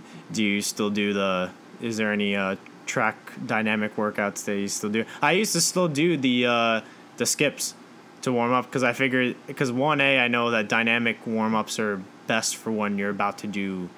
do 0.32 0.42
you 0.42 0.62
still 0.62 0.90
do 0.90 1.12
the? 1.12 1.50
Is 1.80 1.96
there 1.96 2.12
any 2.12 2.36
uh, 2.36 2.56
track 2.86 3.16
dynamic 3.46 3.96
workouts 3.96 4.44
that 4.44 4.56
you 4.56 4.68
still 4.68 4.90
do? 4.90 5.04
I 5.20 5.32
used 5.32 5.52
to 5.54 5.60
still 5.60 5.88
do 5.88 6.16
the 6.16 6.46
uh, 6.46 6.80
the 7.16 7.26
skips 7.26 7.74
to 8.22 8.32
warm 8.32 8.52
up 8.52 8.66
because 8.66 8.82
I 8.82 8.92
figured 8.92 9.36
because 9.46 9.72
one 9.72 10.00
a 10.00 10.18
I 10.18 10.28
know 10.28 10.50
that 10.50 10.68
dynamic 10.68 11.26
warm 11.26 11.54
ups 11.54 11.78
are 11.78 12.02
best 12.26 12.56
for 12.56 12.70
when 12.70 12.98
you're 12.98 13.10
about 13.10 13.38
to 13.38 13.46
do 13.46 13.88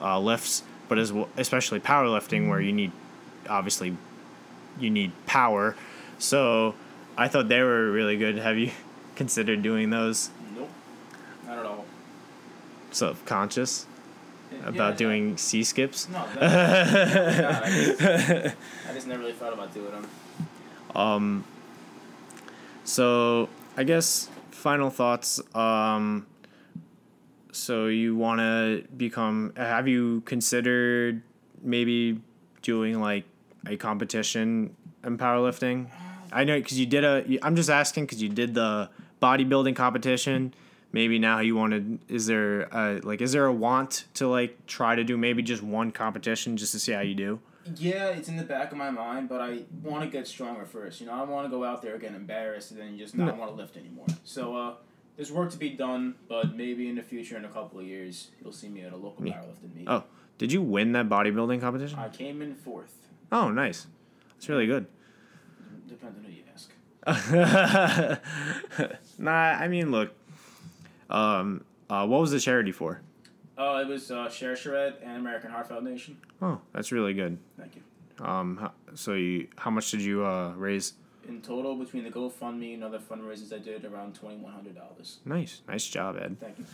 uh, 0.00 0.18
lifts, 0.18 0.62
but 0.88 0.98
as 0.98 1.12
well, 1.12 1.28
especially 1.36 1.80
powerlifting 1.80 2.48
where 2.48 2.60
you 2.60 2.72
need 2.72 2.92
obviously 3.48 3.96
you 4.78 4.90
need 4.90 5.12
power. 5.26 5.76
So 6.18 6.74
I 7.16 7.28
thought 7.28 7.48
they 7.48 7.60
were 7.60 7.90
really 7.90 8.16
good. 8.16 8.38
Have 8.38 8.56
you 8.56 8.70
considered 9.16 9.62
doing 9.62 9.90
those? 9.90 10.30
Nope, 10.54 10.70
not 11.46 11.58
at 11.58 11.66
all. 11.66 11.84
Subconscious 12.92 13.86
about 14.64 14.92
yeah, 14.92 14.96
doing 14.96 15.36
C 15.36 15.64
skips? 15.64 16.08
No, 16.08 16.18
not. 16.18 16.28
I, 16.42 17.70
just, 17.70 18.02
I 18.02 18.94
just 18.94 19.06
never 19.06 19.20
really 19.20 19.32
thought 19.32 19.52
about 19.52 19.72
doing 19.74 19.90
them. 19.90 20.08
Um. 20.94 21.44
So 22.84 23.48
I 23.76 23.84
guess 23.84 24.28
final 24.50 24.90
thoughts. 24.90 25.40
Um. 25.54 26.26
So 27.52 27.86
you 27.86 28.16
want 28.16 28.40
to 28.40 28.84
become? 28.96 29.52
Have 29.56 29.88
you 29.88 30.22
considered 30.22 31.22
maybe 31.62 32.20
doing 32.62 33.00
like 33.00 33.24
a 33.66 33.76
competition 33.76 34.74
in 35.04 35.18
powerlifting? 35.18 35.88
I 36.32 36.44
know 36.44 36.58
because 36.58 36.78
you 36.78 36.86
did 36.86 37.04
a. 37.04 37.38
I'm 37.42 37.56
just 37.56 37.70
asking 37.70 38.04
because 38.04 38.22
you 38.22 38.28
did 38.28 38.54
the 38.54 38.88
bodybuilding 39.20 39.76
competition 39.76 40.54
maybe 40.92 41.18
now 41.18 41.40
you 41.40 41.56
want 41.56 41.72
to 41.72 42.14
is 42.14 42.26
there 42.26 42.62
a, 42.72 43.00
like 43.02 43.20
is 43.20 43.32
there 43.32 43.46
a 43.46 43.52
want 43.52 44.04
to 44.14 44.28
like 44.28 44.66
try 44.66 44.94
to 44.94 45.02
do 45.02 45.16
maybe 45.16 45.42
just 45.42 45.62
one 45.62 45.90
competition 45.90 46.56
just 46.56 46.72
to 46.72 46.78
see 46.78 46.92
how 46.92 47.00
you 47.00 47.14
do? 47.14 47.40
Yeah 47.76 48.08
it's 48.08 48.28
in 48.28 48.36
the 48.36 48.44
back 48.44 48.72
of 48.72 48.78
my 48.78 48.90
mind 48.90 49.28
but 49.28 49.40
i 49.40 49.60
want 49.82 50.04
to 50.04 50.10
get 50.10 50.26
stronger 50.26 50.66
first 50.66 51.00
you 51.00 51.06
know? 51.06 51.12
I 51.12 51.22
want 51.22 51.46
to 51.46 51.50
go 51.50 51.64
out 51.64 51.80
there 51.80 51.96
get 51.98 52.14
embarrassed 52.14 52.72
and 52.72 52.80
then 52.80 52.98
just 52.98 53.16
not 53.16 53.26
no. 53.26 53.34
want 53.34 53.50
to 53.50 53.56
lift 53.56 53.76
anymore. 53.76 54.06
So 54.24 54.56
uh, 54.56 54.74
there's 55.16 55.32
work 55.32 55.50
to 55.52 55.58
be 55.58 55.70
done 55.70 56.16
but 56.28 56.54
maybe 56.54 56.88
in 56.88 56.96
the 56.96 57.02
future 57.02 57.36
in 57.36 57.44
a 57.44 57.48
couple 57.48 57.80
of 57.80 57.86
years 57.86 58.30
you'll 58.42 58.52
see 58.52 58.68
me 58.68 58.82
at 58.82 58.92
a 58.92 58.96
local 58.96 59.26
yeah. 59.26 59.34
powerlifting 59.34 59.74
meet. 59.74 59.88
Oh 59.88 60.04
did 60.38 60.52
you 60.52 60.60
win 60.60 60.92
that 60.92 61.08
bodybuilding 61.08 61.60
competition? 61.60 61.98
I 61.98 62.08
came 62.08 62.42
in 62.42 62.54
fourth. 62.54 62.94
Oh 63.30 63.50
nice. 63.50 63.86
That's 64.34 64.48
really 64.48 64.66
good. 64.66 64.86
Depends 65.88 66.18
on 66.18 66.24
who 66.24 66.32
you 66.32 66.42
ask. 66.52 66.70
Nah 69.18 69.30
i 69.30 69.68
mean 69.68 69.90
look 69.90 70.10
um, 71.12 71.64
uh, 71.88 72.06
what 72.06 72.20
was 72.20 72.30
the 72.32 72.40
charity 72.40 72.72
for? 72.72 73.00
Oh, 73.56 73.78
it 73.78 73.86
was 73.86 74.10
uh, 74.10 74.28
Share 74.30 74.56
Shred 74.56 74.96
and 75.02 75.18
American 75.18 75.50
Heart 75.50 75.68
Foundation. 75.68 76.16
Oh, 76.40 76.60
that's 76.72 76.90
really 76.90 77.14
good. 77.14 77.38
Thank 77.58 77.76
you. 77.76 77.82
Um, 78.24 78.70
so 78.94 79.14
you, 79.14 79.48
how 79.56 79.70
much 79.70 79.90
did 79.90 80.00
you 80.00 80.24
uh, 80.24 80.52
raise? 80.56 80.94
In 81.28 81.40
total, 81.40 81.76
between 81.76 82.02
the 82.02 82.10
GoFundMe 82.10 82.74
and 82.74 82.82
other 82.82 82.98
fundraisers 82.98 83.52
I 83.52 83.58
did, 83.58 83.84
around 83.84 84.14
twenty 84.14 84.36
one 84.36 84.52
hundred 84.52 84.74
dollars. 84.74 85.18
Nice, 85.24 85.60
nice 85.68 85.86
job, 85.86 86.16
Ed. 86.20 86.36
Thank 86.40 86.58
you. 86.58 86.64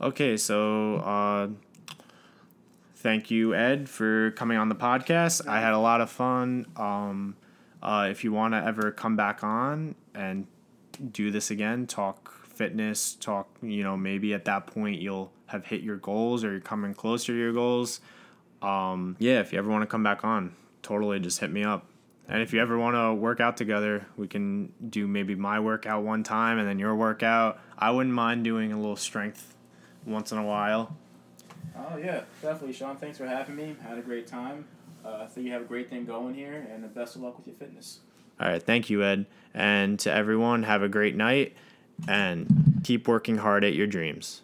Okay, 0.00 0.36
so 0.36 0.96
uh, 0.96 1.48
thank 2.96 3.30
you, 3.30 3.54
Ed, 3.54 3.88
for 3.88 4.30
coming 4.32 4.56
on 4.56 4.68
the 4.68 4.74
podcast. 4.74 5.46
I 5.46 5.60
had 5.60 5.72
a 5.72 5.78
lot 5.78 6.00
of 6.00 6.10
fun. 6.10 6.66
Um, 6.76 7.36
uh, 7.82 8.08
if 8.10 8.24
you 8.24 8.32
want 8.32 8.54
to 8.54 8.64
ever 8.64 8.90
come 8.90 9.16
back 9.16 9.44
on 9.44 9.94
and 10.14 10.46
do 11.12 11.30
this 11.30 11.50
again, 11.50 11.86
talk 11.86 12.43
fitness, 12.54 13.14
talk, 13.14 13.48
you 13.62 13.82
know, 13.82 13.96
maybe 13.96 14.34
at 14.34 14.44
that 14.46 14.66
point 14.66 15.00
you'll 15.00 15.32
have 15.46 15.66
hit 15.66 15.82
your 15.82 15.96
goals 15.96 16.44
or 16.44 16.52
you're 16.52 16.60
coming 16.60 16.94
closer 16.94 17.32
to 17.32 17.38
your 17.38 17.52
goals. 17.52 18.00
Um, 18.62 19.16
yeah, 19.18 19.40
if 19.40 19.52
you 19.52 19.58
ever 19.58 19.70
want 19.70 19.82
to 19.82 19.86
come 19.86 20.02
back 20.02 20.24
on, 20.24 20.54
totally 20.82 21.20
just 21.20 21.40
hit 21.40 21.50
me 21.50 21.64
up. 21.64 21.86
And 22.28 22.40
if 22.40 22.54
you 22.54 22.60
ever 22.60 22.78
want 22.78 22.96
to 22.96 23.12
work 23.12 23.40
out 23.40 23.56
together, 23.56 24.06
we 24.16 24.26
can 24.26 24.72
do 24.88 25.06
maybe 25.06 25.34
my 25.34 25.60
workout 25.60 26.02
one 26.04 26.22
time 26.22 26.58
and 26.58 26.66
then 26.66 26.78
your 26.78 26.94
workout. 26.94 27.60
I 27.78 27.90
wouldn't 27.90 28.14
mind 28.14 28.44
doing 28.44 28.72
a 28.72 28.76
little 28.76 28.96
strength 28.96 29.54
once 30.06 30.32
in 30.32 30.38
a 30.38 30.44
while. 30.44 30.96
Oh, 31.76 31.98
yeah, 31.98 32.22
definitely, 32.40 32.72
Sean. 32.72 32.96
Thanks 32.96 33.18
for 33.18 33.26
having 33.26 33.56
me. 33.56 33.76
Had 33.82 33.98
a 33.98 34.02
great 34.02 34.26
time. 34.26 34.64
Uh, 35.04 35.18
I 35.22 35.26
think 35.26 35.46
you 35.46 35.52
have 35.52 35.62
a 35.62 35.66
great 35.66 35.90
thing 35.90 36.06
going 36.06 36.34
here, 36.34 36.66
and 36.72 36.82
the 36.82 36.88
best 36.88 37.16
of 37.16 37.22
luck 37.22 37.36
with 37.36 37.46
your 37.46 37.56
fitness. 37.56 37.98
All 38.40 38.48
right. 38.48 38.62
Thank 38.62 38.90
you, 38.90 39.02
Ed. 39.04 39.26
And 39.52 39.98
to 40.00 40.12
everyone, 40.12 40.62
have 40.64 40.82
a 40.82 40.88
great 40.88 41.14
night 41.14 41.54
and 42.08 42.80
keep 42.84 43.08
working 43.08 43.38
hard 43.38 43.64
at 43.64 43.74
your 43.74 43.86
dreams. 43.86 44.42